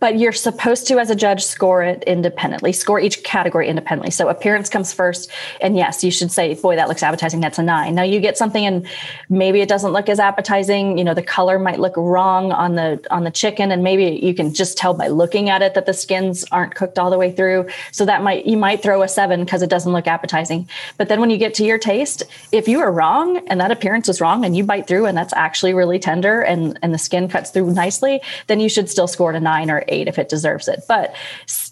but 0.03 0.19
you're 0.19 0.33
supposed 0.33 0.89
to, 0.89 0.99
as 0.99 1.11
a 1.11 1.15
judge, 1.15 1.45
score 1.45 1.81
it 1.85 2.03
independently, 2.09 2.73
score 2.73 2.99
each 2.99 3.23
category 3.23 3.69
independently. 3.69 4.11
So 4.11 4.29
appearance 4.29 4.69
comes 4.69 4.93
first. 4.93 5.31
And 5.61 5.77
yes, 5.77 6.03
you 6.03 6.11
should 6.11 6.33
say, 6.33 6.55
boy, 6.55 6.75
that 6.75 6.89
looks 6.89 7.05
appetizing. 7.05 7.39
That's 7.39 7.61
a 7.61 7.63
nine. 7.63 7.95
Now 7.95 8.03
you 8.03 8.19
get 8.19 8.37
something 8.37 8.67
and 8.67 8.85
maybe 9.29 9.61
it 9.61 9.69
doesn't 9.69 9.93
look 9.93 10.09
as 10.09 10.19
appetizing. 10.19 10.99
You 10.99 11.05
know, 11.05 11.15
the 11.15 11.23
color 11.23 11.57
might 11.57 11.79
look 11.79 11.97
wrong 11.97 12.51
on 12.51 12.75
the, 12.75 13.01
on 13.13 13.23
the 13.23 13.31
chicken. 13.31 13.71
And 13.71 13.85
maybe 13.85 14.19
you 14.27 14.35
can 14.35 14.53
just 14.53 14.77
tell 14.77 14.93
by 14.93 15.07
looking 15.07 15.49
at 15.51 15.63
it 15.63 15.75
that 15.75 15.87
the 15.87 15.95
skins 15.95 16.45
aren't 16.51 16.75
cooked 16.75 16.99
all 16.99 17.09
the 17.09 17.17
way 17.17 17.31
through. 17.31 17.69
So 17.93 18.05
that 18.05 18.25
might, 18.25 18.45
you 18.45 18.57
might 18.57 18.83
throw 18.83 19.03
a 19.03 19.09
seven 19.09 19.45
because 19.45 19.63
it 19.63 19.71
doesn't 19.71 19.93
look 19.93 20.09
appetizing. 20.09 20.69
But 20.99 21.11
then 21.11 21.21
when 21.21 21.31
you 21.31 21.39
get 21.39 21.55
to 21.55 21.65
your 21.65 21.79
taste, 21.79 22.25
if 22.51 22.67
you 22.67 22.81
are 22.81 22.91
wrong 22.91 23.37
and 23.47 23.61
that 23.61 23.71
appearance 23.71 24.09
is 24.09 24.21
wrong 24.21 24.45
and 24.45 24.57
you 24.57 24.65
bite 24.65 24.89
through 24.89 25.07
and 25.07 25.17
that's 25.17 25.33
actually 25.35 25.75
really 25.75 26.01
tender 26.01 26.43
and, 26.43 26.77
and 26.83 26.93
the 26.93 26.99
skin 26.99 27.29
cuts 27.29 27.51
through 27.51 27.73
nicely, 27.73 28.21
then 28.49 28.59
you 28.59 28.69
should 28.69 28.91
still 28.91 29.07
score 29.07 29.31
a 29.31 29.39
nine 29.39 29.71
or 29.71 29.85
eight 29.93 30.09
if 30.09 30.19
it 30.19 30.29
deserves 30.29 30.67
it. 30.67 30.83
But 30.89 31.15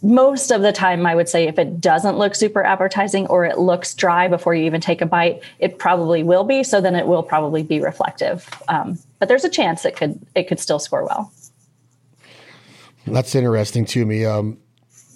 most 0.02 0.50
of 0.50 0.62
the 0.62 0.72
time, 0.72 1.06
I 1.06 1.14
would 1.14 1.28
say 1.28 1.48
if 1.48 1.58
it 1.58 1.80
doesn't 1.80 2.18
look 2.18 2.34
super 2.34 2.62
appetizing 2.62 3.26
or 3.26 3.44
it 3.44 3.58
looks 3.58 3.94
dry 3.94 4.28
before 4.28 4.54
you 4.54 4.64
even 4.64 4.80
take 4.80 5.00
a 5.00 5.06
bite, 5.06 5.42
it 5.58 5.78
probably 5.78 6.22
will 6.22 6.44
be. 6.44 6.62
So 6.62 6.80
then 6.80 6.94
it 6.94 7.06
will 7.06 7.22
probably 7.22 7.62
be 7.62 7.80
reflective. 7.80 8.48
Um, 8.68 8.98
but 9.18 9.28
there's 9.28 9.44
a 9.44 9.50
chance 9.50 9.84
it 9.84 9.96
could 9.96 10.20
it 10.34 10.44
could 10.48 10.60
still 10.60 10.78
score 10.78 11.04
well. 11.04 11.32
That's 13.06 13.34
interesting 13.34 13.84
to 13.86 14.04
me. 14.04 14.24
Um, 14.24 14.58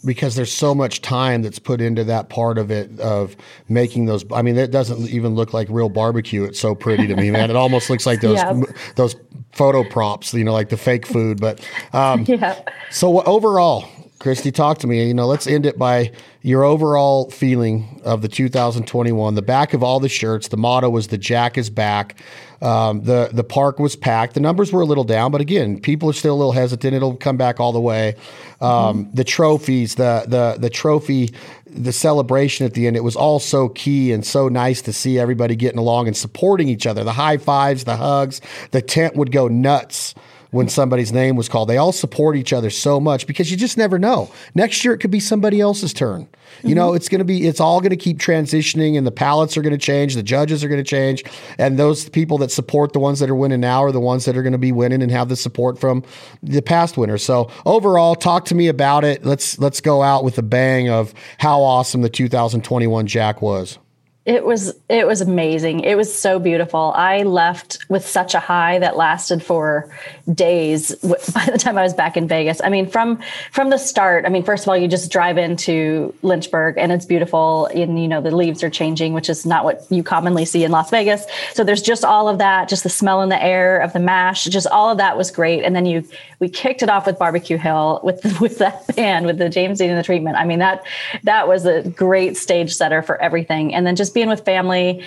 because 0.04 0.34
there's 0.34 0.52
so 0.52 0.74
much 0.74 1.00
time 1.02 1.42
that's 1.42 1.58
put 1.58 1.80
into 1.80 2.04
that 2.04 2.28
part 2.28 2.58
of 2.58 2.70
it 2.70 2.98
of 3.00 3.36
making 3.68 4.06
those. 4.06 4.24
I 4.32 4.42
mean, 4.42 4.56
it 4.56 4.70
doesn't 4.70 5.08
even 5.08 5.34
look 5.34 5.52
like 5.52 5.68
real 5.70 5.88
barbecue. 5.88 6.44
It's 6.44 6.60
so 6.60 6.74
pretty 6.74 7.06
to 7.06 7.16
me, 7.16 7.30
man. 7.30 7.50
It 7.50 7.56
almost 7.56 7.90
looks 7.90 8.06
like 8.06 8.20
those 8.22 8.36
yeah. 8.36 8.60
those 8.96 9.16
photo 9.52 9.84
props, 9.84 10.34
you 10.34 10.44
know, 10.44 10.52
like 10.52 10.68
the 10.68 10.76
fake 10.76 11.06
food. 11.06 11.40
But 11.40 11.66
um, 11.92 12.24
yeah. 12.28 12.60
So 12.90 13.22
overall, 13.22 13.88
Christie, 14.24 14.52
talk 14.52 14.78
to 14.78 14.86
me. 14.86 15.06
You 15.06 15.12
know, 15.12 15.26
let's 15.26 15.46
end 15.46 15.66
it 15.66 15.76
by 15.76 16.10
your 16.40 16.64
overall 16.64 17.28
feeling 17.28 18.00
of 18.06 18.22
the 18.22 18.28
2021. 18.28 19.34
The 19.34 19.42
back 19.42 19.74
of 19.74 19.82
all 19.82 20.00
the 20.00 20.08
shirts, 20.08 20.48
the 20.48 20.56
motto 20.56 20.88
was 20.88 21.08
"The 21.08 21.18
Jack 21.18 21.58
is 21.58 21.68
back." 21.68 22.16
Um, 22.62 23.02
the 23.02 23.28
the 23.30 23.44
park 23.44 23.78
was 23.78 23.96
packed. 23.96 24.32
The 24.32 24.40
numbers 24.40 24.72
were 24.72 24.80
a 24.80 24.86
little 24.86 25.04
down, 25.04 25.30
but 25.30 25.42
again, 25.42 25.78
people 25.78 26.08
are 26.08 26.14
still 26.14 26.32
a 26.32 26.38
little 26.38 26.52
hesitant. 26.52 26.94
It'll 26.94 27.16
come 27.16 27.36
back 27.36 27.60
all 27.60 27.72
the 27.72 27.82
way. 27.82 28.16
Um, 28.62 29.04
mm-hmm. 29.04 29.14
The 29.14 29.24
trophies, 29.24 29.96
the 29.96 30.24
the 30.26 30.56
the 30.58 30.70
trophy, 30.70 31.34
the 31.66 31.92
celebration 31.92 32.64
at 32.64 32.72
the 32.72 32.86
end. 32.86 32.96
It 32.96 33.04
was 33.04 33.16
all 33.16 33.40
so 33.40 33.68
key 33.68 34.10
and 34.10 34.24
so 34.24 34.48
nice 34.48 34.80
to 34.82 34.94
see 34.94 35.18
everybody 35.18 35.54
getting 35.54 35.78
along 35.78 36.06
and 36.06 36.16
supporting 36.16 36.68
each 36.68 36.86
other. 36.86 37.04
The 37.04 37.12
high 37.12 37.36
fives, 37.36 37.84
the 37.84 37.96
hugs. 37.96 38.40
The 38.70 38.80
tent 38.80 39.16
would 39.16 39.32
go 39.32 39.48
nuts 39.48 40.14
when 40.54 40.68
somebody's 40.68 41.12
name 41.12 41.34
was 41.34 41.48
called. 41.48 41.68
They 41.68 41.78
all 41.78 41.90
support 41.90 42.36
each 42.36 42.52
other 42.52 42.70
so 42.70 43.00
much 43.00 43.26
because 43.26 43.50
you 43.50 43.56
just 43.56 43.76
never 43.76 43.98
know. 43.98 44.30
Next 44.54 44.84
year 44.84 44.94
it 44.94 44.98
could 44.98 45.10
be 45.10 45.18
somebody 45.18 45.60
else's 45.60 45.92
turn. 45.92 46.28
You 46.62 46.68
mm-hmm. 46.68 46.74
know, 46.76 46.94
it's 46.94 47.08
going 47.08 47.18
to 47.18 47.24
be 47.24 47.48
it's 47.48 47.58
all 47.58 47.80
going 47.80 47.90
to 47.90 47.96
keep 47.96 48.18
transitioning 48.18 48.96
and 48.96 49.04
the 49.04 49.10
palettes 49.10 49.56
are 49.56 49.62
going 49.62 49.72
to 49.72 49.78
change, 49.78 50.14
the 50.14 50.22
judges 50.22 50.62
are 50.62 50.68
going 50.68 50.82
to 50.82 50.88
change, 50.88 51.24
and 51.58 51.76
those 51.76 52.08
people 52.08 52.38
that 52.38 52.52
support 52.52 52.92
the 52.92 53.00
ones 53.00 53.18
that 53.18 53.28
are 53.28 53.34
winning 53.34 53.60
now 53.60 53.82
are 53.82 53.90
the 53.90 53.98
ones 53.98 54.26
that 54.26 54.36
are 54.36 54.42
going 54.44 54.52
to 54.52 54.58
be 54.58 54.70
winning 54.70 55.02
and 55.02 55.10
have 55.10 55.28
the 55.28 55.36
support 55.36 55.76
from 55.80 56.04
the 56.40 56.62
past 56.62 56.96
winners. 56.96 57.24
So, 57.24 57.50
overall, 57.66 58.14
talk 58.14 58.44
to 58.46 58.54
me 58.54 58.68
about 58.68 59.02
it. 59.02 59.24
Let's 59.24 59.58
let's 59.58 59.80
go 59.80 60.02
out 60.02 60.22
with 60.22 60.38
a 60.38 60.42
bang 60.42 60.88
of 60.88 61.12
how 61.38 61.62
awesome 61.62 62.02
the 62.02 62.08
2021 62.08 63.08
Jack 63.08 63.42
was. 63.42 63.78
It 64.26 64.46
was 64.46 64.74
it 64.88 65.06
was 65.06 65.20
amazing. 65.20 65.80
It 65.80 65.98
was 65.98 66.12
so 66.12 66.38
beautiful. 66.38 66.94
I 66.96 67.24
left 67.24 67.84
with 67.90 68.06
such 68.06 68.34
a 68.34 68.40
high 68.40 68.78
that 68.78 68.96
lasted 68.96 69.42
for 69.42 69.94
days 70.32 70.94
by 71.34 71.44
the 71.44 71.58
time 71.58 71.76
I 71.76 71.82
was 71.82 71.92
back 71.92 72.16
in 72.16 72.26
Vegas. 72.26 72.58
I 72.64 72.70
mean, 72.70 72.88
from 72.88 73.20
from 73.52 73.68
the 73.68 73.76
start, 73.76 74.24
I 74.24 74.30
mean, 74.30 74.42
first 74.42 74.64
of 74.64 74.70
all, 74.70 74.78
you 74.78 74.88
just 74.88 75.12
drive 75.12 75.36
into 75.36 76.14
Lynchburg 76.22 76.78
and 76.78 76.90
it's 76.90 77.04
beautiful 77.04 77.66
and 77.66 78.00
you 78.00 78.08
know 78.08 78.22
the 78.22 78.34
leaves 78.34 78.62
are 78.62 78.70
changing, 78.70 79.12
which 79.12 79.28
is 79.28 79.44
not 79.44 79.62
what 79.62 79.86
you 79.90 80.02
commonly 80.02 80.46
see 80.46 80.64
in 80.64 80.70
Las 80.70 80.88
Vegas. 80.88 81.26
So 81.52 81.62
there's 81.62 81.82
just 81.82 82.02
all 82.02 82.26
of 82.26 82.38
that, 82.38 82.70
just 82.70 82.82
the 82.82 82.88
smell 82.88 83.20
in 83.20 83.28
the 83.28 83.42
air 83.42 83.78
of 83.78 83.92
the 83.92 84.00
mash, 84.00 84.44
just 84.44 84.66
all 84.68 84.88
of 84.88 84.96
that 84.96 85.18
was 85.18 85.30
great. 85.30 85.64
And 85.64 85.76
then 85.76 85.84
you 85.84 86.08
we 86.40 86.48
kicked 86.48 86.82
it 86.82 86.88
off 86.88 87.06
with 87.06 87.18
Barbecue 87.18 87.56
Hill 87.56 88.00
with 88.02 88.22
with 88.40 88.58
that 88.58 88.94
band 88.94 89.26
with 89.26 89.38
the 89.38 89.48
James 89.48 89.78
Dean 89.78 89.90
and 89.90 89.98
the 89.98 90.02
treatment. 90.02 90.36
I 90.36 90.44
mean, 90.44 90.58
that 90.58 90.84
that 91.22 91.48
was 91.48 91.66
a 91.66 91.82
great 91.82 92.36
stage 92.36 92.74
setter 92.74 93.02
for 93.02 93.20
everything. 93.20 93.74
And 93.74 93.86
then 93.86 93.96
just 93.96 94.14
being 94.14 94.28
with 94.28 94.44
family. 94.44 95.04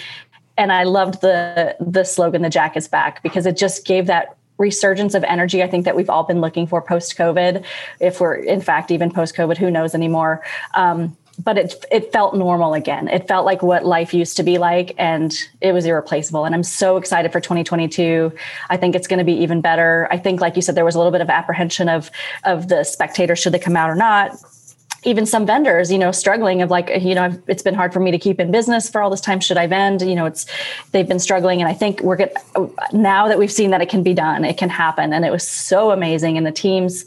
And 0.58 0.72
I 0.72 0.84
loved 0.84 1.22
the 1.22 1.76
the 1.80 2.04
slogan, 2.04 2.42
"The 2.42 2.50
Jack 2.50 2.76
is 2.76 2.88
back," 2.88 3.22
because 3.22 3.46
it 3.46 3.58
just 3.58 3.86
gave 3.86 4.08
that 4.08 4.36
resurgence 4.58 5.14
of 5.14 5.24
energy. 5.24 5.62
I 5.62 5.68
think 5.68 5.86
that 5.86 5.96
we've 5.96 6.10
all 6.10 6.24
been 6.24 6.42
looking 6.42 6.66
for 6.66 6.82
post 6.82 7.16
COVID. 7.16 7.64
If 8.00 8.20
we're 8.20 8.36
in 8.36 8.62
fact 8.62 8.90
even 8.92 9.12
post 9.12 9.36
COVID, 9.36 9.58
who 9.58 9.70
knows 9.70 9.94
anymore? 9.94 10.44
Um, 10.74 11.16
but 11.44 11.58
it 11.58 11.86
it 11.92 12.12
felt 12.12 12.36
normal 12.36 12.74
again. 12.74 13.08
It 13.08 13.28
felt 13.28 13.46
like 13.46 13.62
what 13.62 13.86
life 13.86 14.14
used 14.14 14.38
to 14.38 14.44
be 14.44 14.58
like, 14.58 14.96
and 14.98 15.38
it 15.62 15.72
was 15.72 15.86
irreplaceable. 15.86 16.46
And 16.46 16.56
I'm 16.56 16.64
so 16.64 16.98
excited 16.98 17.32
for 17.32 17.40
2022. 17.40 18.32
I 18.70 18.78
think 18.78 18.96
it's 18.96 19.08
going 19.08 19.20
to 19.20 19.26
be 19.26 19.34
even 19.34 19.62
better. 19.62 20.08
I 20.12 20.18
think, 20.18 20.42
like 20.42 20.56
you 20.56 20.62
said, 20.62 20.76
there 20.76 20.86
was 20.86 20.96
a 20.96 20.98
little 20.98 21.12
bit 21.12 21.22
of 21.22 21.30
apprehension 21.30 21.90
of 21.90 22.10
of 22.44 22.68
the 22.68 22.84
spectators 22.84 23.40
should 23.40 23.54
they 23.54 23.60
come 23.60 23.76
out 23.76 23.90
or 23.90 23.96
not 23.96 24.38
even 25.04 25.26
some 25.26 25.46
vendors, 25.46 25.92
you 25.92 25.98
know, 25.98 26.12
struggling 26.12 26.62
of 26.62 26.70
like, 26.70 26.90
you 27.02 27.16
know, 27.16 27.32
it's 27.48 27.64
been 27.64 27.76
hard 27.76 27.94
for 27.94 28.00
me 28.00 28.12
to 28.12 28.18
keep 28.18 28.40
in 28.40 28.52
business 28.52 28.90
for 28.90 29.02
all 29.02 29.10
this 29.10 29.22
time. 29.22 29.40
Should 29.40 29.58
I 29.58 29.68
vend? 29.68 30.02
You 30.02 30.16
know, 30.16 30.26
it's 30.26 30.46
they've 30.92 31.08
been 31.08 31.20
struggling, 31.20 31.62
and 31.62 31.70
I 31.70 31.74
think 31.74 32.02
we're 32.02 32.18
good 32.18 32.32
now 32.92 33.28
that 33.28 33.40
we've 33.40 33.52
seen 33.52 33.70
that 33.72 33.82
it 33.82 33.90
can 33.90 34.04
be 34.04 34.14
done, 34.14 34.44
it 34.44 34.58
can 34.58 34.70
happen, 34.70 35.14
and 35.14 35.24
it 35.24 35.32
was 35.32 35.48
so 35.48 35.92
amazing, 35.92 36.38
and 36.38 36.46
the 36.46 36.52
teams 36.52 37.06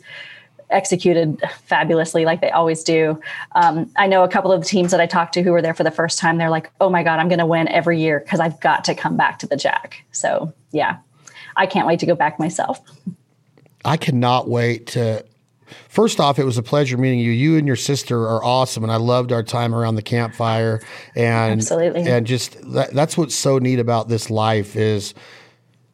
executed 0.71 1.43
fabulously 1.65 2.25
like 2.25 2.41
they 2.41 2.51
always 2.51 2.83
do. 2.83 3.21
Um, 3.55 3.91
I 3.97 4.07
know 4.07 4.25
a 4.25 4.29
couple 4.29 4.53
of 4.53 4.61
the 4.61 4.67
teams 4.67 4.91
that 4.91 5.01
I 5.01 5.07
talked 5.07 5.35
to 5.35 5.43
who 5.43 5.53
were 5.53 5.63
there 5.63 5.75
for 5.75 5.85
the 5.85 5.91
first 5.91 6.19
time. 6.19 6.39
They're 6.39 6.51
like, 6.51 6.71
"Oh 6.81 6.91
my 6.91 7.03
god, 7.03 7.19
I'm 7.19 7.29
going 7.29 7.39
to 7.39 7.47
win 7.47 7.69
every 7.69 8.01
year 8.01 8.21
because 8.21 8.41
I've 8.41 8.59
got 8.61 8.85
to 8.85 8.95
come 8.95 9.17
back 9.17 9.39
to 9.41 9.47
the 9.47 9.57
Jack." 9.57 10.05
So 10.13 10.53
yeah, 10.73 10.99
I 11.57 11.67
can't 11.67 11.87
wait 11.87 12.01
to 12.01 12.07
go 12.07 12.15
back 12.15 12.39
myself. 12.39 12.81
I 13.85 13.97
cannot 13.97 14.49
wait 14.49 14.89
to 14.89 15.25
First 15.89 16.21
off, 16.21 16.39
it 16.39 16.45
was 16.45 16.59
a 16.59 16.63
pleasure 16.63 16.97
meeting 16.97 17.19
you. 17.19 17.31
You 17.31 17.57
and 17.57 17.67
your 17.67 17.77
sister 17.77 18.29
are 18.29 18.43
awesome, 18.45 18.83
and 18.83 18.93
I 18.93 18.97
loved 18.97 19.33
our 19.33 19.43
time 19.43 19.75
around 19.75 19.95
the 19.95 20.03
campfire. 20.03 20.81
And 21.15 21.61
absolutely, 21.61 22.03
and 22.03 22.27
just 22.27 22.61
that, 22.73 22.93
that's 22.93 23.17
what's 23.17 23.35
so 23.35 23.59
neat 23.59 23.79
about 23.79 24.09
this 24.09 24.31
life 24.31 24.77
is 24.77 25.15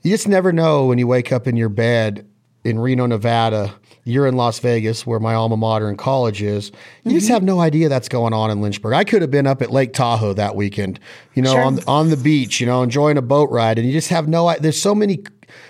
you 0.03 0.11
just 0.11 0.29
never 0.29 0.53
know 0.53 0.87
when 0.87 0.99
you 0.99 1.07
wake 1.07 1.33
up 1.33 1.47
in 1.47 1.57
your 1.57 1.69
bed 1.69 2.27
in 2.65 2.79
Reno, 2.79 3.07
Nevada. 3.07 3.75
You're 4.09 4.29
in 4.29 4.37
Las 4.37 4.61
Vegas, 4.61 5.05
where 5.05 5.19
my 5.19 5.35
alma 5.35 5.57
mater 5.57 5.91
in 5.91 5.97
college 5.97 6.41
is. 6.41 6.69
You 6.69 6.73
mm-hmm. 6.73 7.11
just 7.11 7.29
have 7.29 7.43
no 7.43 7.59
idea 7.59 7.89
that's 7.89 8.09
going 8.09 8.33
on 8.33 8.53
in 8.53 8.61
Lynchburg. 8.61 8.95
I 8.95 9.03
could 9.03 9.21
have 9.21 9.33
been 9.33 9.49
up 9.49 9.63
at 9.63 9.73
Lake 9.73 9.93
Tahoe 9.93 10.33
that 10.35 10.55
weekend, 10.55 11.01
you 11.35 11.43
know, 11.43 11.53
sure. 11.53 11.63
on 11.63 11.81
on 11.89 12.11
the 12.11 12.17
beach, 12.17 12.61
you 12.61 12.67
know, 12.67 12.85
enjoying 12.85 13.19
a 13.19 13.23
boat 13.23 13.51
ride, 13.51 13.79
and 13.79 13.87
you 13.87 13.93
just 13.93 14.09
have 14.11 14.29
no. 14.29 14.55
There's 14.61 14.81
so 14.81 14.95
many 14.95 15.25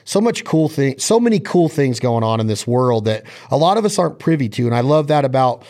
so 0.05 0.21
much 0.21 0.45
cool 0.45 0.69
thing, 0.69 0.99
so 0.99 1.19
many 1.19 1.41
cool 1.41 1.71
things 1.71 1.99
going 1.99 2.25
on 2.25 2.39
in 2.39 2.47
this 2.47 2.67
world 2.67 3.07
that 3.07 3.25
a 3.51 3.57
lot 3.57 3.79
of 3.79 3.87
us 3.87 3.99
aren't 3.99 4.19
privy 4.19 4.51
to. 4.51 4.67
And 4.67 4.75
I 4.75 4.81
love 4.81 5.07
that 5.09 5.25
about 5.25 5.65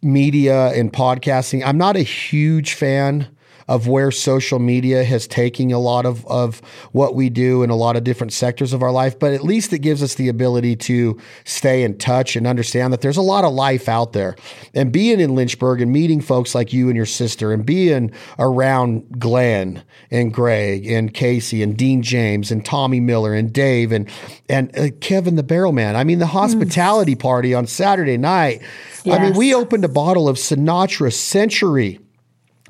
media 0.00 0.68
and 0.68 0.92
podcasting. 0.92 1.62
I'm 1.66 1.78
not 1.78 1.96
a 1.96 2.02
huge 2.02 2.74
fan 2.74 3.28
of 3.68 3.86
where 3.86 4.10
social 4.10 4.58
media 4.58 5.04
has 5.04 5.26
taken 5.26 5.70
a 5.70 5.78
lot 5.78 6.06
of, 6.06 6.26
of 6.26 6.60
what 6.92 7.14
we 7.14 7.28
do 7.28 7.62
in 7.62 7.70
a 7.70 7.76
lot 7.76 7.96
of 7.96 8.04
different 8.04 8.32
sectors 8.32 8.72
of 8.72 8.82
our 8.82 8.90
life, 8.90 9.18
but 9.18 9.32
at 9.32 9.44
least 9.44 9.72
it 9.72 9.80
gives 9.80 10.02
us 10.02 10.14
the 10.14 10.28
ability 10.28 10.74
to 10.74 11.18
stay 11.44 11.82
in 11.82 11.96
touch 11.98 12.34
and 12.34 12.46
understand 12.46 12.92
that 12.92 13.02
there's 13.02 13.16
a 13.16 13.22
lot 13.22 13.44
of 13.44 13.52
life 13.52 13.88
out 13.88 14.12
there. 14.14 14.34
And 14.74 14.90
being 14.90 15.20
in 15.20 15.34
Lynchburg 15.34 15.80
and 15.80 15.92
meeting 15.92 16.20
folks 16.20 16.54
like 16.54 16.72
you 16.72 16.88
and 16.88 16.96
your 16.96 17.06
sister 17.06 17.52
and 17.52 17.64
being 17.64 18.10
around 18.38 19.18
Glenn 19.18 19.82
and 20.10 20.32
Greg 20.32 20.86
and 20.86 21.12
Casey 21.12 21.62
and 21.62 21.76
Dean 21.76 22.02
James 22.02 22.50
and 22.50 22.64
Tommy 22.64 23.00
Miller 23.00 23.34
and 23.34 23.52
Dave 23.52 23.92
and 23.92 24.08
and 24.48 24.76
uh, 24.78 24.88
Kevin 25.00 25.36
the 25.36 25.42
Barrel 25.42 25.72
Man. 25.72 25.96
I 25.96 26.04
mean, 26.04 26.18
the 26.18 26.26
hospitality 26.26 27.14
mm. 27.14 27.20
party 27.20 27.54
on 27.54 27.66
Saturday 27.66 28.16
night. 28.16 28.62
Yes. 29.04 29.18
I 29.18 29.22
mean, 29.22 29.36
we 29.36 29.54
opened 29.54 29.84
a 29.84 29.88
bottle 29.88 30.28
of 30.28 30.36
Sinatra 30.36 31.12
Century 31.12 32.00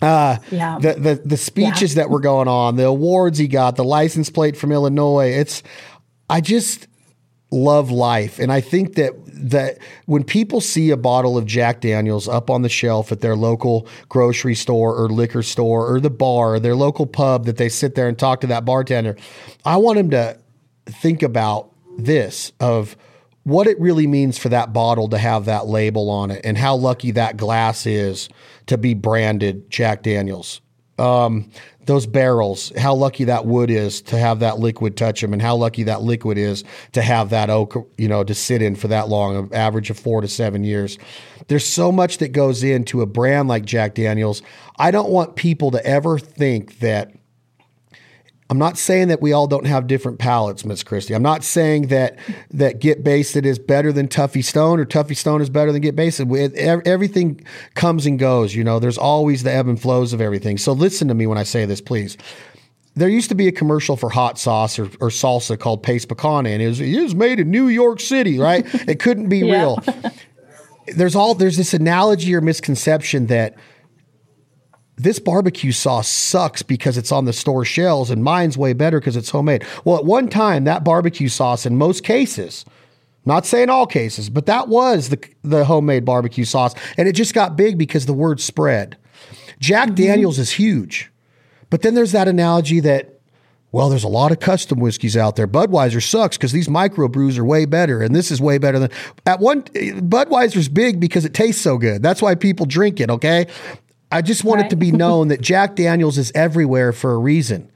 uh, 0.03 0.39
yeah. 0.51 0.79
the, 0.81 0.95
the, 0.95 1.15
the 1.25 1.37
speeches 1.37 1.95
yeah. 1.95 2.03
that 2.03 2.11
were 2.11 2.21
going 2.21 2.49
on, 2.49 2.77
the 2.77 2.87
awards 2.87 3.39
he 3.39 3.49
got, 3.49 3.77
the 3.77 3.85
license 3.85 4.31
plate 4.31 4.57
from 4.57 4.73
Illinois. 4.73 5.31
It's, 5.31 5.63
I 6.31 6.41
just 6.41 6.87
love 7.51 7.91
life. 7.91 8.39
And 8.39 8.53
I 8.53 8.61
think 8.61 8.95
that, 8.95 9.13
that 9.27 9.79
when 10.07 10.25
people 10.25 10.61
see 10.61 10.91
a 10.91 10.97
bottle 10.97 11.39
of 11.39 11.47
Jack 11.47 11.81
Daniels 11.81 12.29
up 12.29 12.51
on 12.51 12.63
the 12.63 12.69
shelf 12.69 13.11
at 13.11 13.21
their 13.21 13.37
local 13.37 13.89
grocery 14.09 14.55
store 14.55 14.95
or 14.95 15.09
liquor 15.09 15.43
store 15.43 15.93
or 15.93 16.01
the 16.01 16.11
bar 16.11 16.55
or 16.55 16.61
their 16.61 16.77
local 16.77 17.07
pub 17.07 17.47
that 17.47 17.57
they 17.57 17.69
sit 17.69 17.95
there 17.95 18.09
and 18.09 18.19
talk 18.19 18.43
to 18.43 18.47
that 18.49 18.65
bartender, 18.65 19.17
I 19.65 19.79
want 19.79 19.97
them 19.97 20.11
to 20.11 20.39
think 20.87 21.23
about 21.23 21.73
this 21.97 22.53
of, 22.61 22.97
what 23.49 23.67
it 23.67 23.81
really 23.81 24.07
means 24.07 24.37
for 24.37 24.51
that 24.51 24.75
bottle 24.75 25.09
to 25.09 25.17
have 25.17 25.47
that 25.47 25.67
label 25.67 26.11
on 26.11 26.31
it 26.31 26.43
and 26.45 26.59
how 26.59 26.77
lucky 26.77 27.13
that 27.13 27.39
glass 27.39 27.87
is 27.87 28.29
to 28.69 28.79
be 28.79 28.95
branded 28.95 29.69
Jack 29.71 30.03
Daniels. 30.03 30.61
Um, 30.99 31.51
those 31.85 32.07
barrels, 32.07 32.73
how 32.77 32.95
lucky 32.95 33.25
that 33.25 33.47
wood 33.47 33.71
is 33.71 34.03
to 34.03 34.19
have 34.19 34.41
that 34.41 34.59
liquid 34.59 34.97
touch 34.97 35.21
them, 35.21 35.33
and 35.33 35.41
how 35.41 35.57
lucky 35.57 35.85
that 35.85 36.03
liquid 36.03 36.37
is 36.37 36.65
to 36.93 37.03
have 37.03 37.31
that 37.31 37.51
oak, 37.51 37.89
you 37.97 38.09
know, 38.09 38.25
to 38.25 38.35
sit 38.35 38.63
in 38.63 38.75
for 38.77 38.89
that 38.89 39.09
long, 39.09 39.37
an 39.37 39.55
average 39.55 39.91
of 39.91 39.99
four 39.99 40.21
to 40.21 40.29
seven 40.29 40.65
years. 40.65 40.99
There's 41.47 41.65
so 41.65 41.91
much 41.93 42.19
that 42.19 42.33
goes 42.33 42.63
into 42.63 43.01
a 43.01 43.07
brand 43.07 43.49
like 43.49 43.65
Jack 43.65 43.95
Daniels. 43.95 44.43
I 44.79 44.91
don't 44.91 45.11
want 45.11 45.37
people 45.37 45.71
to 45.71 45.87
ever 45.87 46.19
think 46.19 46.81
that 46.81 47.13
I'm 48.51 48.59
not 48.59 48.79
saying 48.79 49.09
that 49.09 49.21
we 49.21 49.33
all 49.33 49.47
don't 49.47 49.67
have 49.67 49.87
different 49.87 50.19
palates, 50.19 50.65
Miss 50.65 50.83
Christie. 50.83 51.15
I'm 51.15 51.23
not 51.23 51.45
saying 51.45 51.89
that 51.89 52.19
that 52.51 52.81
Get 52.81 53.05
Basted 53.05 53.45
is 53.45 53.59
better 53.59 53.93
than 53.93 54.09
Tuffy 54.09 54.43
Stone 54.43 54.81
or 54.81 54.87
Tuffy 54.87 55.15
Stone 55.15 55.43
is 55.43 55.51
better 55.51 55.71
than 55.71 55.83
Get 55.83 55.95
Basted. 55.95 56.33
Everything 56.57 57.45
comes 57.75 58.07
and 58.07 58.19
goes. 58.19 58.55
You 58.55 58.65
know, 58.65 58.79
there's 58.79 58.97
always 58.97 59.43
the 59.43 59.53
ebb 59.53 59.69
and 59.69 59.81
flows 59.81 60.15
of 60.15 60.23
everything. 60.23 60.57
So 60.57 60.73
listen 60.73 61.09
to 61.09 61.15
me 61.15 61.27
when 61.27 61.37
I 61.37 61.43
say 61.43 61.67
this, 61.67 61.83
please. 61.83 62.17
There 62.97 63.09
used 63.09 63.29
to 63.29 63.35
be 63.35 63.49
a 63.49 63.53
commercial 63.53 63.97
for 63.97 64.09
hot 64.09 64.39
sauce 64.39 64.79
or, 64.79 64.87
or 65.01 65.11
salsa 65.11 65.59
called 65.59 65.83
Pace 65.83 66.07
Picante, 66.07 66.49
and 66.49 66.63
it 66.63 66.69
was, 66.69 66.81
it 66.81 67.03
was 67.03 67.15
made 67.15 67.39
in 67.39 67.51
New 67.51 67.69
York 67.69 68.01
City, 68.01 68.39
right? 68.39 68.65
it 68.89 68.99
couldn't 68.99 69.29
be 69.29 69.39
yeah. 69.47 69.59
real. 69.59 69.85
There's 70.87 71.15
all 71.15 71.35
there's 71.35 71.59
this 71.59 71.75
analogy 71.75 72.35
or 72.35 72.41
misconception 72.41 73.27
that 73.27 73.57
this 74.99 75.19
barbecue 75.19 75.73
sauce 75.73 76.09
sucks 76.09 76.63
because 76.63 76.99
it's 76.99 77.13
on 77.13 77.25
the 77.25 77.33
store 77.33 77.65
shelves 77.65 78.11
and 78.11 78.23
mine's 78.23 78.59
way 78.59 78.73
better 78.73 79.01
because 79.01 79.17
it's 79.17 79.31
homemade. 79.31 79.65
Well, 79.85 79.97
at 79.97 80.05
one 80.05 80.29
time, 80.29 80.65
that 80.65 80.85
barbecue 80.85 81.29
sauce, 81.29 81.65
in 81.65 81.77
most 81.77 82.05
cases, 82.05 82.65
not 83.25 83.47
saying 83.47 83.71
all 83.71 83.87
cases, 83.87 84.29
but 84.29 84.47
that 84.47 84.69
was 84.69 85.11
the, 85.11 85.19
the 85.43 85.65
homemade 85.65 86.05
barbecue 86.05 86.45
sauce. 86.45 86.75
And 86.97 87.07
it 87.07 87.13
just 87.13 87.35
got 87.35 87.57
big 87.57 87.79
because 87.79 88.07
the 88.07 88.13
word 88.13 88.41
spread. 88.41 88.97
Jack 89.61 89.89
mm-hmm. 89.89 89.95
Daniels 89.97 90.39
is 90.39 90.53
huge. 90.53 91.11
But 91.71 91.83
then 91.83 91.95
there's 91.95 92.13
that 92.13 92.29
analogy 92.29 92.81
that, 92.81 93.21
well, 93.71 93.91
there's 93.91 94.05
a 94.05 94.09
lot 94.09 94.33
of 94.33 94.41
custom 94.41 94.81
whiskeys 94.81 95.17
out 95.17 95.37
there. 95.37 95.47
Budweiser 95.47 96.03
sucks 96.03 96.39
because 96.39 96.53
these 96.53 96.69
microbrews 96.69 97.37
are 97.39 97.45
way 97.45 97.67
better, 97.67 98.01
and 98.01 98.17
this 98.17 98.31
is 98.31 98.41
way 98.41 98.57
better 98.57 98.79
than 98.79 98.91
at 99.27 99.41
one. 99.41 99.63
Budweiser's 99.65 100.69
big 100.69 100.99
because 100.99 101.27
it 101.27 101.35
tastes 101.35 101.61
so 101.61 101.77
good. 101.77 102.03
That's 102.03 102.23
why 102.23 102.35
people 102.35 102.65
drink 102.65 102.99
it. 102.99 103.11
Okay, 103.11 103.47
I 104.11 104.23
just 104.23 104.45
want 104.45 104.61
right. 104.61 104.67
it 104.67 104.71
to 104.71 104.77
be 104.77 104.93
known 104.93 105.29
that 105.29 105.41
Jack 105.43 105.77
Daniels 105.77 106.19
is 106.19 106.33
everywhere 106.35 106.93
for 106.93 107.13
a 107.13 107.19
reason. 107.19 107.71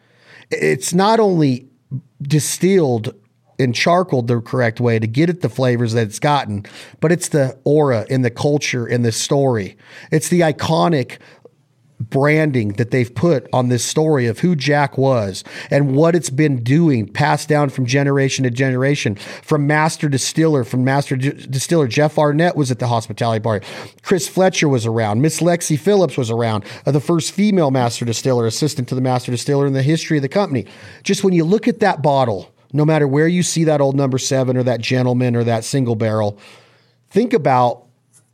It's 0.50 0.92
not 0.92 1.20
only 1.20 1.68
distilled 2.20 3.14
and 3.58 3.74
charcoaled 3.74 4.26
the 4.26 4.40
correct 4.40 4.80
way 4.80 4.98
to 4.98 5.06
get 5.06 5.30
it 5.30 5.40
the 5.40 5.48
flavors 5.48 5.92
that 5.92 6.06
it's 6.06 6.18
gotten, 6.18 6.64
but 7.00 7.12
it's 7.12 7.28
the 7.28 7.58
aura 7.64 8.06
and 8.10 8.24
the 8.24 8.30
culture 8.30 8.86
and 8.86 9.04
the 9.04 9.12
story. 9.12 9.76
It's 10.10 10.28
the 10.28 10.40
iconic 10.40 11.18
branding 12.10 12.70
that 12.74 12.90
they've 12.90 13.14
put 13.14 13.48
on 13.52 13.68
this 13.68 13.84
story 13.84 14.26
of 14.26 14.40
who 14.40 14.56
Jack 14.56 14.98
was 14.98 15.44
and 15.70 15.94
what 15.94 16.14
it's 16.14 16.30
been 16.30 16.62
doing, 16.62 17.06
passed 17.06 17.48
down 17.48 17.70
from 17.70 17.86
generation 17.86 18.44
to 18.44 18.50
generation, 18.50 19.14
from 19.14 19.66
master 19.66 20.08
distiller, 20.08 20.64
from 20.64 20.84
master 20.84 21.16
distiller. 21.16 21.86
Jeff 21.86 22.18
Arnett 22.18 22.56
was 22.56 22.70
at 22.70 22.78
the 22.78 22.86
hospitality 22.86 23.40
bar. 23.40 23.60
Chris 24.02 24.28
Fletcher 24.28 24.68
was 24.68 24.86
around. 24.86 25.20
Miss 25.20 25.40
Lexie 25.40 25.78
Phillips 25.78 26.16
was 26.16 26.30
around, 26.30 26.64
uh, 26.86 26.92
the 26.92 27.00
first 27.00 27.32
female 27.32 27.70
master 27.70 28.04
distiller, 28.04 28.46
assistant 28.46 28.88
to 28.88 28.94
the 28.94 29.00
master 29.00 29.30
distiller 29.30 29.66
in 29.66 29.72
the 29.72 29.82
history 29.82 30.18
of 30.18 30.22
the 30.22 30.28
company. 30.28 30.66
Just 31.02 31.24
when 31.24 31.34
you 31.34 31.44
look 31.44 31.68
at 31.68 31.80
that 31.80 32.02
bottle, 32.02 32.52
no 32.72 32.84
matter 32.84 33.06
where 33.06 33.28
you 33.28 33.42
see 33.42 33.64
that 33.64 33.80
old 33.80 33.96
number 33.96 34.18
seven 34.18 34.56
or 34.56 34.62
that 34.62 34.80
gentleman 34.80 35.36
or 35.36 35.44
that 35.44 35.64
single 35.64 35.94
barrel, 35.94 36.38
think 37.10 37.32
about 37.32 37.86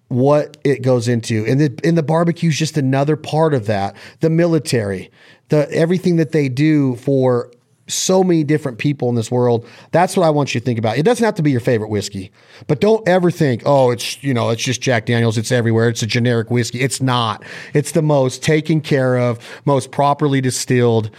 what 0.08 0.56
it 0.64 0.82
goes 0.82 1.06
into. 1.06 1.44
And 1.46 1.60
the 1.60 1.92
the 1.92 2.02
barbecue 2.02 2.48
is 2.48 2.56
just 2.56 2.76
another 2.76 3.16
part 3.16 3.54
of 3.54 3.66
that. 3.66 3.96
The 4.20 4.30
military, 4.30 5.10
the 5.48 5.70
everything 5.72 6.16
that 6.16 6.32
they 6.32 6.48
do 6.48 6.96
for 6.96 7.52
so 7.86 8.22
many 8.22 8.44
different 8.44 8.78
people 8.78 9.08
in 9.08 9.14
this 9.14 9.30
world. 9.30 9.66
That's 9.92 10.16
what 10.16 10.24
I 10.26 10.30
want 10.30 10.54
you 10.54 10.60
to 10.60 10.64
think 10.64 10.78
about. 10.78 10.98
It 10.98 11.04
doesn't 11.04 11.24
have 11.24 11.34
to 11.36 11.42
be 11.42 11.50
your 11.50 11.60
favorite 11.60 11.88
whiskey, 11.88 12.30
but 12.66 12.80
don't 12.80 13.06
ever 13.08 13.30
think, 13.30 13.62
oh, 13.64 13.90
it's 13.90 14.22
you 14.22 14.34
know, 14.34 14.50
it's 14.50 14.62
just 14.62 14.80
Jack 14.80 15.06
Daniels. 15.06 15.38
It's 15.38 15.52
everywhere. 15.52 15.88
It's 15.88 16.02
a 16.02 16.06
generic 16.06 16.50
whiskey. 16.50 16.80
It's 16.80 17.00
not. 17.00 17.42
It's 17.74 17.92
the 17.92 18.02
most 18.02 18.42
taken 18.42 18.80
care 18.80 19.18
of, 19.18 19.38
most 19.64 19.90
properly 19.90 20.40
distilled, 20.40 21.10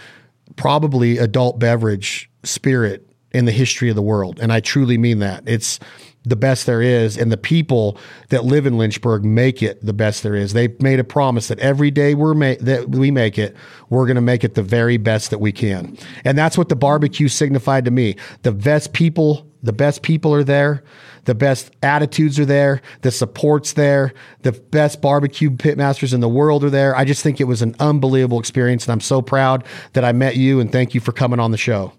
probably 0.56 1.18
adult 1.18 1.58
beverage 1.58 2.30
spirit 2.42 3.06
in 3.32 3.44
the 3.44 3.52
history 3.52 3.88
of 3.88 3.96
the 3.96 4.02
world. 4.02 4.40
And 4.40 4.52
I 4.52 4.60
truly 4.60 4.98
mean 4.98 5.20
that. 5.20 5.44
It's 5.46 5.78
the 6.24 6.36
best 6.36 6.66
there 6.66 6.82
is, 6.82 7.16
and 7.16 7.32
the 7.32 7.36
people 7.36 7.98
that 8.28 8.44
live 8.44 8.66
in 8.66 8.76
Lynchburg 8.76 9.24
make 9.24 9.62
it 9.62 9.84
the 9.84 9.92
best 9.92 10.22
there 10.22 10.34
is. 10.34 10.52
They 10.52 10.68
made 10.80 11.00
a 11.00 11.04
promise 11.04 11.48
that 11.48 11.58
every 11.60 11.90
day 11.90 12.14
we're 12.14 12.34
ma- 12.34 12.56
that 12.60 12.90
we 12.90 13.10
make 13.10 13.38
it, 13.38 13.56
we're 13.88 14.06
going 14.06 14.16
to 14.16 14.20
make 14.20 14.44
it 14.44 14.54
the 14.54 14.62
very 14.62 14.98
best 14.98 15.30
that 15.30 15.38
we 15.38 15.52
can, 15.52 15.96
and 16.24 16.36
that's 16.36 16.58
what 16.58 16.68
the 16.68 16.76
barbecue 16.76 17.28
signified 17.28 17.84
to 17.86 17.90
me. 17.90 18.16
The 18.42 18.52
best 18.52 18.92
people, 18.92 19.46
the 19.62 19.72
best 19.72 20.02
people 20.02 20.34
are 20.34 20.44
there. 20.44 20.84
The 21.24 21.34
best 21.34 21.70
attitudes 21.82 22.38
are 22.38 22.46
there. 22.46 22.80
The 23.02 23.10
support's 23.10 23.74
there. 23.74 24.14
The 24.40 24.52
best 24.52 25.02
barbecue 25.02 25.50
pitmasters 25.50 26.14
in 26.14 26.20
the 26.20 26.28
world 26.28 26.64
are 26.64 26.70
there. 26.70 26.96
I 26.96 27.04
just 27.04 27.22
think 27.22 27.40
it 27.40 27.44
was 27.44 27.60
an 27.60 27.76
unbelievable 27.78 28.40
experience, 28.40 28.86
and 28.86 28.92
I'm 28.92 29.00
so 29.00 29.20
proud 29.20 29.64
that 29.92 30.04
I 30.04 30.12
met 30.12 30.36
you. 30.36 30.60
And 30.60 30.72
thank 30.72 30.94
you 30.94 31.00
for 31.00 31.12
coming 31.12 31.38
on 31.38 31.50
the 31.50 31.58
show. 31.58 31.92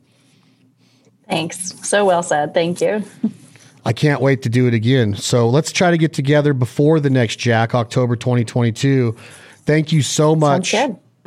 Thanks. 1.30 1.88
So 1.88 2.05
well 2.05 2.24
said. 2.24 2.53
Thank 2.53 2.82
you. 2.82 3.03
I 3.84 3.93
can't 3.93 4.21
wait 4.21 4.43
to 4.43 4.49
do 4.49 4.67
it 4.67 4.73
again. 4.73 5.15
So 5.15 5.49
let's 5.49 5.71
try 5.71 5.91
to 5.91 5.97
get 5.97 6.13
together 6.13 6.53
before 6.53 6.99
the 6.99 7.09
next 7.09 7.38
Jack, 7.38 7.73
October 7.73 8.15
2022. 8.15 9.15
Thank 9.65 9.91
you 9.91 10.01
so 10.01 10.36
much 10.36 10.75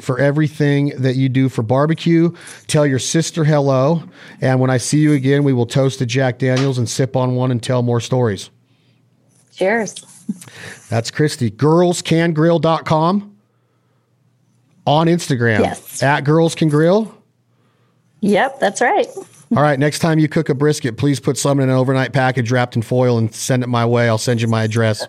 for 0.01 0.19
everything 0.19 0.93
that 0.99 1.17
you 1.17 1.29
do 1.29 1.49
for 1.49 1.63
barbecue. 1.63 2.33
Tell 2.67 2.87
your 2.87 2.99
sister 2.99 3.45
hello. 3.45 4.03
And 4.41 4.61
when 4.61 4.71
I 4.71 4.77
see 4.77 4.99
you 4.99 5.13
again, 5.13 5.45
we 5.45 5.53
will 5.53 5.67
toast 5.67 5.99
to 6.01 6.07
Jack 6.07 6.39
Daniels 6.39 6.79
and 6.79 6.89
sip 6.89 7.17
on 7.17 7.35
one 7.35 7.51
and 7.51 7.63
tell 7.63 7.83
more 7.83 8.01
stories. 8.01 8.51
Cheers. 9.53 9.95
That's 10.89 11.11
Christie. 11.11 11.51
Girlscangrill.com 11.51 13.37
on 14.87 15.07
Instagram. 15.07 15.61
Yes. 15.61 16.03
At 16.03 16.23
Girls 16.23 16.55
Can 16.55 16.69
Grill. 16.69 17.15
Yep, 18.21 18.59
that's 18.59 18.81
right. 18.81 19.07
All 19.57 19.63
right, 19.63 19.79
next 19.79 20.01
time 20.01 20.19
you 20.19 20.29
cook 20.29 20.49
a 20.49 20.55
brisket, 20.55 20.97
please 20.97 21.21
put 21.21 21.39
some 21.39 21.61
in 21.61 21.69
an 21.69 21.77
overnight 21.77 22.13
package 22.13 22.51
wrapped 22.51 22.75
in 22.75 22.83
foil 22.83 23.19
and 23.19 23.33
send 23.33 23.63
it 23.63 23.69
my 23.69 23.87
way. 23.87 24.09
I'll 24.09 24.19
send 24.19 24.43
you 24.43 24.49
my 24.49 24.65
address. 24.65 25.07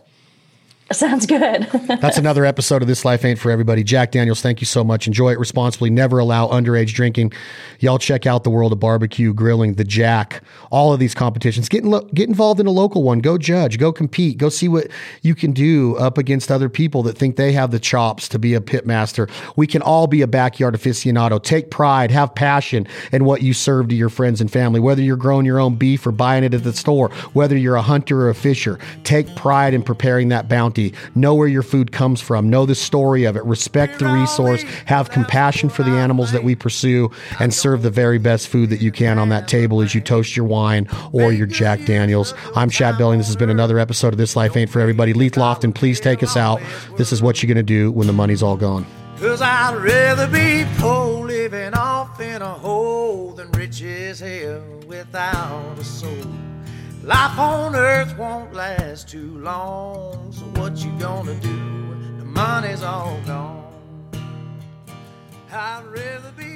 Sounds 0.92 1.26
good. 1.26 1.64
That's 2.00 2.20
another 2.20 2.46
episode 2.46 2.84
of 2.84 2.88
This 2.88 3.04
Life 3.04 3.26
Ain't 3.26 3.40
For 3.40 3.50
Everybody. 3.50 3.84
Jack 3.84 4.12
Daniels, 4.12 4.42
thank 4.42 4.62
you 4.62 4.68
so 4.68 4.84
much. 4.84 5.08
Enjoy 5.08 5.32
it 5.32 5.40
responsibly. 5.40 5.90
Never 5.90 6.20
allow 6.20 6.48
underage 6.48 6.94
drinking. 6.94 7.34
Y'all 7.80 7.98
check 7.98 8.28
out 8.28 8.44
the 8.44 8.52
world 8.52 8.72
of 8.72 8.80
barbecue, 8.80 9.34
grilling, 9.34 9.74
the 9.74 9.84
Jack, 9.84 10.44
all 10.70 10.94
of 10.94 11.00
these 11.00 11.16
competitions. 11.16 11.70
Get, 11.70 11.84
in 11.84 11.90
lo- 11.90 12.08
get 12.14 12.30
involved 12.30 12.60
in 12.60 12.68
a 12.68 12.72
local 12.72 13.02
one. 13.02 13.18
Go 13.18 13.40
judge, 13.40 13.80
go 13.80 13.92
compete, 13.92 14.38
go 14.38 14.50
see 14.50 14.68
what 14.68 14.90
you 15.24 15.34
can 15.34 15.54
do 15.54 15.98
up 15.98 16.20
against 16.20 16.52
other 16.52 16.70
people 16.70 17.02
that 17.02 17.18
think 17.18 17.36
they 17.36 17.52
have 17.54 17.72
the 17.72 17.80
chops 17.80 18.30
to 18.30 18.38
be 18.38 18.54
a 18.54 18.62
pit 18.62 18.86
master. 18.86 19.28
We 19.56 19.66
can 19.66 19.82
all 19.82 20.06
be 20.06 20.22
a 20.22 20.28
backyard 20.28 20.76
aficionado. 20.76 21.42
Take 21.42 21.72
pride, 21.72 22.12
have 22.12 22.36
passion 22.36 22.88
in 23.12 23.26
what 23.26 23.42
you 23.42 23.54
serve 23.54 23.88
to 23.88 23.96
your 23.96 24.10
friends 24.10 24.40
and 24.40 24.52
family, 24.52 24.80
whether 24.80 25.02
you're 25.02 25.18
growing 25.18 25.48
your 25.48 25.60
own 25.60 25.78
beef 25.78 26.06
or 26.06 26.12
buying 26.12 26.44
it 26.44 26.54
at 26.54 26.64
the 26.64 26.74
store, 26.74 27.10
whether 27.34 27.58
you're 27.58 27.76
a 27.76 27.82
hunter 27.82 28.22
or 28.22 28.30
a 28.30 28.36
fisher. 28.36 28.78
Take 29.04 29.36
pride 29.36 29.74
in 29.74 29.82
preparing 29.82 30.30
that 30.30 30.48
bounty 30.48 30.75
bounty. 30.76 30.94
Know 31.16 31.34
where 31.34 31.48
your 31.48 31.64
food 31.64 31.92
comes 31.92 32.22
from. 32.22 32.50
Know 32.50 32.66
the 32.66 32.76
story 32.76 33.26
of 33.26 33.36
it. 33.36 33.44
Respect 33.46 34.00
the 34.00 34.08
resource. 34.08 34.64
Have 34.86 35.10
compassion 35.10 35.70
for 35.70 35.84
the 35.84 35.92
animals 35.92 36.32
that 36.32 36.44
we 36.44 36.56
pursue 36.56 37.12
and 37.40 37.54
serve 37.54 37.82
the 37.82 37.90
very 37.90 38.18
best 38.18 38.48
food 38.48 38.70
that 38.70 38.82
you 38.82 38.92
can 38.92 39.18
on 39.18 39.30
that 39.30 39.48
table 39.48 39.82
as 39.82 39.96
you 39.96 40.02
toast 40.02 40.36
your 40.36 40.46
wine 40.46 40.88
or 41.12 41.32
your 41.32 41.48
Jack 41.48 41.86
Daniels. 41.86 42.34
I'm 42.56 42.70
Chad 42.70 42.98
Belding. 42.98 43.20
This 43.20 43.28
has 43.28 43.36
been 43.36 43.50
another 43.50 43.80
episode 43.80 44.14
of 44.14 44.18
This 44.18 44.36
Life 44.36 44.56
Ain't 44.58 44.70
For 44.70 44.80
Everybody. 44.80 45.14
Leith 45.14 45.36
Lofton, 45.36 45.74
please 45.74 46.00
take 46.00 46.24
us 46.24 46.36
out. 46.36 46.62
This 46.98 47.12
is 47.12 47.22
what 47.22 47.42
you're 47.42 47.54
going 47.54 47.66
to 47.66 47.74
do 47.74 47.92
when 47.92 48.08
the 48.08 48.14
money's 48.14 48.44
all 48.44 48.58
gone. 48.58 48.86
Cause 49.20 49.42
I'd 49.42 49.76
rather 49.78 50.28
be 50.28 50.66
poor 50.78 51.26
living 51.26 51.74
off 51.74 52.20
in 52.20 52.42
a 52.42 52.54
hole 52.54 53.32
than 53.32 53.50
rich 53.54 53.82
as 53.82 54.20
hell 54.20 54.62
without 54.88 55.80
a 55.80 55.84
soul. 55.86 56.12
Life 57.06 57.38
on 57.38 57.76
earth 57.76 58.18
won't 58.18 58.52
last 58.52 59.08
too 59.08 59.38
long. 59.38 60.32
So 60.32 60.44
what 60.60 60.76
you 60.84 60.92
gonna 60.98 61.36
do 61.36 61.96
the 62.18 62.26
money's 62.26 62.82
all 62.82 63.22
gone? 63.28 63.64
I'd 65.52 65.84
rather 65.86 66.32
be 66.36 66.55